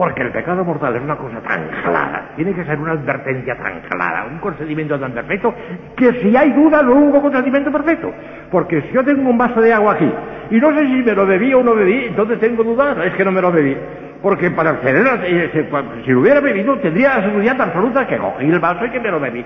Porque 0.00 0.22
el 0.22 0.32
pecado 0.32 0.64
mortal 0.64 0.96
es 0.96 1.02
una 1.02 1.14
cosa 1.14 1.42
tan 1.42 1.68
clara, 1.84 2.30
tiene 2.34 2.54
que 2.54 2.64
ser 2.64 2.78
una 2.78 2.92
advertencia 2.92 3.54
tan 3.58 3.80
clara, 3.80 4.24
un 4.30 4.38
consentimiento 4.38 4.98
tan 4.98 5.12
perfecto, 5.12 5.54
que 5.94 6.22
si 6.22 6.34
hay 6.34 6.52
duda 6.52 6.82
no 6.82 6.94
hubo 6.94 7.20
consentimiento 7.20 7.70
perfecto. 7.70 8.10
Porque 8.50 8.80
si 8.80 8.94
yo 8.94 9.04
tengo 9.04 9.28
un 9.28 9.36
vaso 9.36 9.60
de 9.60 9.74
agua 9.74 9.92
aquí 9.92 10.10
y 10.52 10.58
no 10.58 10.74
sé 10.74 10.86
si 10.86 11.02
me 11.02 11.12
lo 11.12 11.26
bebí 11.26 11.52
o 11.52 11.62
no 11.62 11.74
bebí, 11.74 12.06
entonces 12.06 12.40
tengo 12.40 12.64
dudas, 12.64 12.96
es 13.04 13.14
que 13.14 13.26
no 13.26 13.30
me 13.30 13.42
lo 13.42 13.52
bebí. 13.52 13.76
Porque 14.22 14.50
para 14.52 14.70
acceder, 14.70 15.06
eh, 15.22 15.68
si 16.02 16.10
lo 16.12 16.20
hubiera 16.20 16.40
bebido, 16.40 16.78
tendría 16.78 17.18
la 17.18 17.24
seguridad 17.24 17.60
absoluta 17.60 18.06
que 18.06 18.16
cogí 18.16 18.46
el 18.46 18.58
vaso 18.58 18.86
y 18.86 18.90
que 18.90 19.00
me 19.00 19.10
lo 19.10 19.20
bebí. 19.20 19.44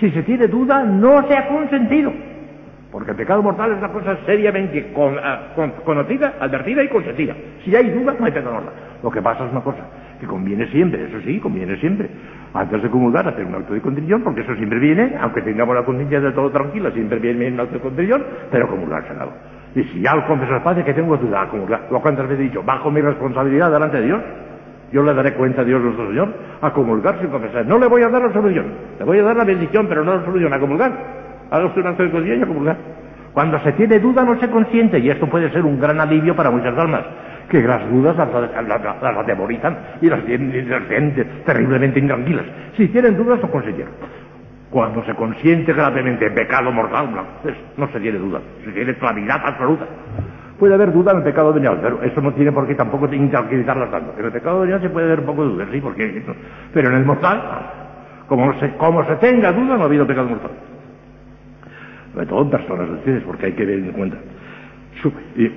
Si 0.00 0.10
se 0.10 0.24
tiene 0.24 0.48
duda, 0.48 0.82
no 0.82 1.28
se 1.28 1.36
ha 1.36 1.46
consentido. 1.46 2.12
Porque 2.90 3.12
el 3.12 3.16
pecado 3.16 3.40
mortal 3.40 3.70
es 3.70 3.78
una 3.78 3.92
cosa 3.92 4.18
seriamente 4.26 4.92
ah, 5.22 5.52
conocida, 5.84 6.34
advertida 6.40 6.82
y 6.82 6.88
consentida. 6.88 7.36
Si 7.64 7.74
hay 7.76 7.88
duda, 7.88 8.16
no 8.18 8.26
hay 8.26 8.32
pecado 8.32 8.54
mortal. 8.54 8.91
Lo 9.02 9.10
que 9.10 9.20
pasa 9.20 9.44
es 9.44 9.50
una 9.50 9.62
cosa, 9.62 9.82
que 10.20 10.26
conviene 10.26 10.66
siempre, 10.68 11.04
eso 11.04 11.20
sí, 11.24 11.40
conviene 11.40 11.76
siempre, 11.78 12.08
antes 12.54 12.82
de 12.82 12.88
comulgar, 12.88 13.26
hacer 13.26 13.44
un 13.44 13.54
acto 13.54 13.74
de 13.74 13.80
contrición, 13.80 14.22
porque 14.22 14.42
eso 14.42 14.54
siempre 14.54 14.78
viene, 14.78 15.16
aunque 15.20 15.42
tengamos 15.42 15.74
la 15.74 15.84
conciencia 15.84 16.20
de 16.20 16.30
todo 16.32 16.50
tranquila, 16.50 16.90
siempre 16.92 17.18
viene 17.18 17.50
un 17.50 17.60
acto 17.60 17.74
de 17.74 17.80
contrición, 17.80 18.22
pero 18.50 18.68
comulgar 18.68 19.06
sagrado. 19.08 19.32
Y 19.74 19.82
si 19.84 20.00
ya 20.00 20.12
al 20.12 20.26
confesor 20.26 20.56
al 20.56 20.62
Padre 20.62 20.84
que 20.84 20.94
tengo 20.94 21.16
duda, 21.16 21.48
comulgar, 21.48 21.88
lo 21.90 22.00
cuantas 22.00 22.28
veces 22.28 22.40
he 22.40 22.48
dicho, 22.48 22.62
bajo 22.62 22.90
mi 22.90 23.00
responsabilidad 23.00 23.72
delante 23.72 23.96
de 23.96 24.06
Dios, 24.06 24.20
yo 24.92 25.02
le 25.02 25.14
daré 25.14 25.32
cuenta 25.32 25.62
a 25.62 25.64
Dios 25.64 25.82
nuestro 25.82 26.06
Señor 26.08 26.28
a 26.60 26.70
comulgar 26.72 27.18
sin 27.18 27.30
confesar. 27.30 27.66
No 27.66 27.78
le 27.78 27.88
voy 27.88 28.02
a 28.02 28.08
dar 28.08 28.22
la 28.22 28.32
solución, 28.32 28.66
le 28.98 29.04
voy 29.04 29.18
a 29.18 29.22
dar 29.22 29.36
la 29.36 29.44
bendición, 29.44 29.86
pero 29.88 30.04
no 30.04 30.14
la 30.14 30.24
solución, 30.24 30.52
a 30.52 30.60
comulgar. 30.60 30.92
Haga 31.50 31.66
usted 31.66 31.80
un 31.80 31.86
acto 31.88 32.02
de 32.02 32.36
y 32.36 32.42
a 32.42 32.46
comulgar. 32.46 32.76
Cuando 33.32 33.58
se 33.60 33.72
tiene 33.72 33.98
duda 33.98 34.24
no 34.24 34.38
se 34.38 34.48
consiente 34.50 34.98
y 34.98 35.08
esto 35.08 35.26
puede 35.26 35.50
ser 35.50 35.64
un 35.64 35.80
gran 35.80 35.98
alivio 35.98 36.36
para 36.36 36.50
muchas 36.50 36.76
almas 36.76 37.04
que 37.52 37.68
las 37.68 37.86
dudas 37.90 38.16
las, 38.16 39.02
las, 39.02 39.16
atemorizan 39.18 39.76
y 40.00 40.08
las 40.08 40.24
tienen, 40.24 40.50
terriblemente 41.44 41.98
intranquilas. 41.98 42.46
Si 42.76 42.88
tienen 42.88 43.14
dudas, 43.14 43.40
no 43.42 43.50
consintieron. 43.50 43.92
Cuando 44.70 45.04
se 45.04 45.14
consiente 45.14 45.74
gravemente 45.74 46.30
pecado 46.30 46.72
mortal, 46.72 47.10
pues, 47.42 47.54
no 47.76 47.86
se 47.92 48.00
tiene 48.00 48.18
duda, 48.18 48.40
se 48.64 48.72
tiene 48.72 48.94
claridad 48.94 49.42
absoluta. 49.44 49.84
Puede 50.58 50.74
haber 50.74 50.92
duda 50.92 51.12
en 51.12 51.18
el 51.18 51.24
pecado 51.24 51.52
venial, 51.52 51.78
pero 51.82 52.02
eso 52.02 52.22
no 52.22 52.32
tiene 52.32 52.52
por 52.52 52.66
qué 52.66 52.74
tampoco 52.74 53.12
intranquilizarlas 53.12 53.90
tanto. 53.90 54.14
En 54.18 54.24
el 54.24 54.32
pecado 54.32 54.60
venial 54.60 54.80
se 54.80 54.88
puede 54.88 55.06
haber 55.06 55.20
un 55.20 55.26
poco 55.26 55.44
de 55.44 55.52
duda, 55.52 55.66
sí, 55.70 55.80
porque... 55.80 56.22
Pero 56.72 56.88
en 56.88 56.94
el 56.94 57.04
mortal, 57.04 57.42
como 58.28 58.58
se, 58.58 58.70
como 58.76 59.04
se 59.04 59.16
tenga 59.16 59.52
duda, 59.52 59.76
no 59.76 59.82
ha 59.82 59.86
habido 59.86 60.06
pecado 60.06 60.28
mortal 60.28 60.52
sobre 62.12 62.26
todo 62.26 62.50
personas 62.50 62.90
ustedes, 62.90 63.22
porque 63.24 63.46
hay 63.46 63.52
que 63.52 63.64
ver 63.64 63.78
en 63.78 63.92
cuenta. 63.92 64.16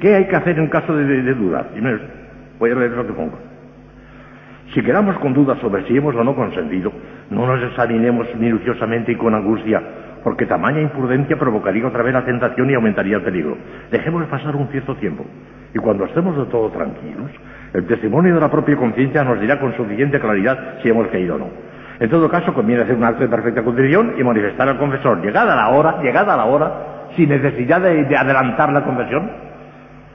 ¿Qué 0.02 0.16
hay 0.16 0.26
que 0.26 0.36
hacer 0.36 0.58
en 0.58 0.68
caso 0.68 0.96
de, 0.96 1.34
duda? 1.34 1.64
Primero, 1.72 2.00
voy 2.58 2.72
a 2.72 2.76
leer 2.76 2.92
lo 2.92 3.06
que 3.06 3.14
pongo. 3.14 3.38
Si 4.74 4.82
quedamos 4.82 5.18
con 5.20 5.34
dudas 5.34 5.60
sobre 5.60 5.86
si 5.88 5.96
hemos 5.98 6.16
o 6.16 6.24
no 6.24 6.36
consentido, 6.36 6.92
no 7.30 7.46
nos 7.46 7.62
examinemos 7.64 8.28
minuciosamente 8.36 9.12
y 9.12 9.16
con 9.16 9.36
angustia, 9.36 9.82
porque 10.24 10.46
tamaña 10.46 10.82
imprudencia 10.82 11.38
provocaría 11.38 11.86
otra 11.88 12.02
vez 12.02 12.14
la 12.14 12.26
tentación 12.26 12.70
y 12.70 12.74
aumentaría 12.74 13.18
el 13.18 13.24
peligro. 13.24 13.58
Dejemos 13.92 14.26
pasar 14.28 14.56
un 14.56 14.68
cierto 14.70 14.96
tiempo, 14.96 15.26
y 15.74 15.78
cuando 15.78 16.06
estemos 16.06 16.36
de 16.38 16.46
todo 16.46 16.72
tranquilos, 16.72 17.32
el 17.74 17.86
testimonio 17.86 18.34
de 18.34 18.42
la 18.42 18.50
propia 18.50 18.76
conciencia 18.76 19.24
nos 19.24 19.40
dirá 19.40 19.60
con 19.60 19.76
suficiente 19.76 20.20
claridad 20.20 20.80
si 20.82 20.90
hemos 20.90 21.08
caído 21.10 21.36
o 21.36 21.40
no. 21.40 21.50
En 22.00 22.10
todo 22.10 22.28
caso, 22.28 22.54
conviene 22.54 22.84
hacer 22.84 22.96
un 22.96 23.04
acto 23.04 23.22
de 23.24 23.30
perfecta 23.30 23.64
contrición 23.64 24.16
y 24.18 24.24
manifestar 24.24 24.68
al 24.68 24.78
confesor, 24.78 25.22
llegada 25.22 25.56
la 25.56 25.70
hora, 25.70 26.02
llegada 26.02 26.36
la 26.36 26.46
hora, 26.46 26.95
sin 27.16 27.30
necesidad 27.30 27.82
de, 27.82 28.16
adelantar 28.16 28.72
la 28.72 28.84
confesión, 28.84 29.30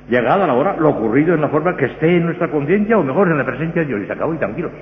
llegada 0.08 0.46
la 0.46 0.54
hora, 0.54 0.76
lo 0.78 0.90
ocurrido 0.90 1.34
en 1.34 1.40
la 1.40 1.48
forma 1.48 1.76
que 1.76 1.86
esté 1.86 2.16
en 2.16 2.26
nuestra 2.26 2.48
conciencia 2.48 2.98
o 2.98 3.02
mejor 3.02 3.28
en 3.28 3.38
la 3.38 3.44
presencia 3.44 3.82
de 3.82 3.88
Dios. 3.88 4.00
Y 4.02 4.06
se 4.06 4.12
acabó 4.12 4.34
y 4.34 4.38
tranquilos. 4.38 4.72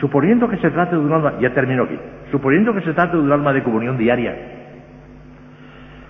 suponiendo 0.00 0.48
que 0.48 0.56
se 0.58 0.70
trate 0.70 0.96
de 0.96 1.02
un 1.02 1.12
alma, 1.12 1.34
ya 1.40 1.52
termino 1.52 1.84
aquí, 1.84 1.98
suponiendo 2.30 2.72
que 2.74 2.82
se 2.82 2.92
trate 2.92 3.16
de 3.16 3.22
un 3.22 3.32
alma 3.32 3.52
de 3.52 3.62
comunión 3.62 3.96
diaria, 3.98 4.36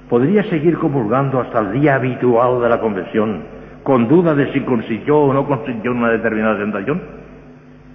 ¿podría 0.09 0.43
seguir 0.45 0.79
comulgando 0.79 1.41
hasta 1.41 1.61
el 1.61 1.73
día 1.73 1.95
habitual 1.95 2.61
de 2.61 2.69
la 2.69 2.81
conversión, 2.81 3.43
con 3.83 4.09
duda 4.09 4.35
de 4.35 4.53
si 4.53 4.61
consintió 4.61 5.19
o 5.19 5.33
no 5.33 5.47
consintió 5.47 5.93
una 5.93 6.11
determinada 6.11 6.59
tentación? 6.59 7.03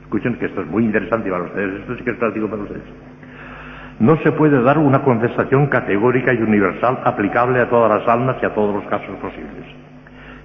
Escuchen 0.01 0.36
que 0.36 0.45
esto 0.45 0.61
es 0.61 0.68
muy 0.68 0.86
interesante 0.86 1.30
para 1.30 1.43
ustedes, 1.43 1.82
esto 1.82 1.95
sí 1.97 2.03
que 2.03 2.11
es 2.11 2.18
práctico 2.18 2.47
para 2.49 2.63
ustedes. 2.63 2.84
No 4.00 4.16
se 4.24 4.32
puede 4.32 4.62
dar 4.62 4.78
una 4.78 5.02
contestación 5.02 5.68
categórica 5.68 6.32
y 6.32 6.38
universal 6.38 7.00
aplicable 7.04 7.62
a 7.62 7.70
todas 7.70 8.00
las 8.00 8.08
almas 8.08 8.38
y 8.41 8.45
a 8.45 8.54
todos 8.54 8.76
los 8.76 8.86
casos 8.86 9.16
posibles. 9.20 9.66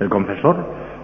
El 0.00 0.08
confesor 0.08 0.56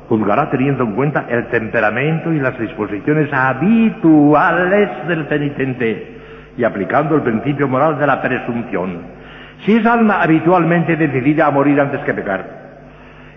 juzgará 0.08 0.50
teniendo 0.50 0.84
en 0.84 0.94
cuenta 0.94 1.26
el 1.28 1.48
temperamento 1.48 2.32
y 2.32 2.40
las 2.40 2.58
disposiciones 2.58 3.30
habituales 3.32 4.88
del 5.06 5.26
penitente 5.26 6.16
y 6.56 6.64
aplicando 6.64 7.16
el 7.16 7.22
principio 7.22 7.68
moral 7.68 7.98
de 7.98 8.06
la 8.06 8.22
presunción. 8.22 9.02
Si 9.66 9.76
es 9.76 9.84
alma 9.84 10.22
habitualmente 10.22 10.96
decidida 10.96 11.46
a 11.46 11.50
morir 11.50 11.78
antes 11.78 12.00
que 12.00 12.14
pecar, 12.14 12.58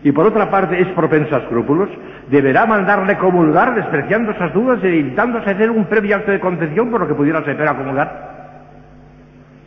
y 0.04 0.12
por 0.14 0.26
otra 0.26 0.50
parte 0.50 0.82
es 0.82 0.88
propensa 0.90 1.36
a 1.36 1.40
escrúpulos, 1.40 1.90
deberá 2.30 2.66
mandarle 2.66 3.18
comulgar 3.18 3.76
despreciando 3.76 4.32
esas 4.32 4.54
dudas 4.54 4.80
y 4.82 4.88
evitándose 4.88 5.50
hacer 5.50 5.70
un 5.70 5.86
previo 5.86 6.16
acto 6.16 6.32
de 6.32 6.40
concepción 6.40 6.90
por 6.90 7.02
lo 7.02 7.08
que 7.08 7.14
pudiera 7.14 7.44
ser 7.44 7.62
a 7.62 7.78
comulgar. 7.78 8.41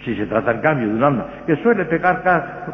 Si 0.05 0.15
se 0.15 0.27
trata 0.27 0.51
en 0.53 0.61
cambio 0.61 0.89
de 0.89 0.95
un 0.95 1.03
alma 1.03 1.27
que 1.47 1.57
suele 1.57 1.87
pecar 1.87 2.23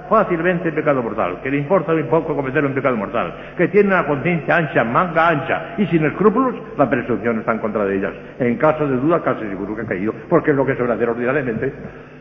fácilmente 0.08 0.68
en 0.68 0.74
pecado 0.74 1.00
mortal, 1.02 1.38
que 1.42 1.50
le 1.50 1.58
importa 1.58 1.92
muy 1.92 2.02
poco 2.04 2.34
cometer 2.34 2.64
un 2.64 2.74
pecado 2.74 2.96
mortal, 2.96 3.32
que 3.56 3.68
tiene 3.68 3.88
una 3.88 4.04
conciencia 4.04 4.56
ancha, 4.56 4.82
manga 4.82 5.28
ancha 5.28 5.74
y 5.78 5.86
sin 5.86 6.04
escrúpulos, 6.04 6.56
la 6.76 6.90
presunción 6.90 7.38
está 7.38 7.52
en 7.52 7.58
contra 7.58 7.84
de 7.84 7.96
ellas. 7.96 8.12
En 8.38 8.56
caso 8.56 8.86
de 8.86 8.96
duda, 8.96 9.22
casi 9.22 9.46
seguro 9.48 9.76
que 9.76 9.82
ha 9.82 9.86
caído, 9.86 10.12
porque 10.28 10.50
es 10.50 10.56
lo 10.56 10.66
que 10.66 10.74
suele 10.74 10.92
hacer 10.92 11.08
ordinariamente. 11.08 11.72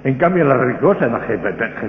En 0.03 0.15
cambio, 0.15 0.43
en 0.43 0.49
la 0.49 0.57
religiosa, 0.57 1.05
en 1.05 1.13
la 1.13 1.19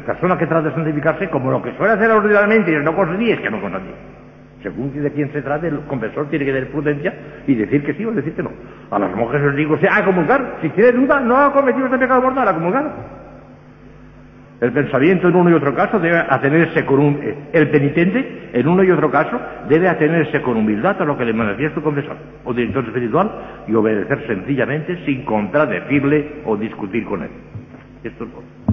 persona 0.06 0.38
que 0.38 0.46
trata 0.46 0.68
de 0.68 0.74
santificarse, 0.74 1.28
como 1.28 1.50
lo 1.50 1.62
que 1.62 1.76
suele 1.76 1.92
hacer 1.92 2.10
ordinariamente 2.10 2.72
y 2.72 2.76
no 2.76 2.94
conseguir, 2.94 3.34
es 3.34 3.40
que 3.40 3.50
no 3.50 3.60
conseguir. 3.60 4.19
Según 4.62 4.92
de 4.92 5.10
quién 5.12 5.32
se 5.32 5.40
trate, 5.40 5.68
el 5.68 5.80
confesor 5.80 6.28
tiene 6.28 6.44
que 6.44 6.52
tener 6.52 6.70
prudencia 6.70 7.14
y 7.46 7.54
decir 7.54 7.82
que 7.82 7.94
sí 7.94 8.04
o 8.04 8.12
decir 8.12 8.34
que 8.34 8.42
no. 8.42 8.50
A 8.90 8.98
las 8.98 9.14
monjas 9.16 9.40
les 9.40 9.56
digo, 9.56 9.78
a 9.90 10.04
comulgar. 10.04 10.58
Si 10.60 10.68
tiene 10.70 10.92
duda, 10.92 11.20
no 11.20 11.36
ha 11.36 11.52
cometido 11.52 11.86
este 11.86 11.98
pecado 11.98 12.20
mortal, 12.20 12.46
a 12.46 12.54
comulgar. 12.54 13.20
El 14.60 14.72
pensamiento 14.72 15.28
en 15.28 15.36
uno 15.36 15.48
y 15.48 15.54
otro 15.54 15.74
caso 15.74 15.98
debe 15.98 16.18
atenerse 16.18 16.84
con 16.84 17.00
un... 17.00 17.18
Eh, 17.22 17.34
el 17.54 17.70
penitente, 17.70 18.50
en 18.52 18.68
uno 18.68 18.84
y 18.84 18.90
otro 18.90 19.10
caso, 19.10 19.40
debe 19.70 19.88
atenerse 19.88 20.42
con 20.42 20.58
humildad 20.58 21.00
a 21.00 21.04
lo 21.06 21.16
que 21.16 21.24
le 21.24 21.32
manifiesta 21.32 21.76
su 21.76 21.82
confesor 21.82 22.16
o 22.44 22.52
director 22.52 22.84
espiritual 22.84 23.30
y 23.66 23.74
obedecer 23.74 24.26
sencillamente 24.26 25.02
sin 25.06 25.24
contradecirle 25.24 26.42
o 26.44 26.58
discutir 26.58 27.06
con 27.06 27.22
él. 27.22 27.30
Esto 28.04 28.24
es 28.24 28.30
todo 28.30 28.69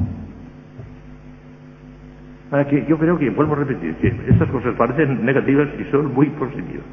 que 2.70 2.86
yo 2.88 2.98
creo 2.98 3.18
que, 3.18 3.30
vuelvo 3.30 3.54
a 3.54 3.58
repetir, 3.58 3.96
que 3.96 4.08
estas 4.30 4.50
cosas 4.50 4.74
parecen 4.76 5.26
negativas 5.26 5.68
y 5.80 5.84
son 5.92 6.14
muy 6.14 6.28
positivas. 6.28 6.86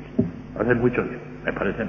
Hacen 0.58 0.80
mucho 0.80 1.02
bien, 1.02 1.18
me 1.44 1.52
parecen. 1.52 1.88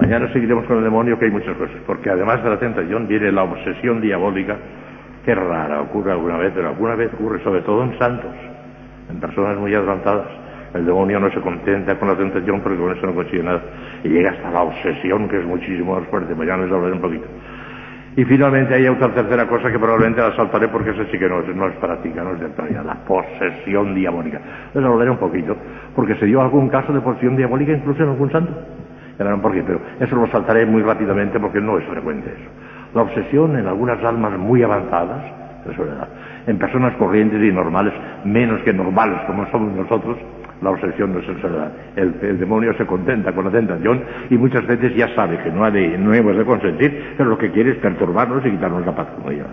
Mañana 0.00 0.32
seguiremos 0.32 0.64
con 0.64 0.78
el 0.78 0.84
demonio, 0.84 1.18
que 1.18 1.26
hay 1.26 1.30
muchas 1.30 1.56
cosas, 1.56 1.76
porque 1.86 2.10
además 2.10 2.42
de 2.42 2.50
la 2.50 2.58
tentación 2.58 3.06
viene 3.06 3.30
la 3.30 3.44
obsesión 3.44 4.00
diabólica, 4.00 4.56
que 5.24 5.34
rara 5.34 5.82
ocurre 5.82 6.12
alguna 6.12 6.38
vez, 6.38 6.52
pero 6.54 6.68
alguna 6.68 6.94
vez 6.96 7.12
ocurre 7.14 7.42
sobre 7.44 7.60
todo 7.60 7.84
en 7.84 7.98
santos, 7.98 8.32
en 9.10 9.20
personas 9.20 9.58
muy 9.58 9.74
adelantadas. 9.74 10.28
El 10.74 10.86
demonio 10.86 11.20
no 11.20 11.30
se 11.30 11.40
contenta 11.40 11.98
con 11.98 12.08
la 12.08 12.16
tentación 12.16 12.60
porque 12.62 12.78
con 12.78 12.96
eso 12.96 13.06
no 13.06 13.14
consigue 13.14 13.42
nada. 13.42 13.60
Y 14.02 14.08
llega 14.08 14.30
hasta 14.30 14.50
la 14.50 14.62
obsesión, 14.62 15.28
que 15.28 15.38
es 15.38 15.44
muchísimo 15.44 15.94
más 15.98 16.08
fuerte. 16.08 16.34
Mañana 16.34 16.64
les 16.64 16.72
hablaré 16.72 16.94
un 16.94 17.00
poquito. 17.02 17.26
Y 18.14 18.24
finalmente 18.26 18.74
hay 18.74 18.86
otra 18.88 19.08
tercera 19.14 19.46
cosa 19.48 19.70
que 19.70 19.78
probablemente 19.78 20.20
la 20.20 20.36
saltaré 20.36 20.68
porque 20.68 20.90
eso 20.90 21.02
sí 21.10 21.18
que 21.18 21.28
no 21.28 21.40
es, 21.40 21.56
no 21.56 21.66
es 21.66 21.76
práctica, 21.76 22.22
no 22.22 22.34
es 22.34 22.40
de 22.40 22.46
actualidad, 22.46 22.84
la 22.84 22.96
posesión 23.06 23.94
diabólica. 23.94 24.38
Les 24.74 24.84
hablaré 24.84 25.10
un 25.10 25.16
poquito, 25.16 25.56
porque 25.96 26.14
se 26.16 26.26
dio 26.26 26.42
algún 26.42 26.68
caso 26.68 26.92
de 26.92 27.00
posesión 27.00 27.36
diabólica 27.36 27.72
incluso 27.72 28.02
en 28.02 28.10
algún 28.10 28.30
santo. 28.30 28.52
Ya 29.18 29.24
verán 29.24 29.40
por 29.40 29.52
qué, 29.52 29.62
pero 29.62 29.80
eso 29.98 30.14
lo 30.16 30.26
saltaré 30.26 30.66
muy 30.66 30.82
rápidamente 30.82 31.40
porque 31.40 31.60
no 31.60 31.78
es 31.78 31.84
frecuente 31.86 32.30
eso. 32.30 32.50
La 32.94 33.02
obsesión 33.02 33.56
en 33.56 33.66
algunas 33.66 34.02
almas 34.04 34.38
muy 34.38 34.62
avanzadas, 34.62 35.22
es 35.70 35.76
en 36.48 36.58
personas 36.58 36.94
corrientes 36.96 37.42
y 37.42 37.50
normales, 37.50 37.94
menos 38.24 38.60
que 38.62 38.74
normales 38.74 39.20
como 39.26 39.50
somos 39.50 39.74
nosotros, 39.74 40.18
la 40.62 40.70
obsesión 40.70 41.12
no 41.12 41.20
es 41.20 41.28
enfermedad. 41.28 41.72
El, 41.96 42.14
el, 42.22 42.38
demonio 42.38 42.72
se 42.74 42.86
contenta 42.86 43.32
con 43.32 43.44
la 43.44 43.50
tentación 43.50 44.02
y 44.30 44.38
muchas 44.38 44.66
veces 44.66 44.94
ya 44.94 45.14
sabe 45.14 45.38
que 45.42 45.50
no, 45.50 45.64
ha 45.64 45.70
no 45.70 46.14
hemos 46.14 46.36
de 46.36 46.44
consentir, 46.44 47.14
pero 47.16 47.30
lo 47.30 47.38
que 47.38 47.50
quiere 47.50 47.72
es 47.72 47.78
perturbarnos 47.78 48.44
y 48.46 48.50
quitarnos 48.50 48.86
la 48.86 48.94
paz, 48.94 49.08
como 49.16 49.30
ella. 49.30 49.46